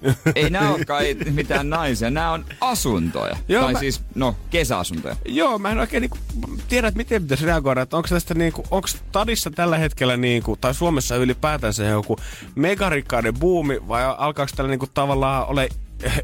[0.34, 3.36] Ei nää ole kai mitään naisia, nää on asuntoja.
[3.48, 5.16] Joo, tai mä- siis, no, kesäasuntoja.
[5.28, 6.18] Joo, mä en oikein niinku
[6.68, 7.82] tiedä, että miten pitäisi reagoida.
[7.82, 12.16] Että onko tästä niinku, onko Tadissa tällä hetkellä niinku, tai Suomessa ylipäätänsä joku
[12.54, 15.68] megarikkaiden buumi, vai alkaako tällä niinku tavallaan ole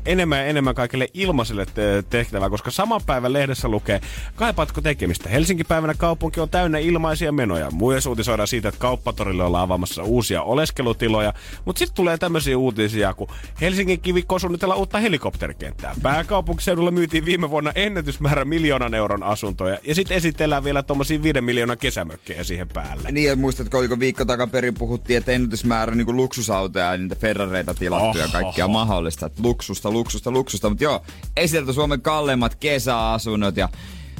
[0.07, 4.01] enemmän ja enemmän kaikille ilmaisille te- tehtävää, koska saman päivän lehdessä lukee,
[4.35, 5.29] kaipaatko tekemistä?
[5.29, 7.70] Helsingin päivänä kaupunki on täynnä ilmaisia menoja.
[7.70, 11.33] Myös uutisoidaan siitä, että kauppatorille ollaan avaamassa uusia oleskelutiloja,
[11.64, 13.29] mutta sitten tulee tämmöisiä uutisia, kun
[13.61, 15.95] Helsingin kivikko suunnitellaan uutta helikopterikenttää.
[16.03, 21.79] Pääkaupunkiseudulla myytiin viime vuonna ennätysmäärä miljoonan euron asuntoja, ja sitten esitellään vielä tuommoisia viiden miljoonan
[21.79, 23.12] kesämökkejä siihen päälle.
[23.12, 28.18] Niin, ja muistatko, oliko viikko takaperin puhuttiin, että ennätysmäärä niin luksusautoja ja niitä Ferrareita tilattu
[28.18, 28.33] ja Oho.
[28.33, 29.27] kaikkea mahdollista.
[29.27, 30.69] Että luksusta, luksusta, luksusta.
[30.69, 31.03] Mutta joo,
[31.37, 33.69] esitelty Suomen kalleimmat kesäasunnot ja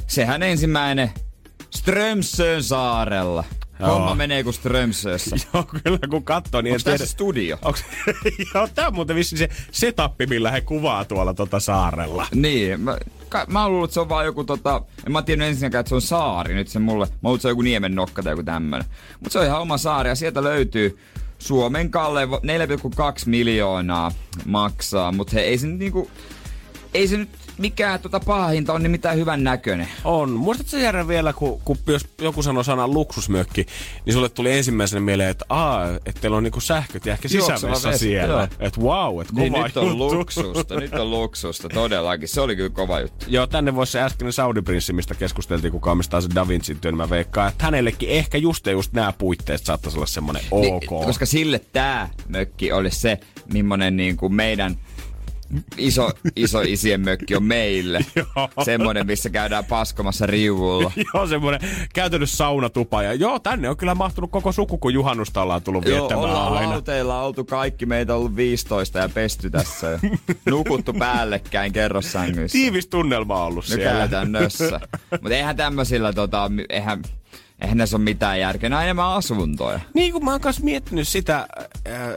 [0.07, 1.11] sehän ensimmäinen
[1.69, 3.43] Strömsön saarella.
[3.79, 3.89] Joo.
[3.89, 5.35] Homma menee kuin Strömsössä.
[5.53, 7.57] Joo, kyllä kun katsoo, niin Onko tässä studio?
[7.61, 7.85] Onks,
[8.53, 12.27] joo, tää on muuten vissiin se setappi, millä he kuvaa tuolla tota saarella.
[12.35, 12.97] Niin, mä,
[13.29, 14.81] ka, mä oon luullut, että se on vaan joku tota...
[15.05, 17.07] En mä tiennyt ensinnäkään, että se on saari nyt se mulle.
[17.23, 18.87] Mä että se on joku niemen nokka tai joku tämmönen.
[19.19, 20.97] Mutta se on ihan oma saari ja sieltä löytyy
[21.39, 22.31] Suomen kalle 4,2
[23.25, 24.11] miljoonaa
[24.45, 25.11] maksaa.
[25.11, 26.11] Mutta he ei se nyt niinku...
[26.93, 29.87] Ei se nyt mikään tota paha hinta on niin mitään hyvän näköinen.
[30.03, 30.29] On.
[30.29, 33.65] Muistatko sä Jere vielä, kun, kun jos joku sanoo sanan luksusmökki,
[34.05, 37.89] niin sulle tuli ensimmäisenä mieleen, että aa, että teillä on niinku sähköt ja ehkä sisävessä
[37.89, 38.47] vesi, siellä.
[38.59, 40.15] Että wow, että kova Niin, nyt on juttu.
[40.15, 42.27] luksusta, nyt on luksusta, todellakin.
[42.27, 43.25] Se oli kyllä kova juttu.
[43.29, 47.09] Joo, tänne voisi se äskeinen Saudi-prinssi, mistä keskusteltiin, kuka omistaa se Da Vincin työn, mä
[47.09, 50.61] veikkaan, että hänellekin ehkä just ja just nämä puitteet saattaisi olla semmoinen ok.
[50.61, 53.19] Niin, koska sille tää mökki oli se,
[53.53, 54.77] millainen niin kuin meidän
[55.77, 58.05] iso, iso isien mökki on meille.
[58.65, 60.91] Semmoinen, missä käydään paskomassa riuulla.
[61.13, 61.61] Joo, semmoinen
[61.93, 63.03] käytännössä saunatupa.
[63.03, 66.53] Ja joo, tänne on kyllä mahtunut koko suku, kun juhannusta ollaan tullut Joo, viettämään ollaan
[66.53, 66.69] aina.
[66.69, 67.85] lauteilla oltu kaikki.
[67.85, 69.87] Meitä on ollut 15 ja pesty tässä.
[69.87, 69.99] ja
[70.51, 72.57] Nukuttu päällekkäin kerrossängyissä.
[72.57, 73.91] Tiivis tunnelma on ollut No siellä.
[73.99, 74.79] käytännössä.
[75.11, 77.01] Mutta eihän tämmöisillä, tota, eihän,
[77.61, 78.69] eihän näissä ole mitään järkeä.
[78.69, 79.79] Nämä on enemmän asuntoja.
[79.93, 81.67] Niin kuin mä oon kanssa miettinyt sitä äh,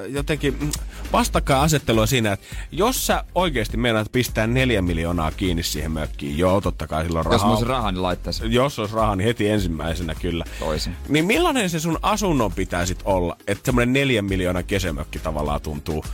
[0.09, 0.71] jotenkin mm,
[1.13, 6.87] vastakkainasettelua siinä, että jos sä oikeasti meinaat pistää neljä miljoonaa kiinni siihen mökkiin, joo, totta
[6.87, 7.47] kai silloin Jos rahaa.
[7.47, 10.45] mä olisin rahaa, niin laittaisin jos olisi rahaa, niin heti ensimmäisenä kyllä.
[10.59, 10.97] toisin.
[11.09, 16.05] Niin millainen se sun asunnon pitäisi olla, että semmoinen neljän miljoonan kesämökki tavallaan tuntuu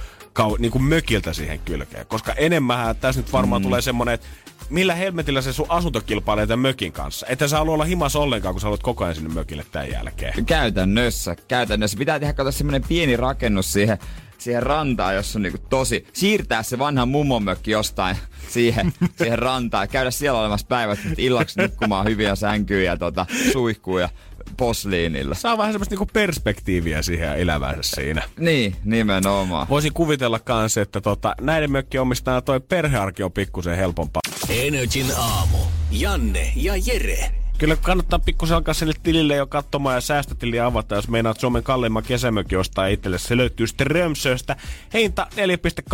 [0.40, 2.06] kau- niin kuin mökiltä siihen kylkeen?
[2.06, 3.64] Koska enemmän tässä nyt varmaan mm.
[3.64, 4.26] tulee semmoinen, että
[4.70, 7.26] millä helmetillä se sun asunto kilpailee tämän mökin kanssa?
[7.28, 10.46] Että sä halua olla himas ollenkaan, kun sä haluat koko ajan sinne mökille tämän jälkeen.
[10.46, 11.98] Käytännössä, käytännössä.
[11.98, 13.98] Pitää tehdä kato semmonen pieni rakennus siihen,
[14.38, 16.06] siihen rantaan, jossa on niinku tosi...
[16.12, 18.16] Siirtää se vanha mummonmökki jostain
[18.54, 19.88] siihen, siihen rantaan.
[19.88, 24.08] Käydä siellä olemassa päivät illaksi nukkumaan hyviä sänkyjä ja tota, suihkuja
[24.56, 25.34] posliinilla.
[25.34, 28.22] Saa vähän semmoista niinku perspektiiviä siihen elämäänsä siinä.
[28.38, 29.66] Niin, nimenomaan.
[29.68, 34.20] Voisin kuvitella kanssa, että tota, näiden mökkien omistajana toi perhearki on pikkusen helpompaa.
[34.48, 35.58] Energin aamu.
[35.90, 37.45] Janne ja Jere.
[37.58, 42.02] Kyllä kannattaa pikkusen alkaa sille tilille jo katsomaan ja säästötiliä avata, jos meinaat Suomen kalleimman
[42.02, 43.18] kesämökin ostaa itselle.
[43.18, 44.56] Se löytyy Strömsöstä.
[44.94, 45.26] Hinta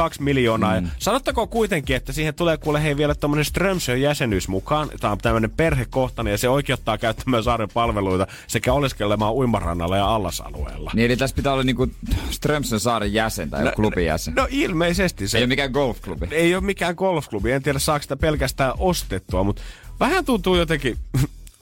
[0.00, 0.80] 4,2 miljoonaa.
[0.80, 0.86] Mm.
[0.86, 4.88] Ja sanottakoon kuitenkin, että siihen tulee kuule hei vielä tämmöinen Strömsön jäsenyys mukaan.
[5.00, 10.90] Tämä on tämmöinen perhekohtainen ja se oikeuttaa käyttämään saaren palveluita sekä oleskelemaan uimarannalla ja allasalueella.
[10.94, 11.88] Niin eli tässä pitää olla niinku
[12.30, 14.34] Strömsön saaren jäsen tai no, klubin jäsen.
[14.34, 15.38] No ilmeisesti se.
[15.38, 16.28] Ei ole mikään golfklubi.
[16.30, 17.52] ei ole mikään golfklubi.
[17.52, 19.62] En tiedä saako sitä pelkästään ostettua, mutta
[20.00, 20.98] vähän tuntuu jotenkin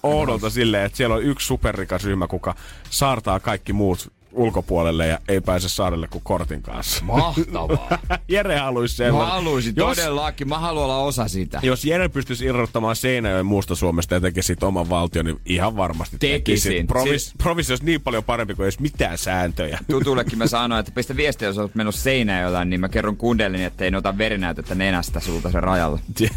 [0.02, 2.54] oudolta silleen, että siellä on yksi superrikas ryhmä, kuka
[2.90, 7.04] saartaa kaikki muut ulkopuolelle ja ei pääse saarelle kuin kortin kanssa.
[7.04, 7.98] Mahtavaa.
[8.28, 9.32] Jere haluaisi Mä sellainen.
[9.32, 10.48] haluaisin jos, todellakin.
[10.48, 11.60] Mä haluan olla osa sitä.
[11.62, 16.16] jos Jere pystyisi irrottamaan Seinäjoen muusta Suomesta ja tekisi siitä oman valtion, niin ihan varmasti
[16.18, 16.70] Tekisin.
[16.72, 16.86] tekisi.
[16.86, 19.78] Provis, Siis- provis olisi niin paljon parempi kuin olisi mitään sääntöjä.
[19.90, 23.84] Tutullekin mä sanoin, että pistä viestiä, jos olet mennyt Seinäjoella, niin mä kerron kundelin, että
[23.84, 25.98] ei ota verinäytettä nenästä sulta sen rajalla.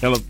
[0.00, 0.22] Siellä on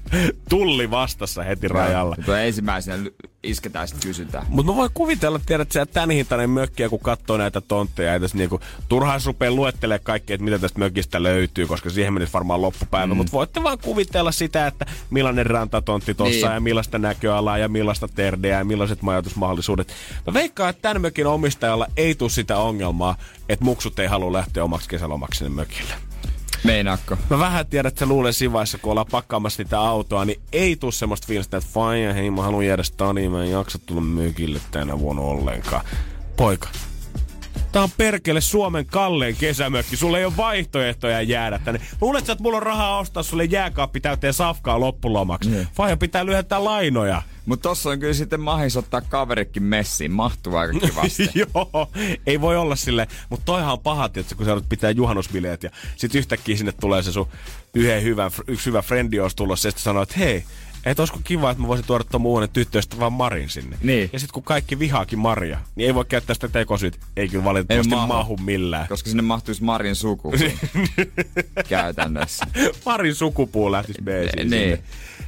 [0.49, 2.15] tulli vastassa heti rajalla.
[2.19, 3.11] Ja tuo ensimmäisenä
[3.42, 4.46] isketään sitten kysytään.
[4.48, 8.20] Mutta mä voin kuvitella, tiedät, että tämän hintainen mökki, ja kun katsoo näitä tontteja, ei
[8.20, 12.62] tässä niinku, turhaan rupea luettelemaan kaikkea, että mitä tästä mökistä löytyy, koska siihen menisi varmaan
[12.62, 13.14] loppupäivä.
[13.14, 13.16] Mm.
[13.16, 16.54] Mutta voitte vaan kuvitella sitä, että millainen rantatontti tossa Niin.
[16.54, 19.94] ja millaista näköalaa ja millaista terdeä ja millaiset majoitusmahdollisuudet.
[20.26, 23.16] Mä veikkaan, että tämän mökin omistajalla ei tule sitä ongelmaa,
[23.48, 26.10] että muksut ei halua lähteä omaksi kesälomaksi sinne mökille.
[26.65, 27.16] Meinaakko?
[27.31, 30.77] Mä vähän tiedän, että se luulee siinä vaiheessa, kun ollaan pakkaamassa sitä autoa, niin ei
[30.77, 34.61] tuu semmoista fiilistä, että faija, hei mä haluan jäädä stadiin, mä en jaksa tulla mökille
[34.70, 35.85] tänä vuonna ollenkaan.
[36.37, 36.69] Poika,
[37.73, 39.97] Tää on perkele Suomen kallein kesämökki.
[39.97, 41.81] Sulla ei ole vaihtoehtoja jäädä tänne.
[42.01, 45.51] Luulet sä, että mulla on rahaa ostaa sulle jääkaappi täyteen safkaa loppulomaksi?
[45.51, 45.69] Niin.
[45.74, 47.23] Faija pitää lyhentää lainoja.
[47.46, 50.12] Mutta tossa on kyllä sitten mahis ottaa kaverikin messiin.
[50.12, 51.30] Mahtuu aika kivasti.
[51.54, 51.90] Joo,
[52.26, 55.70] ei voi olla sille, mutta toihan on paha, että kun sä joudut pitää juhannusbileet ja
[55.96, 57.28] sit yhtäkkiä sinne tulee se sun
[57.74, 60.44] yhden hyvä, yksi hyvä frendi olisi tulossa ja sitten sanoo, että hei,
[60.86, 63.76] et olisiko kiva, että mä voisin tuoda tuon uuden tyttöystävän Marin sinne.
[63.82, 64.10] Niin.
[64.12, 66.98] Ja sitten kun kaikki vihaakin Maria, niin ei voi käyttää sitä tekosyyt.
[67.16, 68.06] Ei kyllä valitettavasti Ei mahu.
[68.12, 68.36] mahu.
[68.36, 68.88] millään.
[68.88, 70.32] Koska sinne mahtuisi Marin suku.
[71.68, 72.46] Käytännössä.
[72.86, 74.30] Marin sukupuu lähtisi Niin.
[74.50, 74.82] sinne.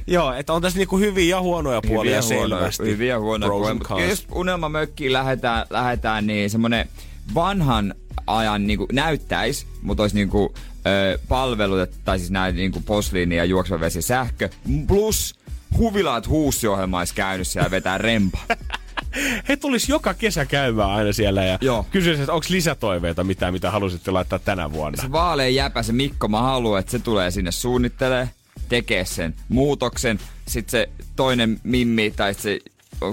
[0.07, 2.83] Joo, että on tässä niinku hyviä ja huonoja puolia hyviä huonoja, selvästi.
[2.83, 4.09] hyviä ja huonoja puolia.
[4.09, 6.89] Jos unelmamökkiin lähdetään, lähdetään niin semmonen
[7.35, 7.95] vanhan
[8.27, 10.53] ajan niinku näyttäis, mutta olisi niinku
[10.87, 14.49] ö, palvelut, tai siis näin niinku posliini ja juoksuva vesi sähkö,
[14.87, 15.35] plus
[15.77, 18.39] huvilaat huussiohjelma olisi käynyt siellä ja vetää rempa.
[19.49, 21.85] He tulis joka kesä käymään aina siellä ja Joo.
[21.91, 25.01] kysyisi, että onko lisätoiveita mitään, mitä halusitte laittaa tänä vuonna.
[25.01, 28.29] Se vaalean jäpä, se Mikko, mä haluan, että se tulee sinne suunnittelee,
[28.73, 30.19] tekee sen muutoksen.
[30.47, 32.59] Sitten se toinen Mimmi tai se,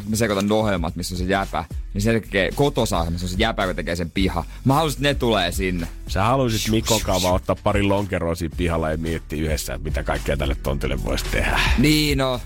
[0.08, 1.64] mä sekoitan ohjelmat, missä on se jäpä,
[1.94, 4.44] niin se tekee kotosa, missä on se jäpä, joka tekee sen piha.
[4.64, 5.88] Mä haluaisin, että ne tulee sinne.
[6.08, 10.36] Sä haluaisit Mikon kanssa ottaa pari lonkeroa siinä pihalla ja miettiä yhdessä, että mitä kaikkea
[10.36, 11.60] tälle tontille voisi tehdä.
[11.78, 12.40] Niin no,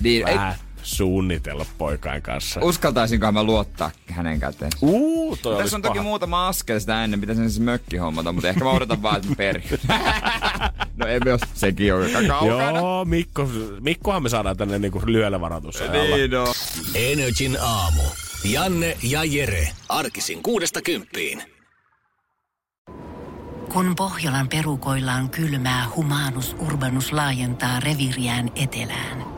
[0.00, 0.54] niin, ei, Vähän
[0.88, 2.60] suunnitella poikain kanssa.
[2.62, 4.72] uskaltaisinkohan mä luottaa hänen käteen.
[4.82, 6.02] Uu, toi Tässä on toki paha.
[6.08, 9.62] muutama askel sitä ennen, pitäisi ensin mökki hommata, mutta ehkä mä odotan vaan, että perin.
[10.96, 12.78] no ei myös sekin on aika kaukana.
[12.78, 13.48] Joo, Mikko,
[13.80, 15.80] Mikkohan me saadaan tänne niinku lyöllä varoitus.
[15.92, 16.44] Niin no.
[16.94, 18.02] Energin aamu.
[18.44, 19.68] Janne ja Jere.
[19.88, 21.42] Arkisin kuudesta kymppiin.
[23.72, 29.37] Kun Pohjolan perukoillaan kylmää, humanus urbanus laajentaa reviriään etelään.